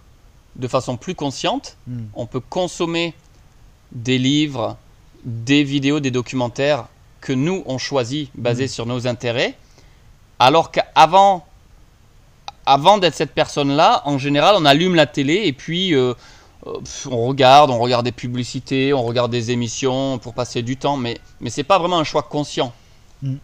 de 0.57 0.69
façon 0.69 0.97
plus 0.97 1.14
consciente. 1.14 1.77
Hmm. 1.87 2.05
On 2.14 2.27
peut 2.27 2.40
consommer 2.40 3.14
des 3.93 4.19
livres, 4.19 4.77
des 5.25 5.64
vidéos, 5.64 6.01
des 6.01 6.11
documentaires 6.11 6.87
que 7.21 7.33
nous, 7.33 7.62
on 7.66 7.79
choisit 7.79 8.31
basés 8.35 8.64
Mm. 8.64 8.69
sur 8.69 8.87
nos 8.87 9.07
intérêts. 9.07 9.55
Alors 10.38 10.71
qu'avant 10.71 11.47
avant 12.66 12.99
d'être 12.99 13.14
cette 13.14 13.33
personne-là, 13.33 14.03
en 14.05 14.19
général, 14.19 14.55
on 14.59 14.64
allume 14.64 14.95
la 14.95 15.07
télé 15.07 15.43
et 15.45 15.53
puis 15.53 15.95
euh, 15.95 16.14
euh, 16.66 16.79
on 17.11 17.27
regarde, 17.27 17.71
on 17.71 17.79
regarde 17.79 18.05
des 18.05 18.12
publicités, 18.12 18.93
on 18.93 19.03
regarde 19.03 19.31
des 19.31 19.51
émissions 19.51 20.19
pour 20.19 20.35
passer 20.35 20.62
du 20.62 20.77
temps, 20.77 20.97
mais, 20.97 21.19
mais 21.40 21.51
c'est 21.51 21.64
pas 21.64 21.79
vraiment 21.79 21.99
un 21.99 22.05
choix 22.05 22.23
conscient. 22.23 22.73
Mm. 23.23 23.35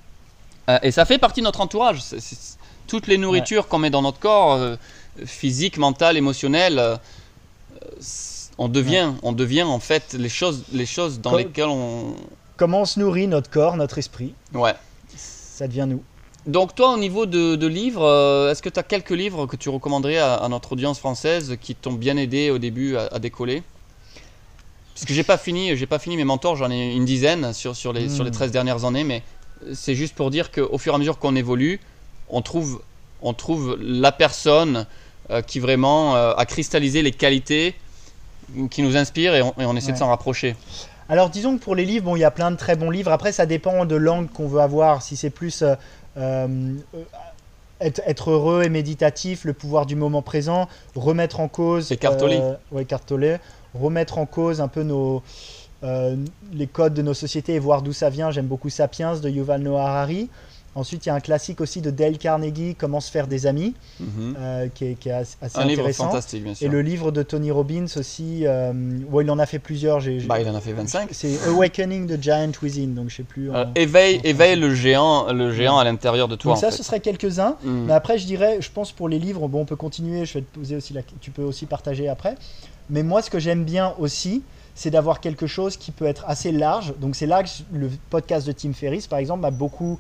Euh, 0.69 0.79
et 0.83 0.91
ça 0.91 1.05
fait 1.05 1.19
partie 1.19 1.41
de 1.41 1.45
notre 1.45 1.61
entourage. 1.61 2.03
Toutes 2.87 3.07
les 3.07 3.19
nourritures 3.19 3.69
qu'on 3.69 3.79
met 3.79 3.91
dans 3.91 4.03
notre 4.03 4.19
corps, 4.19 4.55
euh, 4.55 4.77
physique, 5.25 5.79
mental, 5.79 6.17
émotionnel, 6.17 6.79
euh, 6.79 6.97
on 8.59 8.69
devient, 8.69 9.13
on 9.23 9.33
devient 9.33 9.63
en 9.65 9.79
fait 9.81 10.15
les 10.15 10.29
choses, 10.29 10.65
les 10.73 10.87
choses 10.87 11.21
dans 11.21 11.37
lesquelles 11.37 11.69
on. 11.69 12.15
Comment 12.57 12.83
on 12.83 12.85
se 12.87 12.99
nourrit 12.99 13.27
notre 13.27 13.51
corps, 13.51 13.77
notre 13.77 13.99
esprit 13.99 14.33
Ouais. 14.55 14.75
Ça 15.15 15.69
devient 15.69 15.87
nous. 15.89 16.03
Donc 16.47 16.75
toi, 16.75 16.93
au 16.95 16.97
niveau 16.99 17.27
de, 17.27 17.57
de 17.57 17.67
livres, 17.67 18.05
euh, 18.05 18.51
est-ce 18.51 18.63
que 18.63 18.69
tu 18.69 18.79
as 18.79 18.83
quelques 18.83 19.11
livres 19.11 19.47
que 19.47 19.57
tu 19.57 19.69
recommanderais 19.69 20.19
à, 20.19 20.35
à 20.37 20.49
notre 20.49 20.73
audience 20.73 20.99
française 20.99 21.57
qui 21.61 21.75
t'ont 21.75 21.93
bien 21.93 22.17
aidé 22.17 22.51
au 22.51 22.59
début 22.59 22.97
à, 22.97 23.09
à 23.13 23.19
décoller? 23.19 23.63
Parce 24.95 25.05
que 25.05 25.13
j'ai 25.13 25.25
pas 25.25 25.37
fini, 25.37 25.77
j'ai 25.77 25.87
pas 25.87 25.99
fini 25.99 26.17
mes 26.17 26.25
mentors, 26.25 26.57
j'en 26.57 26.71
ai 26.71 26.93
une 26.95 27.05
dizaine 27.05 27.53
sur, 27.53 27.77
sur, 27.77 27.93
les, 27.93 28.09
sur 28.09 28.25
les 28.25 28.31
Mm. 28.31 28.35
13 28.35 28.51
dernières 28.53 28.85
années, 28.85 29.05
mais 29.05 29.23
c'est 29.75 29.95
juste 29.95 30.15
pour 30.15 30.31
dire 30.31 30.51
qu'au 30.51 30.79
fur 30.79 30.93
et 30.93 30.97
à 30.97 30.99
mesure 30.99 31.19
qu'on 31.19 31.37
évolue, 31.37 31.81
on 32.29 32.43
trouve, 32.43 32.81
on 33.23 33.33
trouve 33.33 33.77
la 33.81 34.13
personne 34.13 34.87
euh, 35.31 35.43
qui 35.43 35.61
vraiment 35.61 36.17
euh, 36.17 36.33
a 36.35 36.47
cristallisé 36.47 37.03
les 37.03 37.13
qualités 37.13 37.75
qui 38.71 38.83
nous 38.83 38.97
inspirent 38.97 39.35
et 39.35 39.43
on, 39.43 39.55
et 39.59 39.65
on 39.67 39.75
essaie 39.77 39.93
de 39.93 39.99
s'en 39.99 40.09
rapprocher. 40.09 40.55
Alors 41.09 41.31
disons 41.31 41.57
que 41.57 41.63
pour 41.63 41.75
les 41.75 41.85
livres, 41.85 42.07
bon, 42.07 42.17
il 42.17 42.21
y 42.21 42.25
a 42.25 42.31
plein 42.31 42.51
de 42.51 42.57
très 42.57 42.77
bons 42.77 42.91
livres. 42.91 43.13
Après, 43.13 43.33
ça 43.33 43.47
dépend 43.47 43.85
de 43.85 43.97
l'angle 43.97 44.29
qu'on 44.29 44.49
veut 44.49 44.61
avoir. 44.61 45.03
Si 45.03 45.17
c'est 45.17 45.31
plus 45.31 45.65
euh, 46.17 46.77
être, 47.81 48.01
être 48.07 48.31
heureux 48.31 48.63
et 48.65 48.69
méditatif, 48.69 49.45
le 49.45 49.53
pouvoir 49.53 49.87
du 49.87 49.97
moment 49.97 50.23
présent, 50.23 50.69
remettre 50.95 51.41
en 51.41 51.49
cause. 51.49 51.87
C'est 51.89 51.97
Cartolé. 51.97 52.39
euh, 52.41 52.55
ouais, 52.73 52.85
Cartolé. 52.85 53.37
Remettre 53.75 54.19
en 54.19 54.27
cause 54.27 54.61
un 54.61 54.69
peu 54.69 54.83
nos 54.83 55.23
euh, 55.85 56.17
les 56.53 56.67
codes 56.67 56.95
de 56.95 57.03
nos 57.03 57.15
sociétés 57.15 57.55
et 57.55 57.59
voir 57.59 57.83
d'où 57.83 57.93
ça 57.93 58.11
vient. 58.11 58.31
J'aime 58.31 58.47
beaucoup 58.47 58.71
Sapiens 58.71 59.17
de 59.17 59.29
Yuval 59.29 59.61
Noah 59.61 59.83
Harari. 59.89 60.31
Ensuite, 60.77 61.07
il 61.07 61.09
y 61.09 61.13
a 61.13 61.15
un 61.15 61.21
classique 61.21 61.61
aussi 61.61 61.81
de 61.81 61.91
Dale 61.91 62.19
Carnegie, 62.19 62.77
Comment 62.79 63.01
se 63.01 63.11
faire 63.11 63.27
des 63.27 63.47
amis, 63.47 63.75
Mhm. 63.99 64.37
euh, 64.39 64.69
qui, 64.75 64.85
est, 64.85 64.95
qui 64.95 65.09
est 65.09 65.13
assez 65.13 65.37
Un 65.55 65.65
livre 65.65 65.81
intéressant. 65.81 66.05
fantastique, 66.09 66.45
bien 66.45 66.55
sûr. 66.55 66.67
Et 66.67 66.71
le 66.71 66.83
livre 66.83 67.11
de 67.11 67.23
Tony 67.23 67.51
Robbins 67.51 67.87
aussi, 67.97 68.47
euh, 68.47 68.73
ouais, 69.11 69.25
il 69.25 69.31
en 69.31 69.39
a 69.39 69.47
fait 69.47 69.59
plusieurs. 69.59 70.01
j'ai- 70.01 70.21
j'ai- 70.21 70.27
Bah, 70.27 70.41
il 70.41 70.49
en 70.49 70.55
a 70.55 70.61
fait 70.61 70.73
25. 70.75 71.09
c'est 71.13 71.39
Awakening 71.49 72.07
the 72.07 72.23
Giant 72.23 72.53
Within, 72.63 72.89
donc 72.89 73.09
je 73.09 73.17
sais 73.17 73.23
plus. 73.23 73.51
en- 73.51 73.55
Euh, 73.55 73.65
éveille, 73.75 74.19
en 74.19 74.23
éveille 74.29 74.57
le 74.57 74.75
géant, 74.75 75.33
le 75.33 75.51
géant 75.53 75.79
à 75.79 75.85
l'intérieur 75.85 76.29
de 76.29 76.37
toi. 76.37 76.53
donc 76.53 76.61
ça, 76.61 76.71
fait. 76.71 76.77
ce 76.77 76.83
serait 76.83 77.01
quelques-uns. 77.01 77.57
Mm. 77.65 77.87
Mais 77.87 77.93
après, 77.95 78.19
je 78.19 78.27
dirais, 78.27 78.59
je 78.61 78.71
pense 78.71 78.93
pour 78.93 79.09
les 79.09 79.19
livres, 79.19 79.49
bon, 79.49 79.63
on 79.63 79.65
peut 79.65 79.77
continuer. 79.77 80.27
Je 80.27 80.35
vais 80.35 80.43
te 80.43 80.59
poser 80.59 80.77
aussi 80.77 80.93
la, 80.93 81.01
tu 81.21 81.31
peux 81.31 81.43
aussi 81.43 81.65
partager 81.67 82.09
après. 82.09 82.35
Mais 82.91 83.03
moi, 83.03 83.23
ce 83.23 83.31
que 83.31 83.39
j'aime 83.39 83.65
bien 83.65 83.95
aussi, 83.99 84.43
c'est 84.75 84.91
d'avoir 84.91 85.21
quelque 85.21 85.47
chose 85.47 85.77
qui 85.79 85.91
peut 85.91 86.05
être 86.05 86.25
assez 86.29 86.53
large. 86.53 86.93
Donc 87.01 87.17
c'est 87.17 87.27
là 87.27 87.43
que 87.43 87.49
le 87.73 87.91
podcast 88.11 88.47
de 88.47 88.53
Tim 88.53 88.75
Ferriss, 88.75 89.07
par 89.07 89.19
exemple, 89.19 89.41
m'a 89.41 89.51
beaucoup 89.51 89.99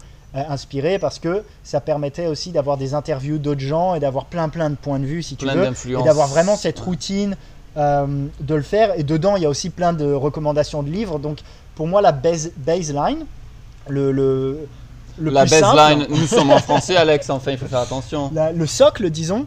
inspiré 0.48 0.98
parce 0.98 1.18
que 1.18 1.44
ça 1.62 1.80
permettait 1.80 2.26
aussi 2.26 2.52
d'avoir 2.52 2.76
des 2.76 2.94
interviews 2.94 3.38
d'autres 3.38 3.60
gens 3.60 3.94
et 3.94 4.00
d'avoir 4.00 4.26
plein 4.26 4.48
plein 4.48 4.70
de 4.70 4.74
points 4.76 4.98
de 4.98 5.04
vue, 5.06 5.22
si 5.22 5.36
tu 5.36 5.44
Plein 5.44 5.54
veux, 5.54 5.62
et 6.00 6.04
d'avoir 6.04 6.28
vraiment 6.28 6.56
cette 6.56 6.78
routine 6.78 7.36
euh, 7.76 8.26
de 8.40 8.54
le 8.54 8.62
faire. 8.62 8.98
Et 8.98 9.02
dedans, 9.02 9.36
il 9.36 9.42
y 9.42 9.46
a 9.46 9.48
aussi 9.50 9.70
plein 9.70 9.92
de 9.92 10.10
recommandations 10.12 10.82
de 10.82 10.90
livres. 10.90 11.18
Donc 11.18 11.40
pour 11.74 11.86
moi, 11.86 12.00
la 12.00 12.12
base, 12.12 12.52
baseline, 12.56 13.26
le, 13.88 14.12
le, 14.12 14.68
le 15.18 15.30
La 15.30 15.42
plus 15.42 15.50
simple, 15.50 15.76
baseline, 15.76 16.06
nous 16.10 16.26
sommes 16.26 16.50
en 16.50 16.58
français, 16.58 16.96
Alex, 16.96 17.30
enfin, 17.30 17.52
il 17.52 17.58
faut 17.58 17.66
faire 17.66 17.80
attention. 17.80 18.30
la- 18.34 18.52
le 18.52 18.66
socle, 18.66 19.10
disons, 19.10 19.46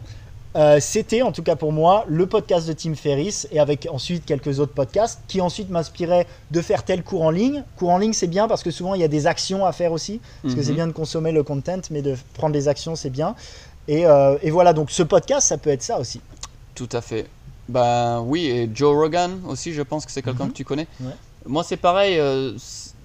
euh, 0.56 0.78
c'était 0.80 1.22
en 1.22 1.30
tout 1.32 1.42
cas 1.44 1.54
pour 1.56 1.72
moi 1.72 2.04
le 2.08 2.26
podcast 2.26 2.66
de 2.66 2.72
Tim 2.72 2.94
Ferriss 2.94 3.46
et 3.52 3.60
avec 3.60 3.86
ensuite 3.90 4.24
quelques 4.26 4.58
autres 4.58 4.72
podcasts 4.74 5.20
qui 5.28 5.40
ensuite 5.40 5.70
m'inspiraient 5.70 6.26
de 6.50 6.60
faire 6.60 6.82
tel 6.84 7.02
cours 7.04 7.22
en 7.22 7.30
ligne. 7.30 7.62
Cours 7.76 7.90
en 7.90 7.98
ligne, 7.98 8.12
c'est 8.12 8.26
bien 8.26 8.48
parce 8.48 8.62
que 8.64 8.70
souvent 8.70 8.94
il 8.94 9.00
y 9.00 9.04
a 9.04 9.08
des 9.08 9.26
actions 9.28 9.64
à 9.64 9.72
faire 9.72 9.92
aussi. 9.92 10.20
Parce 10.42 10.54
que 10.54 10.62
c'est 10.62 10.70
Mhm. 10.70 10.76
bien 10.76 10.86
de 10.88 10.92
consommer 10.92 11.30
le 11.32 11.42
content, 11.44 11.80
mais 11.90 12.02
de 12.02 12.16
prendre 12.34 12.52
des 12.52 12.66
actions, 12.66 12.96
c'est 12.96 13.10
bien. 13.10 13.34
Et, 13.88 14.06
euh, 14.06 14.36
et 14.42 14.50
voilà, 14.50 14.72
donc 14.72 14.90
ce 14.90 15.02
podcast, 15.04 15.46
ça 15.48 15.56
peut 15.58 15.70
être 15.70 15.82
ça 15.82 15.98
aussi. 16.00 16.20
Tout 16.74 16.88
à 16.92 17.00
fait. 17.00 17.26
Ben 17.68 18.20
oui, 18.26 18.46
et 18.46 18.68
Joe 18.74 18.96
Rogan 18.96 19.40
aussi, 19.48 19.72
je 19.72 19.82
pense 19.82 20.04
que 20.04 20.10
c'est 20.10 20.22
quelqu'un 20.22 20.44
Mhm. 20.46 20.50
que 20.50 20.56
tu 20.56 20.64
connais. 20.64 20.88
Ouais. 21.00 21.12
Moi, 21.46 21.62
c'est 21.62 21.76
pareil. 21.76 22.18
euh, 22.18 22.52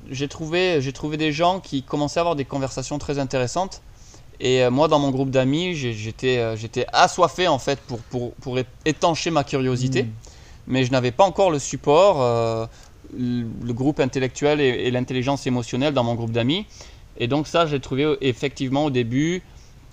j'ai 0.09 0.27
trouvé, 0.27 0.81
j'ai 0.81 0.93
trouvé 0.93 1.17
des 1.17 1.31
gens 1.31 1.59
qui 1.59 1.81
commençaient 1.83 2.19
à 2.19 2.21
avoir 2.21 2.35
des 2.35 2.45
conversations 2.45 2.97
très 2.99 3.17
intéressantes. 3.19 3.81
Et 4.39 4.63
euh, 4.63 4.69
moi, 4.71 4.87
dans 4.87 4.99
mon 4.99 5.11
groupe 5.11 5.29
d'amis, 5.29 5.75
j'étais, 5.75 6.37
euh, 6.39 6.55
j'étais 6.55 6.85
assoiffé 6.91 7.47
en 7.47 7.59
fait 7.59 7.79
pour, 7.81 7.99
pour, 7.99 8.33
pour 8.35 8.59
é- 8.59 8.65
étancher 8.85 9.31
ma 9.31 9.43
curiosité. 9.43 10.03
Mm. 10.03 10.09
mais 10.67 10.83
je 10.83 10.91
n'avais 10.91 11.11
pas 11.11 11.23
encore 11.23 11.51
le 11.51 11.59
support, 11.59 12.21
euh, 12.21 12.65
le 13.17 13.73
groupe 13.73 13.99
intellectuel 13.99 14.59
et, 14.59 14.67
et 14.87 14.91
l'intelligence 14.91 15.45
émotionnelle 15.47 15.93
dans 15.93 16.03
mon 16.03 16.15
groupe 16.15 16.31
d'amis. 16.31 16.65
Et 17.17 17.27
donc 17.27 17.47
ça, 17.47 17.65
j'ai 17.65 17.79
trouvé 17.79 18.17
effectivement 18.21 18.85
au 18.85 18.89
début 18.89 19.41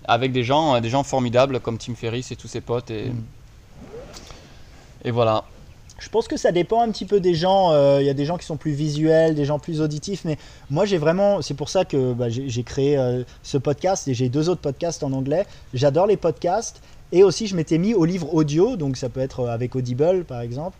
avec 0.06 0.32
des 0.32 0.42
gens, 0.42 0.80
des 0.80 0.90
gens 0.90 1.04
formidables 1.04 1.60
comme 1.60 1.78
Tim 1.78 1.94
Ferriss 1.94 2.32
et 2.32 2.36
tous 2.36 2.48
ses 2.48 2.60
potes. 2.60 2.90
Et, 2.90 3.10
Mm. 3.10 3.22
et 5.04 5.10
voilà. 5.10 5.44
Je 6.02 6.08
pense 6.08 6.26
que 6.26 6.36
ça 6.36 6.50
dépend 6.50 6.82
un 6.82 6.90
petit 6.90 7.06
peu 7.06 7.20
des 7.20 7.34
gens. 7.34 7.70
Euh, 7.70 7.98
Il 8.00 8.06
y 8.06 8.10
a 8.10 8.14
des 8.14 8.24
gens 8.24 8.36
qui 8.36 8.44
sont 8.44 8.56
plus 8.56 8.72
visuels, 8.72 9.36
des 9.36 9.44
gens 9.44 9.60
plus 9.60 9.80
auditifs. 9.80 10.24
Mais 10.24 10.36
moi, 10.68 10.84
j'ai 10.84 10.98
vraiment. 10.98 11.40
C'est 11.42 11.54
pour 11.54 11.68
ça 11.68 11.84
que 11.84 12.12
bah, 12.12 12.26
j'ai 12.28 12.62
créé 12.64 12.98
euh, 12.98 13.22
ce 13.44 13.56
podcast 13.56 14.08
et 14.08 14.14
j'ai 14.14 14.28
deux 14.28 14.48
autres 14.48 14.60
podcasts 14.60 15.04
en 15.04 15.12
anglais. 15.12 15.46
J'adore 15.74 16.08
les 16.08 16.16
podcasts. 16.16 16.82
Et 17.12 17.22
aussi, 17.22 17.46
je 17.46 17.54
m'étais 17.54 17.78
mis 17.78 17.94
au 17.94 18.04
livre 18.04 18.34
audio. 18.34 18.74
Donc, 18.76 18.96
ça 18.96 19.08
peut 19.08 19.20
être 19.20 19.40
euh, 19.40 19.54
avec 19.54 19.76
Audible, 19.76 20.24
par 20.24 20.40
exemple. 20.40 20.76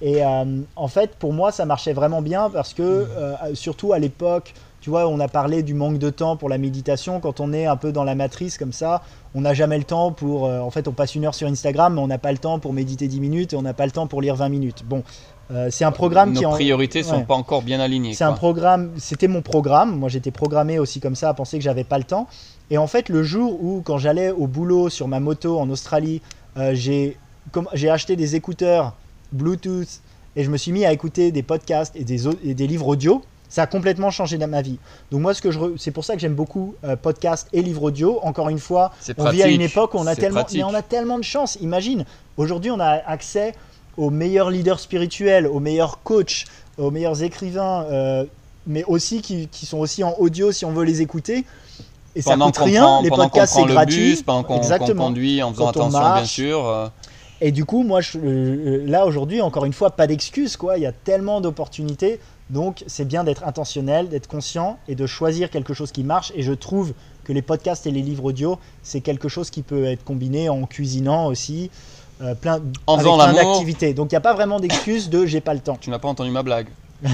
Et 0.00 0.24
euh, 0.24 0.44
en 0.76 0.88
fait, 0.88 1.14
pour 1.16 1.32
moi, 1.32 1.52
ça 1.52 1.64
marchait 1.64 1.92
vraiment 1.92 2.22
bien 2.22 2.50
parce 2.50 2.72
que, 2.74 2.82
euh, 2.82 3.34
surtout 3.54 3.92
à 3.92 3.98
l'époque, 3.98 4.54
tu 4.80 4.90
vois, 4.90 5.08
on 5.08 5.18
a 5.20 5.28
parlé 5.28 5.62
du 5.62 5.74
manque 5.74 5.98
de 5.98 6.08
temps 6.10 6.36
pour 6.36 6.48
la 6.48 6.56
méditation. 6.58 7.18
Quand 7.20 7.40
on 7.40 7.52
est 7.52 7.66
un 7.66 7.76
peu 7.76 7.90
dans 7.92 8.04
la 8.04 8.14
matrice 8.14 8.58
comme 8.58 8.72
ça, 8.72 9.02
on 9.34 9.40
n'a 9.40 9.52
jamais 9.54 9.76
le 9.78 9.84
temps 9.84 10.12
pour. 10.12 10.46
euh, 10.46 10.60
en 10.60 10.70
fait, 10.70 10.86
on 10.88 10.92
passe 10.92 11.14
une 11.14 11.24
heure 11.24 11.34
sur 11.34 11.48
Instagram, 11.48 11.94
mais 11.94 12.00
on 12.00 12.06
n'a 12.06 12.18
pas 12.18 12.32
le 12.32 12.38
temps 12.38 12.58
pour 12.58 12.72
méditer 12.72 13.08
10 13.08 13.20
minutes 13.20 13.52
et 13.52 13.56
on 13.56 13.62
n'a 13.62 13.74
pas 13.74 13.86
le 13.86 13.92
temps 13.92 14.06
pour 14.06 14.22
lire 14.22 14.36
20 14.36 14.48
minutes. 14.48 14.84
Bon, 14.86 15.02
euh, 15.50 15.68
c'est 15.70 15.84
un 15.84 15.90
programme 15.92 16.32
Nos 16.32 16.40
qui 16.40 16.46
en. 16.46 16.50
priorités 16.50 17.02
sont 17.02 17.16
ouais. 17.18 17.24
pas 17.24 17.34
encore 17.34 17.62
bien 17.62 17.80
alignées. 17.80 18.14
C'est 18.14 18.24
un 18.24 18.32
programme, 18.34 18.90
c'était 18.98 19.28
mon 19.28 19.42
programme. 19.42 19.96
Moi, 19.98 20.08
j'étais 20.08 20.30
programmé 20.30 20.78
aussi 20.78 21.00
comme 21.00 21.16
ça 21.16 21.30
à 21.30 21.34
penser 21.34 21.58
que 21.58 21.64
j'avais 21.64 21.84
pas 21.84 21.98
le 21.98 22.04
temps. 22.04 22.28
Et 22.70 22.78
en 22.78 22.86
fait, 22.86 23.08
le 23.08 23.22
jour 23.22 23.58
où, 23.64 23.80
quand 23.84 23.98
j'allais 23.98 24.30
au 24.30 24.46
boulot 24.46 24.90
sur 24.90 25.08
ma 25.08 25.20
moto 25.20 25.58
en 25.58 25.68
Australie, 25.70 26.20
euh, 26.56 26.72
j'ai 26.74 27.16
comme- 27.50 27.68
acheté 27.72 28.14
des 28.14 28.36
écouteurs 28.36 28.94
Bluetooth 29.32 30.00
et 30.36 30.44
je 30.44 30.50
me 30.50 30.56
suis 30.56 30.72
mis 30.72 30.84
à 30.84 30.92
écouter 30.92 31.32
des 31.32 31.42
podcasts 31.42 31.96
et 31.96 32.04
des, 32.04 32.26
et 32.44 32.54
des 32.54 32.66
livres 32.66 32.86
audio. 32.88 33.22
Ça 33.50 33.62
a 33.62 33.66
complètement 33.66 34.10
changé 34.10 34.36
dans 34.36 34.46
ma 34.48 34.60
vie. 34.60 34.78
Donc 35.10 35.22
moi, 35.22 35.32
ce 35.32 35.40
que 35.40 35.50
je, 35.50 35.58
re- 35.58 35.78
c'est 35.78 35.90
pour 35.90 36.04
ça 36.04 36.14
que 36.14 36.20
j'aime 36.20 36.34
beaucoup 36.34 36.74
euh, 36.84 36.96
podcasts 36.96 37.48
et 37.54 37.62
livres 37.62 37.84
audio. 37.84 38.18
Encore 38.22 38.50
une 38.50 38.58
fois, 38.58 38.92
on 39.16 39.30
vit 39.30 39.42
à 39.42 39.48
une 39.48 39.62
époque 39.62 39.94
où 39.94 39.98
on 39.98 40.06
a 40.06 40.14
tellement, 40.14 40.40
pratique. 40.40 40.58
mais 40.58 40.64
on 40.64 40.74
a 40.74 40.82
tellement 40.82 41.18
de 41.18 41.24
chance. 41.24 41.56
Imagine, 41.62 42.04
aujourd'hui, 42.36 42.70
on 42.70 42.78
a 42.80 42.90
accès 43.06 43.54
aux 43.96 44.10
meilleurs 44.10 44.50
leaders 44.50 44.80
spirituels, 44.80 45.46
aux 45.46 45.60
meilleurs 45.60 46.02
coachs, 46.02 46.44
aux 46.76 46.90
meilleurs 46.90 47.22
écrivains, 47.22 47.84
euh, 47.90 48.24
mais 48.66 48.84
aussi 48.84 49.22
qui, 49.22 49.48
qui 49.48 49.64
sont 49.64 49.78
aussi 49.78 50.04
en 50.04 50.14
audio 50.18 50.52
si 50.52 50.64
on 50.66 50.72
veut 50.72 50.84
les 50.84 51.00
écouter. 51.00 51.44
Et 52.14 52.20
ça 52.22 52.32
pendant 52.32 52.46
coûte 52.46 52.58
qu'on 52.58 52.64
rien. 52.64 52.82
prend- 52.82 53.02
les 53.02 53.08
podcasts 53.10 53.54
c'est 53.54 53.64
le 53.64 53.72
gratuit. 53.72 54.10
bus, 54.10 54.22
pendant 54.22 54.42
qu'on 54.44 54.56
Exactement. 54.58 55.04
conduit 55.06 55.42
en 55.42 55.52
faisant 55.52 55.72
Quand 55.72 55.76
on 55.78 55.80
attention, 55.86 55.98
bien 56.00 56.08
marche. 56.10 56.28
sûr. 56.28 56.66
euh, 56.66 56.88
Et 57.40 57.50
du 57.52 57.64
coup, 57.64 57.82
moi, 57.82 58.00
je- 58.00 58.18
euh, 58.18 58.84
là 58.86 59.06
aujourd'hui, 59.06 59.40
encore 59.40 59.64
une 59.64 59.72
fois, 59.72 59.90
pas 59.92 60.06
d'excuses, 60.06 60.56
quoi. 60.56 60.76
Il 60.76 60.82
y 60.82 60.86
a 60.86 60.92
tellement 60.92 61.40
d'opportunités. 61.40 62.20
Donc, 62.50 62.82
c'est 62.86 63.04
bien 63.04 63.24
d'être 63.24 63.44
intentionnel, 63.44 64.08
d'être 64.08 64.26
conscient 64.26 64.78
et 64.88 64.94
de 64.94 65.06
choisir 65.06 65.50
quelque 65.50 65.74
chose 65.74 65.92
qui 65.92 66.02
marche. 66.02 66.32
Et 66.34 66.42
je 66.42 66.52
trouve 66.52 66.94
que 67.24 67.32
les 67.32 67.42
podcasts 67.42 67.86
et 67.86 67.90
les 67.90 68.00
livres 68.00 68.24
audio, 68.24 68.58
c'est 68.82 69.00
quelque 69.00 69.28
chose 69.28 69.50
qui 69.50 69.62
peut 69.62 69.84
être 69.84 70.04
combiné 70.04 70.48
en 70.48 70.64
cuisinant 70.64 71.26
aussi, 71.26 71.70
euh, 72.22 72.34
plein, 72.34 72.60
En 72.86 72.94
avec 72.98 73.12
plein 73.12 73.32
d'activités. 73.34 73.92
Donc, 73.92 74.12
il 74.12 74.14
n'y 74.14 74.18
a 74.18 74.22
pas 74.22 74.34
vraiment 74.34 74.60
d'excuse 74.60 75.10
de 75.10 75.26
j'ai 75.26 75.40
pas 75.40 75.54
le 75.54 75.60
temps. 75.60 75.76
Tu 75.80 75.90
n'as 75.90 75.98
pas 75.98 76.08
entendu 76.08 76.30
ma 76.30 76.42
blague. 76.42 76.68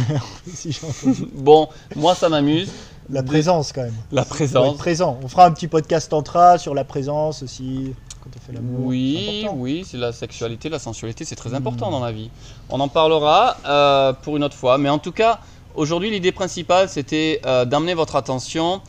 Si. 0.47 0.79
Bon, 1.35 1.69
moi 1.97 2.15
ça 2.15 2.29
m'amuse. 2.29 2.71
la 3.11 3.23
présence, 3.23 3.73
quand 3.73 3.83
même. 3.83 3.95
La 4.13 4.25
présence. 4.25 4.79
présent. 4.79 5.19
On 5.23 5.29
fera 5.29 5.47
un 5.47 5.51
petit 5.51 5.69
podcast 5.69 6.11
tantra 6.11 6.57
sur 6.59 6.75
la 6.75 6.85
présence 6.85 7.43
aussi. 7.43 7.93
Quand 8.25 8.53
l'amour. 8.53 8.87
Oui, 8.87 9.47
oui, 9.55 9.85
c'est 9.87 9.99
la 9.99 10.13
sexualité, 10.13 10.69
la 10.69 10.79
sensualité, 10.79 11.25
c'est 11.25 11.37
très 11.37 11.55
important 11.55 11.91
dans 11.91 12.03
la 12.03 12.11
vie. 12.11 12.31
On 12.71 12.81
en 12.81 12.89
parlera 12.89 13.59
euh, 13.67 14.13
pour 14.15 14.37
une 14.37 14.45
autre 14.45 14.57
fois. 14.57 14.79
Mais 14.79 14.89
en 14.89 14.99
tout 14.99 15.13
cas, 15.13 15.41
aujourd'hui, 15.75 16.11
l'idée 16.11 16.33
principale, 16.33 16.89
c'était 16.89 17.41
euh, 17.45 17.65
d'amener 17.65 17.95
votre 17.95 18.17
attention 18.17 18.81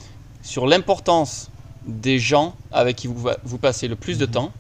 sur 0.41 0.67
l'importance 0.67 1.51
des 1.85 2.17
gens 2.17 2.55
avec 2.71 2.95
qui 2.95 3.07
vous, 3.07 3.57
passez 3.57 3.87
le 3.87 3.95
plus 3.95 4.17
de 4.17 4.25
temps, 4.25 4.51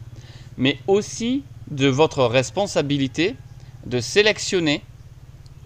mais 0.57 0.77
aussi 0.87 1.43
de 1.71 1.87
votre 1.87 2.25
responsabilité 2.25 3.35
de 3.85 3.99
sélectionner 3.99 4.83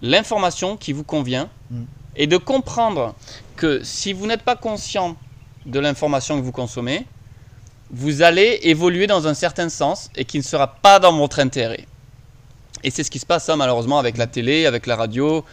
l'information 0.01 0.77
qui 0.77 0.93
vous 0.93 1.03
convient 1.03 1.49
Mm. 1.69 1.83
et 2.15 2.27
de 2.27 2.37
comprendre 2.37 3.15
que 3.55 3.83
si 3.83 4.13
vous 4.13 4.25
n'êtes 4.25 4.41
pas 4.41 4.55
conscient 4.55 5.15
de 5.65 5.79
l'information 5.79 6.37
que 6.37 6.43
vous 6.43 6.51
consommez, 6.51 7.05
vous 7.91 8.21
allez 8.21 8.59
évoluer 8.63 9.07
dans 9.07 9.27
un 9.27 9.33
certain 9.33 9.69
sens 9.69 10.09
et 10.15 10.25
qui 10.25 10.37
ne 10.37 10.43
sera 10.43 10.67
pas 10.75 10.99
dans 10.99 11.13
votre 11.17 11.39
intérêt. 11.39 11.85
Et 12.83 12.91
c'est 12.91 13.03
ce 13.03 13.11
qui 13.11 13.19
se 13.19 13.25
passe 13.25 13.49
hein, 13.49 13.55
malheureusement 13.55 13.99
avec 13.99 14.17
la 14.17 14.27
télé, 14.27 14.65
avec 14.65 14.85
la 14.85 14.95
radio. 14.95 15.43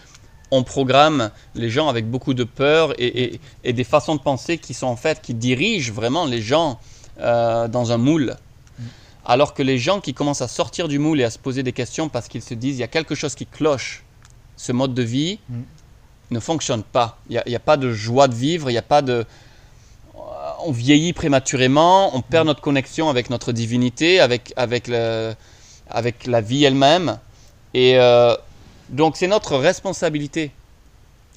On 0.51 0.63
programme 0.63 1.31
les 1.55 1.71
gens 1.71 1.89
avec 1.89 2.09
beaucoup 2.09 2.35
de 2.35 2.45
peur 2.45 2.93
et, 3.01 3.23
et- 3.35 3.41
et 3.65 3.73
des 3.73 3.85
façons 3.85 4.15
de 4.15 4.21
penser 4.21 4.59
qui 4.59 4.75
sont 4.75 4.87
en 4.87 4.97
fait, 4.97 5.21
qui 5.23 5.35
dirigent 5.35 5.93
vraiment 5.93 6.25
les 6.25 6.41
gens 6.43 6.79
euh, 7.21 7.67
dans 7.69 7.91
un 7.93 7.97
moule. 7.97 8.37
Alors 9.25 9.55
que 9.55 9.63
les 9.65 9.79
gens 9.79 10.01
qui 10.01 10.15
commencent 10.15 10.43
à 10.43 10.47
sortir 10.47 10.87
du 10.87 11.01
moule 11.01 11.21
et 11.21 11.25
à 11.25 11.31
se 11.31 11.39
poser 11.39 11.65
des 11.65 11.73
questions 11.73 12.09
parce 12.09 12.29
qu'ils 12.29 12.43
se 12.43 12.55
disent 12.55 12.77
il 12.77 12.81
y 12.81 12.85
a 12.85 12.89
quelque 12.89 13.17
chose 13.17 13.35
qui 13.35 13.47
cloche, 13.47 14.05
ce 14.57 14.71
mode 14.73 14.95
de 14.95 15.03
vie 15.03 15.41
Mm. 15.49 15.55
ne 16.31 16.41
fonctionne 16.41 16.83
pas. 16.85 17.19
Il 17.29 17.43
n'y 17.47 17.55
a, 17.55 17.57
a 17.57 17.61
pas 17.61 17.77
de 17.77 17.91
joie 17.93 18.29
de 18.29 18.35
vivre, 18.35 18.71
il 18.71 18.75
n'y 18.75 18.79
a 18.79 18.83
pas 18.83 19.03
de 19.03 19.25
on 20.67 20.73
vieillit 20.73 21.13
prématurément, 21.13 22.15
on 22.17 22.21
perd 22.23 22.47
notre 22.47 22.61
connexion 22.61 23.09
avec 23.09 23.31
notre 23.31 23.53
divinité, 23.53 24.21
avec, 24.21 24.53
avec, 24.57 24.89
le- 24.89 25.35
avec 25.89 26.27
la 26.27 26.41
vie 26.41 26.65
elle-même. 26.65 27.19
Et 27.75 27.99
euh, 27.99 28.35
donc 28.89 29.17
c'est 29.17 29.27
notre 29.27 29.57
responsabilité 29.57 30.51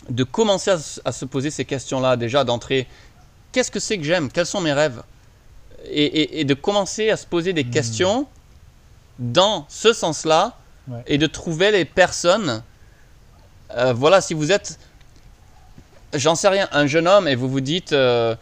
de 0.09 0.23
commencer 0.23 0.71
à, 1.05 1.11
se 1.11 1.25
poser 1.25 1.51
ces 1.51 1.65
questions-là 1.65 2.15
déjà 2.17 2.43
d'entrée. 2.43 2.88
Qu'est-ce 3.51 3.71
que 3.71 3.80
c'est 3.80 3.97
que 3.97 4.03
j'aime? 4.03 4.32
Quels 4.32 4.45
sont 4.45 4.61
mes 4.61 4.73
rêves? 4.73 5.01
Et, 5.86 6.03
et- 6.05 6.39
et 6.41 6.43
de 6.45 6.53
commencer 6.53 7.09
à 7.09 7.17
se 7.17 7.25
poser 7.25 7.53
des 7.53 7.63
Mhm. 7.63 7.71
questions 7.71 8.27
dans 9.19 9.65
ce 9.69 9.93
sens-là 9.93 10.55
Ouais. 10.88 11.03
et 11.07 11.17
de 11.17 11.27
trouver 11.27 11.71
les 11.71 11.86
personnes. 11.86 12.63
euh, 13.77 13.93
voilà, 13.93 14.19
si 14.21 14.34
vous 14.34 14.51
êtes, 14.51 14.80
j'en 16.15 16.34
sais 16.36 16.47
rien, 16.47 16.67
un 16.71 16.88
jeune 16.88 17.07
homme 17.07 17.27
et 17.27 17.36
vous 17.36 17.47
vous 17.47 17.61
dites, 17.61 17.93
euh, 17.93 18.36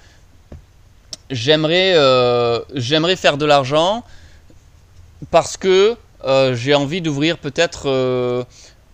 j'aimerais, 1.30 1.94
euh, 1.96 2.60
j'aimerais 2.74 3.16
faire 3.16 3.38
de 3.38 3.46
l'argent 3.46 4.04
parce 5.32 5.58
que 5.58 5.96
euh, 6.26 6.56
j'ai 6.56 6.74
envie 6.74 7.02
d'ouvrir 7.02 7.38
peut-être 7.38 7.84
euh, 7.88 8.44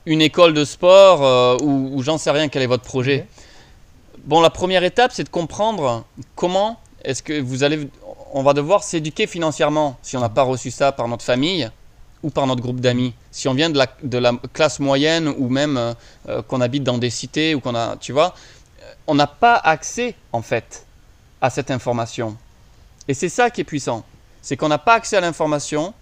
une 0.05 0.21
école 0.21 0.53
de 0.53 0.65
sport 0.65 1.61
ou, 1.61 1.91
ou 1.93 2.03
j'en 2.03 2.17
sais 2.17 2.31
rien 2.31 2.49
quel 2.49 2.61
est 2.61 2.67
votre 2.67 2.83
projet. 2.83 3.27
Bon, 4.25 4.41
la 4.41 4.49
première 4.49 4.83
étape, 4.83 5.11
c'est 5.13 5.23
de 5.23 5.29
comprendre 5.29 6.05
comment 6.35 6.79
est-ce 7.03 7.21
que 7.21 7.41
vous 7.41 7.63
allez, 7.63 7.89
on 8.33 8.43
va 8.43 8.53
devoir 8.53 8.83
s'éduquer 8.83 9.27
financièrement 9.27 9.97
si 10.01 10.15
on 10.15 10.21
n'a 10.21 10.29
pas 10.29 10.43
reçu 10.43 10.71
ça 10.71 10.91
par 10.91 11.07
notre 11.07 11.25
famille 11.25 11.69
ou 12.21 12.29
par 12.29 12.47
notre 12.47 12.61
groupe 12.61 12.79
d'amis. 12.79 13.13
Si 13.31 13.49
on 13.49 13.53
vient 13.53 13.69
de 13.69 13.77
la, 13.77 13.87
de 14.01 14.17
la 14.17 14.31
classe 14.53 14.79
moyenne 14.79 15.27
ou 15.37 15.49
même 15.49 15.93
qu'on 16.47 16.61
habite 16.61 16.83
dans 16.83 16.97
des 16.97 17.09
cités 17.09 17.53
ou 17.53 17.59
qu'on 17.59 17.75
a, 17.75 17.97
tu 17.97 18.13
vois, 18.13 18.33
on 19.07 19.15
n'a 19.15 19.27
pas 19.27 19.55
accès 19.55 20.15
en 20.31 20.41
fait 20.41 20.85
à 21.43 21.49
cette 21.51 21.69
information. 21.69 22.35
Et 23.07 23.13
c'est 23.13 23.29
ça 23.29 23.49
qui 23.51 23.61
est 23.61 23.65
puissant. 23.65 24.03
C'est 24.41 24.55
qu'on 24.57 24.69
n'a 24.69 24.77
pas 24.79 24.93
accès 24.95 25.17
à 25.17 25.21
l'information, 25.21 25.93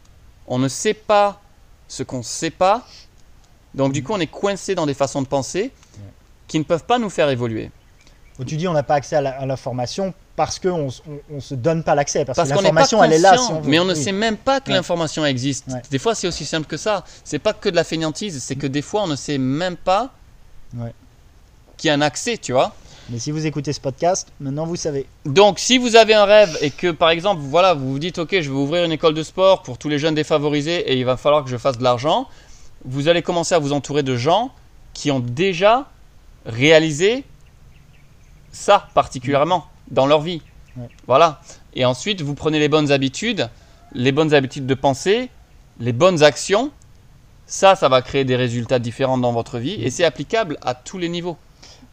on 0.48 0.60
ne 0.60 0.68
sait 0.68 0.94
pas 0.94 1.42
ce 1.88 2.04
qu'on 2.04 2.20
ne 2.20 2.24
sait 2.24 2.52
pas, 2.52 2.86
donc 3.74 3.92
du 3.92 4.04
coup 4.04 4.14
on 4.14 4.20
est 4.20 4.28
coincé 4.28 4.76
dans 4.76 4.86
des 4.86 4.94
façons 4.94 5.22
de 5.22 5.28
penser 5.28 5.72
qui 6.48 6.60
ne 6.60 6.64
peuvent 6.64 6.86
pas 6.86 7.00
nous 7.00 7.10
faire 7.10 7.30
évoluer. 7.30 7.72
Tu 8.48 8.56
dis 8.56 8.68
on 8.68 8.74
n'a 8.74 8.84
pas 8.84 8.96
accès 8.96 9.16
à 9.18 9.46
l'information 9.46 10.14
parce 10.36 10.58
qu'on 10.60 10.88
on, 10.88 11.20
on 11.36 11.40
se 11.40 11.54
donne 11.56 11.84
pas 11.84 11.94
l'accès. 11.96 12.24
Parce, 12.26 12.36
Parce 12.38 12.50
que 12.50 12.56
qu'on 12.56 12.62
n'est 12.62 12.70
pas 12.70 12.82
l'information, 12.82 13.04
elle 13.04 13.14
est 13.14 13.20
là. 13.20 13.38
si 13.38 13.52
on 13.52 13.62
mais 13.64 13.80
on 13.80 13.86
ne 13.86 13.94
Oui. 13.94 14.04
sait 14.04 14.12
même 14.12 14.38
pas 14.38 14.60
que 14.62 14.70
Ouais. 14.70 14.76
l'information 14.76 15.26
existe. 15.26 15.68
Ouais. 15.68 15.82
Des 15.92 16.00
fois, 16.00 16.16
c'est 16.16 16.28
aussi 16.28 16.46
simple 16.46 16.66
que 16.66 16.78
ça. 16.78 17.04
C'est 17.24 17.38
pas 17.40 17.54
que 17.54 17.70
de 17.70 17.76
la 17.76 17.84
fainéantise, 17.84 18.42
c'est 18.42 18.56
que 18.56 18.66
des 18.66 18.82
fois, 18.82 19.04
on 19.04 19.08
ne 19.08 19.16
sait 19.16 19.38
même 19.38 19.76
pas 19.78 20.12
Ouais. 20.76 20.94
qu'il 21.78 21.90
y 21.90 21.92
a 21.92 21.94
un 21.94 22.02
accès, 22.02 22.38
tu 22.38 22.54
vois. 22.54 22.74
Mais 23.12 23.20
si 23.20 23.32
vous 23.32 23.46
écoutez 23.46 23.74
ce 23.74 23.82
podcast, 23.82 24.32
maintenant 24.40 24.66
vous 24.66 24.78
savez. 24.78 25.06
Donc, 25.26 25.60
si 25.60 25.78
vous 25.78 25.98
avez 25.98 26.14
un 26.14 26.24
rêve 26.24 26.58
et 26.62 26.70
que, 26.70 26.92
par 26.92 27.10
exemple, 27.10 27.42
voilà, 27.44 27.74
vous 27.74 27.92
vous 27.92 28.00
dites, 28.00 28.20
ok, 28.20 28.30
je 28.32 28.50
vais 28.50 28.56
ouvrir 28.56 28.86
une 28.86 28.92
école 28.94 29.14
de 29.14 29.22
sport 29.22 29.64
pour 29.64 29.78
tous 29.78 29.90
les 29.90 30.00
jeunes 30.00 30.16
défavorisés 30.16 30.90
et 30.90 30.98
il 30.98 31.04
va 31.04 31.18
falloir 31.18 31.44
que 31.44 31.50
je 31.50 31.58
fasse 31.58 31.78
de 31.78 31.84
l'argent, 31.84 32.30
vous 32.86 33.10
allez 33.10 33.22
commencer 33.22 33.54
à 33.54 33.60
vous 33.60 33.74
entourer 33.74 34.02
de 34.02 34.16
gens 34.16 34.52
qui 34.94 35.12
ont 35.12 35.20
déjà 35.20 35.90
réalisé 36.46 37.26
ça 38.54 38.88
particulièrement 38.94 39.66
dans 39.90 40.06
leur 40.06 40.22
vie. 40.22 40.42
Ouais. 40.78 40.88
Voilà. 41.06 41.42
Et 41.74 41.84
ensuite, 41.84 42.22
vous 42.22 42.34
prenez 42.34 42.60
les 42.60 42.70
bonnes 42.70 42.94
habitudes, 42.94 43.50
les 43.92 44.14
bonnes 44.14 44.34
habitudes 44.34 44.66
de 44.66 44.74
pensée, 44.74 45.30
les 45.82 45.92
bonnes 45.92 46.24
actions. 46.24 46.72
Ça, 47.46 47.76
ça 47.76 47.90
va 47.90 48.02
créer 48.02 48.24
des 48.24 48.38
résultats 48.38 48.80
différents 48.80 49.18
dans 49.18 49.34
votre 49.34 49.60
vie 49.60 49.74
et 49.84 49.90
c'est 49.90 50.06
applicable 50.06 50.58
à 50.62 50.76
tous 50.76 50.98
les 50.98 51.10
niveaux. 51.10 51.36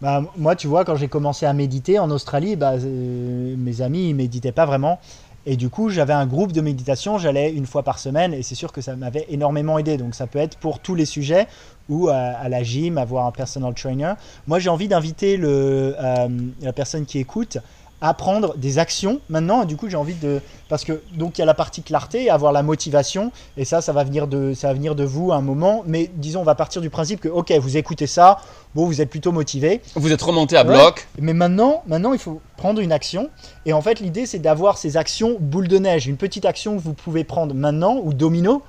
Bah, 0.01 0.23
moi, 0.37 0.55
tu 0.55 0.69
vois, 0.69 0.85
quand 0.85 0.95
j'ai 0.95 1.09
commencé 1.09 1.45
à 1.45 1.53
méditer 1.53 1.99
en 1.99 2.11
Australie, 2.11 2.55
bah, 2.55 2.75
euh, 2.75 3.57
mes 3.59 3.81
amis, 3.81 4.11
ils 4.11 4.15
méditaient 4.15 4.53
pas 4.53 4.65
vraiment. 4.65 5.01
Et 5.45 5.57
du 5.57 5.71
coup, 5.71 5.89
j'avais 5.89 6.13
un 6.13 6.27
groupe 6.27 6.53
de 6.53 6.61
méditation, 6.61 7.19
j'allais 7.19 7.51
une 7.53 7.67
fois 7.67 7.83
par 7.83 7.99
semaine, 7.99 8.35
et 8.35 8.43
c'est 8.43 8.55
sûr 8.55 8.71
que 8.71 8.81
ça 8.81 8.95
m'avait 8.97 9.25
énormément 9.29 9.79
aidé. 9.79 9.97
Donc, 9.97 10.15
ça 10.15 10.27
peut 10.27 10.39
être 10.39 10.57
pour 10.59 10.79
tous 10.81 10.95
les 10.95 11.07
sujets, 11.07 11.49
ou 11.89 12.09
à, 12.09 12.15
à 12.15 12.49
la 12.49 12.63
gym, 12.63 12.99
avoir 12.99 13.27
un 13.27 13.33
personal 13.33 13.75
trainer. 13.75 14.13
Moi, 14.47 14.59
j'ai 14.61 14.69
envie 14.69 14.89
d'inviter 14.89 15.39
euh, 15.43 16.29
la 16.61 16.73
personne 16.73 17.05
qui 17.07 17.19
écoute 17.19 17.59
à 18.01 18.15
prendre 18.15 18.57
des 18.57 18.79
actions 18.79 19.21
maintenant. 19.29 19.63
Et 19.63 19.67
du 19.67 19.77
coup, 19.77 19.89
j'ai 19.89 19.97
envie 19.97 20.15
de. 20.15 20.41
Parce 20.69 20.85
que, 20.85 21.03
donc, 21.15 21.39
il 21.39 21.41
y 21.41 21.43
a 21.43 21.47
la 21.47 21.55
partie 21.55 21.83
clarté, 21.83 22.31
avoir 22.31 22.53
la 22.53 22.63
motivation, 22.63 23.33
et 23.57 23.65
ça, 23.65 23.81
ça 23.81 23.93
va 23.93 24.05
venir 24.05 24.27
de, 24.27 24.53
ça 24.55 24.69
va 24.69 24.75
venir 24.75 24.95
de 24.95 25.05
vous 25.05 25.33
à 25.33 25.37
un 25.37 25.41
moment. 25.41 25.83
Mais 25.87 26.11
disons, 26.15 26.41
on 26.41 26.45
va 26.45 26.55
partir 26.55 26.81
du 26.83 26.91
principe 26.91 27.21
que, 27.21 27.29
ok, 27.29 27.53
vous 27.61 27.77
écoutez 27.77 28.07
ça, 28.07 28.39
bon, 28.75 28.87
vous 28.87 29.01
êtes 29.01 29.11
plutôt 29.11 29.33
motivé. 29.33 29.81
Vous 29.95 30.13
êtes 30.13 30.23
remonté 30.23 30.57
à 30.57 30.65
Ouais. 30.65 30.75
bloc. 30.75 31.09
Mais 31.21 31.33
maintenant, 31.33 31.83
maintenant, 31.87 32.13
il 32.13 32.19
faut 32.19 32.41
prendre 32.57 32.81
une 32.81 32.93
action. 32.93 33.31
Et 33.67 33.73
en 33.73 33.81
fait, 33.83 34.01
l'idée, 34.01 34.27
c'est 34.27 34.39
d'avoir 34.39 34.79
ces 34.79 34.97
actions 34.97 35.37
boule 35.41 35.69
de 35.69 35.79
neige. 35.79 36.07
Une 36.07 36.17
petite 36.17 36.45
action 36.45 36.77
que 36.77 36.83
vous 36.83 36.95
pouvez 36.95 37.25
prendre 37.25 37.55
maintenant, 37.55 37.99
ou 38.03 38.13
domino, 38.13 38.63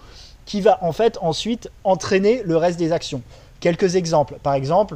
qui 0.46 0.62
va 0.62 0.80
en 0.82 0.92
fait 0.94 1.18
ensuite 1.22 1.70
entraîner 1.84 2.42
le 2.44 2.58
reste 2.58 2.80
des 2.80 2.92
actions. 2.92 3.22
Quelques 3.60 3.96
exemples. 3.96 4.38
Par 4.42 4.54
exemple, 4.54 4.96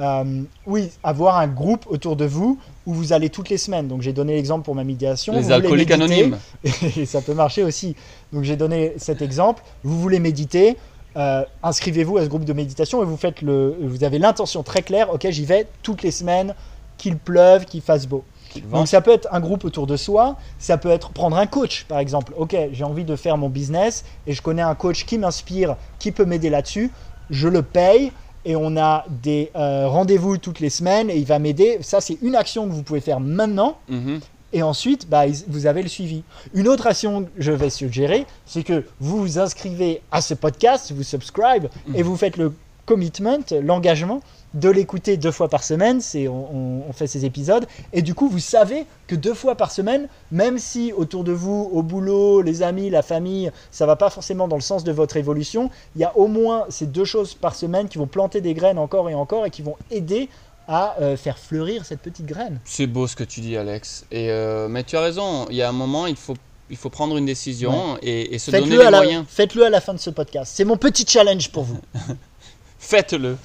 euh, 0.00 0.42
oui, 0.66 0.90
avoir 1.02 1.36
un 1.36 1.46
groupe 1.46 1.84
autour 1.88 2.16
de 2.16 2.24
vous 2.24 2.58
où 2.86 2.94
vous 2.94 3.12
allez 3.12 3.28
toutes 3.28 3.50
les 3.50 3.58
semaines. 3.58 3.86
Donc 3.86 4.00
j'ai 4.00 4.12
donné 4.12 4.34
l'exemple 4.34 4.64
pour 4.64 4.74
ma 4.74 4.84
médiation. 4.84 5.32
Vous 5.34 5.38
Les 5.38 5.44
voulez 5.44 5.54
alcooliques 5.54 5.90
anonymes. 5.90 6.38
et 6.96 7.04
ça 7.04 7.20
peut 7.20 7.34
marcher 7.34 7.62
aussi. 7.62 7.94
Donc 8.32 8.44
j'ai 8.44 8.56
donné 8.56 8.94
cet 8.96 9.20
exemple. 9.20 9.62
Vous 9.84 10.00
voulez 10.00 10.18
méditer, 10.18 10.76
euh, 11.16 11.44
inscrivez-vous 11.62 12.16
à 12.16 12.24
ce 12.24 12.28
groupe 12.28 12.44
de 12.44 12.52
méditation 12.54 13.02
et 13.02 13.04
vous 13.04 13.18
faites 13.18 13.42
le, 13.42 13.76
vous 13.82 14.02
avez 14.02 14.18
l'intention 14.18 14.62
très 14.62 14.82
claire. 14.82 15.12
Ok, 15.12 15.26
j'y 15.28 15.44
vais 15.44 15.66
toutes 15.82 16.02
les 16.02 16.12
semaines, 16.12 16.54
qu'il 16.96 17.18
pleuve, 17.18 17.66
qu'il 17.66 17.82
fasse 17.82 18.06
beau. 18.06 18.24
Donc 18.72 18.88
ça 18.88 19.00
peut 19.00 19.12
être 19.12 19.28
un 19.30 19.38
groupe 19.38 19.64
autour 19.64 19.86
de 19.86 19.96
soi, 19.96 20.36
ça 20.58 20.76
peut 20.76 20.90
être 20.90 21.10
prendre 21.10 21.36
un 21.36 21.46
coach 21.46 21.84
par 21.84 22.00
exemple. 22.00 22.32
Ok, 22.36 22.56
j'ai 22.72 22.82
envie 22.82 23.04
de 23.04 23.14
faire 23.14 23.36
mon 23.36 23.48
business 23.48 24.04
et 24.26 24.32
je 24.32 24.42
connais 24.42 24.62
un 24.62 24.74
coach 24.74 25.04
qui 25.04 25.18
m'inspire, 25.18 25.76
qui 26.00 26.10
peut 26.10 26.24
m'aider 26.24 26.50
là-dessus. 26.50 26.90
Je 27.28 27.46
le 27.46 27.62
paye 27.62 28.10
et 28.44 28.56
on 28.56 28.76
a 28.76 29.04
des 29.22 29.50
euh, 29.56 29.86
rendez-vous 29.88 30.38
toutes 30.38 30.60
les 30.60 30.70
semaines 30.70 31.10
et 31.10 31.16
il 31.16 31.26
va 31.26 31.38
m'aider. 31.38 31.78
Ça 31.82 32.00
c'est 32.00 32.18
une 32.22 32.34
action 32.36 32.66
que 32.68 32.72
vous 32.72 32.82
pouvez 32.82 33.00
faire 33.00 33.20
maintenant 33.20 33.78
Mhm. 33.88 34.20
et 34.52 34.62
ensuite, 34.62 35.08
bah, 35.08 35.24
vous 35.48 35.66
avez 35.66 35.82
le 35.82 35.88
suivi. 35.88 36.22
Une 36.54 36.66
autre 36.68 36.86
action 36.86 37.22
que 37.24 37.28
je 37.38 37.52
vais 37.52 37.70
suggérer, 37.70 38.26
c'est 38.46 38.62
que 38.64 38.84
vous 38.98 39.18
vous 39.18 39.38
inscrivez 39.38 40.02
à 40.10 40.20
ce 40.20 40.34
podcast, 40.34 40.92
vous 40.92 41.02
subscribe 41.04 41.66
et 41.94 42.02
vous 42.02 42.16
faites 42.16 42.36
le 42.36 42.52
commitment, 42.94 43.38
l'engagement 43.62 44.20
de 44.54 44.68
l'écouter 44.68 45.16
deux 45.16 45.30
fois 45.30 45.48
par 45.48 45.62
semaine. 45.62 46.00
C'est 46.00 46.26
on, 46.26 46.56
on- 46.56 46.82
on 46.88 46.92
fait 46.92 47.06
ces 47.06 47.24
épisodes 47.24 47.66
et 47.92 48.02
du 48.02 48.14
coup, 48.14 48.28
vous 48.28 48.40
savez 48.40 48.84
que 49.06 49.14
deux 49.14 49.34
fois 49.34 49.54
par 49.54 49.70
semaine, 49.70 50.08
même 50.32 50.58
si 50.58 50.92
autour 50.92 51.22
de 51.22 51.30
vous, 51.30 51.70
au 51.72 51.82
boulot, 51.84 52.42
les 52.42 52.62
amis, 52.62 52.90
la 52.90 53.02
famille, 53.02 53.52
ça 53.70 53.86
va 53.86 53.94
pas 53.94 54.10
forcément 54.10 54.48
dans 54.48 54.56
le 54.56 54.62
sens 54.62 54.82
de 54.82 54.90
votre 54.90 55.16
évolution, 55.16 55.70
il 55.94 56.00
y 56.00 56.04
a 56.04 56.16
au 56.16 56.26
moins 56.26 56.64
ces 56.68 56.86
deux 56.86 57.04
choses 57.04 57.34
par 57.34 57.54
semaine 57.54 57.88
qui 57.88 57.98
vont 57.98 58.08
planter 58.08 58.40
des 58.40 58.54
graines 58.54 58.78
encore 58.78 59.08
et 59.08 59.14
encore 59.14 59.46
et 59.46 59.50
qui 59.50 59.62
vont 59.62 59.76
aider 59.92 60.28
à 60.66 60.96
euh, 61.00 61.16
faire 61.16 61.38
fleurir 61.38 61.84
cette 61.84 62.00
petite 62.00 62.26
graine. 62.26 62.58
C'est 62.64 62.88
beau 62.88 63.06
ce 63.06 63.14
que 63.14 63.24
tu 63.24 63.40
dis, 63.40 63.56
Alex. 63.56 64.04
Et 64.10 64.30
euh, 64.30 64.66
mais 64.68 64.82
tu 64.82 64.96
as 64.96 65.00
raison. 65.00 65.46
Il 65.50 65.56
y 65.56 65.62
a 65.62 65.68
un 65.68 65.72
moment, 65.72 66.06
il 66.08 66.16
faut, 66.16 66.34
il 66.70 66.76
faut 66.76 66.90
prendre 66.90 67.16
une 67.16 67.26
décision 67.26 67.98
et, 68.02 68.34
et 68.34 68.38
se 68.40 68.50
donner 68.50 68.76
les 68.78 68.82
la, 68.82 68.90
moyens. 68.90 69.24
faites-le 69.28 69.64
à 69.64 69.70
la 69.70 69.80
fin 69.80 69.94
de 69.94 69.98
ce 70.00 70.10
podcast. 70.10 70.52
C'est 70.56 70.64
mon 70.64 70.76
petit 70.76 71.04
challenge 71.06 71.50
pour 71.52 71.62
vous. 71.64 71.78
Faites-le. 72.80 73.36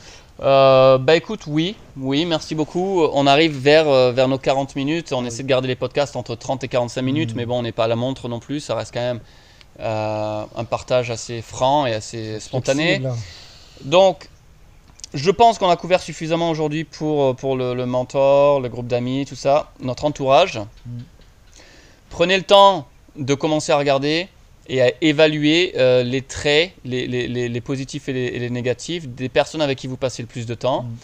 Euh, 0.42 0.98
bah 0.98 1.16
écoute, 1.16 1.42
oui, 1.48 1.76
oui, 1.98 2.26
merci 2.26 2.56
beaucoup. 2.56 3.04
On 3.14 3.26
arrive 3.28 3.58
vers, 3.58 3.88
euh, 3.88 4.12
vers 4.12 4.28
nos 4.28 4.38
40 4.38 4.76
minutes. 4.76 5.14
On 5.14 5.24
essaie 5.26 5.44
de 5.44 5.48
garder 5.48 5.68
les 5.68 5.76
podcasts 5.76 6.16
entre 6.16 6.36
30 6.36 6.64
et 6.64 6.68
45 6.68 7.02
minutes, 7.02 7.30
Mhm. 7.32 7.38
mais 7.38 7.46
bon, 7.46 7.60
on 7.60 7.62
n'est 7.62 7.72
pas 7.72 7.86
à 7.86 7.88
la 7.88 7.96
montre 7.96 8.28
non 8.28 8.40
plus. 8.40 8.60
Ça 8.60 8.76
reste 8.76 8.94
quand 8.94 9.00
même 9.02 9.20
euh, 9.80 10.44
un 10.56 10.64
partage 10.66 11.12
assez 11.12 11.42
franc 11.42 11.86
et 11.86 11.94
assez 11.94 12.40
spontané. 12.40 13.02
Donc, 13.84 14.30
je 15.14 15.32
pense 15.32 15.58
qu'on 15.58 15.70
a 15.70 15.76
couvert 15.78 16.02
suffisamment 16.02 16.50
aujourd'hui 16.50 16.84
pour, 16.86 17.36
pour 17.36 17.56
le, 17.56 17.74
le 17.74 17.86
mentor, 17.86 18.60
le 18.62 18.70
groupe 18.70 18.88
d'amis, 18.88 19.26
tout 19.26 19.36
ça, 19.36 19.72
notre 19.82 20.06
entourage. 20.06 20.60
Mm. 20.86 21.00
Prenez 22.10 22.38
le 22.38 22.44
temps 22.44 22.88
de 23.18 23.34
commencer 23.34 23.72
à 23.72 23.78
regarder 23.78 24.28
et 24.68 24.82
à 24.82 24.92
évaluer 25.02 25.74
euh, 25.78 26.04
les 26.04 26.22
traits, 26.22 26.72
les, 26.86 27.08
les- 27.08 27.28
les- 27.28 27.50
les 27.50 27.62
positifs 27.62 28.10
et 28.10 28.14
les, 28.14 28.26
et 28.26 28.40
les 28.40 28.50
négatifs 28.50 29.08
des 29.08 29.30
personnes 29.30 29.62
avec 29.62 29.78
qui 29.78 29.88
vous 29.88 29.98
passez 29.98 30.22
le 30.24 30.28
plus 30.28 30.46
de 30.46 30.56
temps. 30.56 30.84
Mm. 30.84 30.96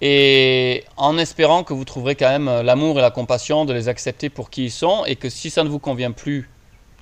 Et 0.00 0.84
en 0.96 1.18
espérant 1.18 1.64
que 1.64 1.72
vous 1.74 1.84
trouverez 1.84 2.14
quand 2.14 2.28
même 2.28 2.48
euh, 2.48 2.62
l'amour 2.62 2.98
et 2.98 3.02
la 3.02 3.10
compassion 3.10 3.64
de 3.64 3.72
les 3.72 3.88
accepter 3.88 4.30
pour 4.30 4.48
qui 4.48 4.66
ils 4.66 4.70
sont 4.70 5.04
et 5.06 5.16
que 5.16 5.28
si 5.28 5.50
ça 5.50 5.64
ne 5.64 5.68
vous 5.68 5.80
convient 5.80 6.12
plus 6.12 6.48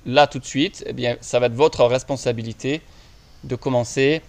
là 0.05 0.25
tout 0.25 0.39
de 0.39 0.45
suite, 0.45 0.83
eh 0.87 0.93
bien, 0.93 1.15
ça 1.21 1.39
va 1.39 1.45
être 1.45 1.53
votre 1.53 1.83
responsabilité 1.85 2.81
de 3.43 3.55
commencer 3.55 4.21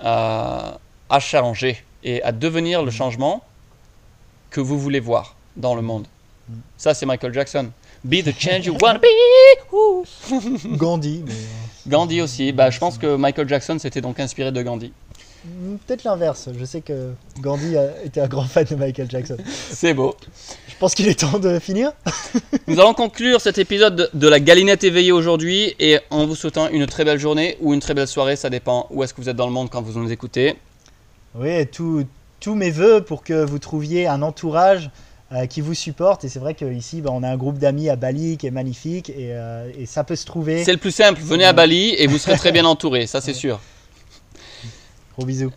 à, 0.00 0.78
à 1.10 1.20
changer 1.20 1.84
et 2.02 2.22
à 2.22 2.32
devenir 2.32 2.82
le 2.82 2.90
changement 2.90 3.44
que 4.50 4.60
vous 4.60 4.78
voulez 4.78 5.00
voir 5.00 5.36
dans 5.56 5.74
le 5.74 5.82
monde. 5.82 6.06
Mm. 6.48 6.54
Ça, 6.78 6.94
c'est 6.94 7.06
Michael 7.06 7.34
Jackson. 7.34 7.70
Be 8.04 8.22
the 8.22 8.32
change 8.38 8.66
you 8.66 8.76
want 8.82 8.94
to 8.94 9.00
be. 9.00 10.76
Gandhi, 10.76 11.22
mais 11.26 11.32
Gandhi 11.86 12.20
aussi. 12.20 12.52
Bah, 12.52 12.70
je 12.70 12.78
pense 12.78 12.98
que 12.98 13.16
Michael 13.16 13.48
Jackson 13.48 13.78
s'était 13.78 14.00
donc 14.02 14.20
inspiré 14.20 14.52
de 14.52 14.62
Gandhi. 14.62 14.92
mm, 15.46 15.76
peut-être 15.86 16.04
l'inverse. 16.04 16.48
Je 16.58 16.64
sais 16.66 16.82
que 16.82 17.12
Gandhi 17.40 17.76
a- 17.78 18.02
était 18.04 18.20
un 18.20 18.26
grand 18.28 18.44
fan 18.44 18.64
de 18.68 18.74
Michael 18.74 19.10
Jackson. 19.10 19.38
C'est 19.70 19.94
beau. 19.94 20.14
Je 20.68 20.74
pense 20.78 20.94
qu'il 20.94 21.08
est 21.08 21.18
temps 21.18 21.38
de 21.38 21.58
finir. 21.58 21.92
Nous 22.66 22.78
allons 22.78 22.92
conclure 22.94 23.40
cet 23.40 23.56
épisode 23.56 24.10
de- 24.12 24.28
la 24.28 24.38
galinette 24.40 24.84
éveillée 24.84 25.12
aujourd'hui 25.12 25.74
et 25.80 25.98
en 26.10 26.26
vous 26.26 26.34
souhaitant 26.36 26.68
une 26.68 26.84
très 26.86 27.04
belle 27.06 27.18
journée 27.18 27.56
ou 27.60 27.72
une 27.72 27.80
très 27.80 27.94
belle 27.94 28.08
soirée, 28.08 28.36
ça 28.36 28.50
dépend 28.50 28.86
où 28.90 29.02
est-ce 29.02 29.14
que 29.14 29.22
vous 29.22 29.28
êtes 29.30 29.36
dans 29.36 29.46
le 29.46 29.52
monde 29.52 29.70
quand 29.70 29.80
vous 29.82 29.98
nous 29.98 30.12
écoutez. 30.12 30.56
Oui, 31.34 31.66
tous 31.68 32.54
mes 32.54 32.70
voeux 32.70 33.02
pour 33.02 33.22
que 33.24 33.42
vous 33.44 33.58
trouviez 33.58 34.06
un 34.06 34.20
entourage 34.20 34.90
euh, 35.32 35.46
qui 35.46 35.60
vous 35.60 35.74
supporte. 35.74 36.24
Et 36.24 36.28
c'est 36.28 36.38
vrai 36.38 36.54
qu'ici, 36.54 37.00
bah, 37.00 37.10
on 37.12 37.22
a 37.22 37.28
un 37.28 37.36
groupe 37.36 37.58
d'amis 37.58 37.88
à 37.88 37.96
Bali 37.96 38.36
qui 38.36 38.46
est 38.46 38.50
magnifique 38.50 39.10
et, 39.10 39.32
euh, 39.32 39.70
et 39.78 39.86
ça 39.86 40.04
peut 40.04 40.16
se 40.16 40.26
trouver. 40.26 40.64
C'est 40.64 40.72
le 40.72 40.78
plus 40.78 40.90
simple, 40.90 41.20
venez 41.22 41.44
à 41.44 41.52
Bali 41.52 41.94
et 41.96 42.06
vous 42.06 42.18
serez 42.18 42.36
très 42.36 42.52
bien 42.52 42.64
entouré, 42.66 43.06
ça 43.06 43.20
c'est 43.20 43.34
sûr. 43.34 43.60
Gros 45.16 45.26
bisous. 45.26 45.52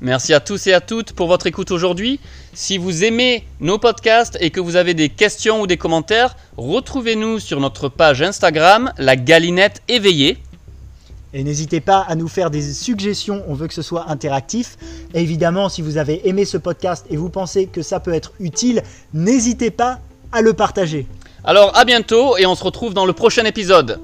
Merci 0.00 0.32
à 0.32 0.38
tous 0.38 0.68
et 0.68 0.72
à 0.72 0.80
toutes 0.80 1.12
pour 1.12 1.26
votre 1.26 1.48
écoute 1.48 1.72
aujourd'hui. 1.72 2.20
Si 2.54 2.78
vous 2.78 3.02
aimez 3.02 3.44
nos 3.58 3.78
podcasts 3.78 4.38
et 4.40 4.50
que 4.50 4.60
vous 4.60 4.76
avez 4.76 4.94
des 4.94 5.08
questions 5.08 5.60
ou 5.60 5.66
des 5.66 5.76
commentaires, 5.76 6.36
retrouvez-nous 6.56 7.40
sur 7.40 7.58
notre 7.58 7.88
page 7.88 8.22
Instagram, 8.22 8.92
la 8.96 9.16
galinette 9.16 9.82
éveillée. 9.88 10.38
Et 11.34 11.44
n'hésitez 11.44 11.80
pas 11.80 12.00
à 12.00 12.14
nous 12.14 12.28
faire 12.28 12.50
des 12.50 12.62
suggestions, 12.72 13.44
on 13.48 13.54
veut 13.54 13.68
que 13.68 13.74
ce 13.74 13.82
soit 13.82 14.10
interactif. 14.10 14.76
Évidemment, 15.12 15.68
si 15.68 15.82
vous 15.82 15.98
avez 15.98 16.26
aimé 16.28 16.44
ce 16.44 16.56
podcast 16.56 17.04
et 17.10 17.16
vous 17.16 17.28
pensez 17.28 17.66
que 17.66 17.82
ça 17.82 18.00
peut 18.00 18.14
être 18.14 18.32
utile, 18.40 18.82
n'hésitez 19.12 19.70
pas 19.70 20.00
à 20.32 20.40
le 20.40 20.54
partager. 20.54 21.06
Alors 21.44 21.76
à 21.76 21.84
bientôt 21.84 22.36
et 22.36 22.46
on 22.46 22.54
se 22.54 22.64
retrouve 22.64 22.94
dans 22.94 23.06
le 23.06 23.12
prochain 23.12 23.44
épisode. 23.44 24.00